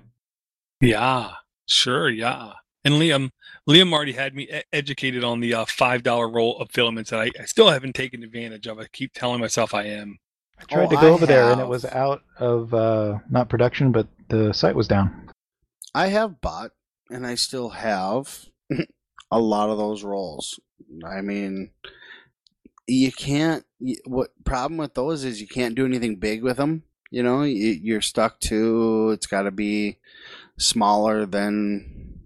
Yeah, 0.81 1.31
sure, 1.67 2.09
yeah. 2.09 2.53
And 2.85 2.93
Liam, 2.95 3.31
Liam 3.67 3.91
already 3.91 4.13
had 4.13 4.33
me 4.33 4.43
e- 4.43 4.61
educated 4.71 5.23
on 5.23 5.41
the 5.41 5.53
uh, 5.53 5.65
five 5.65 6.03
dollar 6.03 6.29
roll 6.29 6.57
of 6.59 6.71
filaments 6.71 7.09
that 7.09 7.19
I, 7.19 7.31
I 7.39 7.45
still 7.45 7.69
haven't 7.69 7.93
taken 7.93 8.23
advantage 8.23 8.67
of. 8.67 8.79
I 8.79 8.85
keep 8.87 9.13
telling 9.13 9.41
myself 9.41 9.73
I 9.73 9.83
am. 9.83 10.17
I 10.57 10.63
tried 10.63 10.85
Oh, 10.85 10.89
to 10.91 10.95
go 10.95 11.01
I 11.01 11.09
over 11.09 11.25
there 11.25 11.51
and 11.51 11.59
it 11.61 11.67
was 11.67 11.85
out 11.85 12.21
of 12.37 12.73
uh, 12.73 13.19
not 13.29 13.49
production, 13.49 13.91
but 13.91 14.07
the 14.29 14.53
site 14.53 14.75
was 14.75 14.87
down. 14.87 15.29
I 15.93 16.07
have 16.07 16.39
bought, 16.39 16.71
and 17.09 17.25
I 17.27 17.35
still 17.35 17.69
have 17.69 18.45
a 19.31 19.39
lot 19.39 19.69
of 19.69 19.77
those 19.77 20.03
rolls. 20.03 20.59
I 21.05 21.21
mean, 21.21 21.71
you 22.87 23.11
can't. 23.11 23.65
What 24.05 24.29
problem 24.45 24.77
with 24.77 24.93
those 24.93 25.23
is 25.25 25.41
you 25.41 25.47
can't 25.47 25.75
do 25.75 25.85
anything 25.85 26.15
big 26.17 26.43
with 26.43 26.57
them. 26.57 26.83
You 27.11 27.23
know, 27.23 27.43
You- 27.43 27.79
you're 27.81 28.01
stuck 28.01 28.39
to. 28.41 29.09
It's 29.11 29.27
got 29.27 29.43
to 29.43 29.51
be 29.51 29.97
smaller 30.57 31.25
than. 31.25 32.19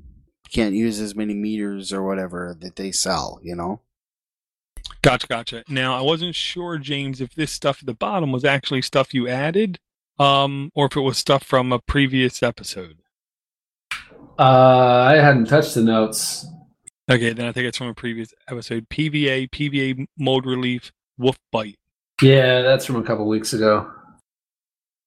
Can't 0.51 0.75
use 0.75 0.99
as 0.99 1.15
many 1.15 1.34
meters 1.34 1.91
or 1.91 2.03
whatever 2.03 2.55
that 2.61 2.75
they 2.75 2.91
sell. 2.91 3.39
You 3.41 3.55
know. 3.55 3.81
Gotcha, 5.01 5.27
gotcha. 5.27 5.63
Now 5.67 5.97
I 5.97 6.01
wasn't 6.01 6.36
sure, 6.36 6.77
James, 6.77 7.19
if 7.21 7.34
this 7.34 7.51
stuff 7.51 7.79
at 7.81 7.86
the 7.88 7.93
bottom 7.93 8.31
was 8.31 8.45
actually 8.45 8.81
stuff 8.84 9.13
you 9.13 9.27
added, 9.27 9.79
um, 10.19 10.69
or 10.75 10.86
if 10.88 10.95
it 10.95 11.01
was 11.01 11.17
stuff 11.17 11.43
from 11.43 11.71
a 11.71 11.79
previous 11.79 12.43
episode. 12.43 12.97
Uh, 14.39 15.05
I 15.07 15.15
hadn't 15.15 15.45
touched 15.45 15.75
the 15.75 15.81
notes. 15.84 16.45
Okay, 17.09 17.34
then 17.34 17.45
I 17.47 17.51
think 17.51 17.65
it's 17.67 17.77
from 17.77 17.88
a 17.88 17.93
previous 17.93 18.34
episode. 18.49 18.88
PVA, 18.89 19.49
PVA 19.49 20.05
mold 20.17 20.45
relief, 20.45 20.91
wolf 21.17 21.38
bite. 21.51 21.77
Yeah, 22.21 22.61
that's 22.61 22.86
from 22.86 22.95
a 22.95 23.03
couple 23.03 23.27
weeks 23.27 23.53
ago. 23.53 23.91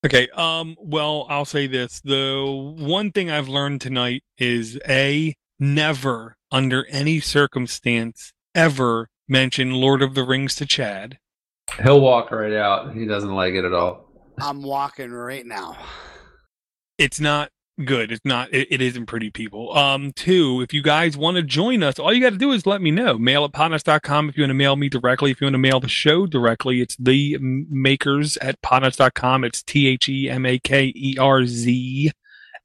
Okay. 0.04 0.28
Um. 0.28 0.76
Well, 0.78 1.26
I'll 1.28 1.44
say 1.44 1.66
this: 1.66 2.00
the 2.00 2.74
one 2.78 3.12
thing 3.12 3.30
I've 3.30 3.48
learned 3.48 3.80
tonight 3.80 4.22
is 4.38 4.78
a 4.88 5.34
never, 5.58 6.36
under 6.50 6.86
any 6.86 7.20
circumstance, 7.20 8.32
ever 8.54 9.08
mention 9.28 9.72
Lord 9.72 10.02
of 10.02 10.14
the 10.14 10.24
Rings 10.24 10.54
to 10.56 10.66
Chad. 10.66 11.18
He'll 11.82 12.00
walk 12.00 12.30
right 12.30 12.52
out. 12.52 12.94
He 12.94 13.06
doesn't 13.06 13.34
like 13.34 13.54
it 13.54 13.64
at 13.64 13.72
all. 13.72 14.10
I'm 14.38 14.62
walking 14.62 15.10
right 15.10 15.44
now. 15.44 15.76
It's 16.98 17.20
not 17.20 17.50
good. 17.84 18.12
It's 18.12 18.24
not. 18.24 18.52
It, 18.52 18.68
it 18.70 18.80
isn't 18.80 19.06
pretty 19.06 19.30
people. 19.30 19.76
Um. 19.76 20.12
Two, 20.12 20.60
if 20.60 20.72
you 20.72 20.82
guys 20.82 21.16
want 21.16 21.36
to 21.36 21.42
join 21.42 21.82
us, 21.82 21.98
all 21.98 22.12
you 22.12 22.20
got 22.20 22.30
to 22.30 22.38
do 22.38 22.52
is 22.52 22.66
let 22.66 22.80
me 22.80 22.90
know. 22.90 23.18
Mail 23.18 23.44
at 23.44 23.52
podnuts.com 23.52 24.28
if 24.28 24.36
you 24.36 24.42
want 24.42 24.50
to 24.50 24.54
mail 24.54 24.76
me 24.76 24.88
directly. 24.88 25.30
If 25.30 25.40
you 25.40 25.46
want 25.46 25.54
to 25.54 25.58
mail 25.58 25.80
the 25.80 25.88
show 25.88 26.26
directly, 26.26 26.80
it's 26.80 26.96
the 26.96 27.38
makers 27.40 28.36
at 28.38 28.60
podnuts.com. 28.62 29.44
It's 29.44 29.62
T 29.62 29.88
H 29.88 30.08
E 30.08 30.30
M 30.30 30.46
A 30.46 30.58
K 30.58 30.92
E 30.94 31.16
R 31.18 31.44
Z 31.46 32.12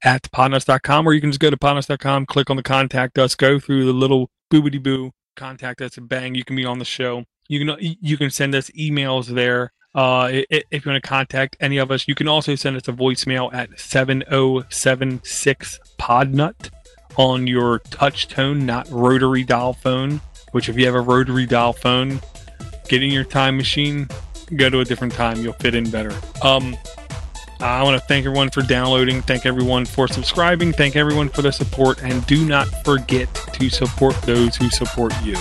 at 0.02 0.22
podnuts.com, 0.32 1.06
or 1.06 1.12
you 1.12 1.20
can 1.20 1.30
just 1.30 1.40
go 1.40 1.50
to 1.50 1.56
podnuts.com, 1.56 2.26
click 2.26 2.50
on 2.50 2.56
the 2.56 2.62
contact 2.62 3.18
us, 3.18 3.34
go 3.34 3.58
through 3.58 3.86
the 3.86 3.92
little 3.92 4.30
boobity 4.52 4.82
boo, 4.82 5.12
contact 5.36 5.80
us, 5.80 5.96
and 5.96 6.08
bang, 6.08 6.34
you 6.34 6.44
can 6.44 6.56
be 6.56 6.64
on 6.64 6.78
the 6.78 6.84
show. 6.84 7.24
You 7.48 7.64
can 7.64 7.76
you 7.80 8.16
can 8.16 8.30
send 8.30 8.54
us 8.54 8.70
emails 8.70 9.26
there. 9.26 9.72
Uh, 9.94 10.30
if 10.48 10.86
you 10.86 10.90
want 10.90 11.02
to 11.02 11.08
contact 11.08 11.56
any 11.60 11.76
of 11.78 11.90
us, 11.90 12.06
you 12.08 12.14
can 12.14 12.28
also 12.28 12.54
send 12.54 12.76
us 12.76 12.88
a 12.88 12.92
voicemail 12.92 13.52
at 13.52 13.78
7076 13.78 15.80
Podnut 15.98 16.70
on 17.16 17.46
your 17.46 17.80
touch 17.80 18.28
tone, 18.28 18.64
not 18.64 18.88
rotary 18.90 19.44
dial 19.44 19.74
phone. 19.74 20.22
Which, 20.52 20.68
if 20.68 20.78
you 20.78 20.86
have 20.86 20.94
a 20.94 21.00
rotary 21.00 21.46
dial 21.46 21.72
phone, 21.72 22.20
get 22.88 23.02
in 23.02 23.10
your 23.10 23.24
time 23.24 23.56
machine, 23.56 24.08
go 24.56 24.68
to 24.68 24.80
a 24.80 24.84
different 24.84 25.14
time, 25.14 25.40
you'll 25.40 25.54
fit 25.54 25.74
in 25.74 25.90
better. 25.90 26.12
Um, 26.42 26.76
I 27.60 27.82
want 27.82 28.00
to 28.00 28.06
thank 28.06 28.26
everyone 28.26 28.50
for 28.50 28.62
downloading, 28.62 29.22
thank 29.22 29.46
everyone 29.46 29.86
for 29.86 30.08
subscribing, 30.08 30.72
thank 30.72 30.96
everyone 30.96 31.28
for 31.28 31.42
the 31.42 31.52
support, 31.52 32.02
and 32.02 32.26
do 32.26 32.44
not 32.44 32.66
forget 32.84 33.32
to 33.52 33.70
support 33.70 34.20
those 34.22 34.56
who 34.56 34.68
support 34.68 35.14
you. 35.22 35.36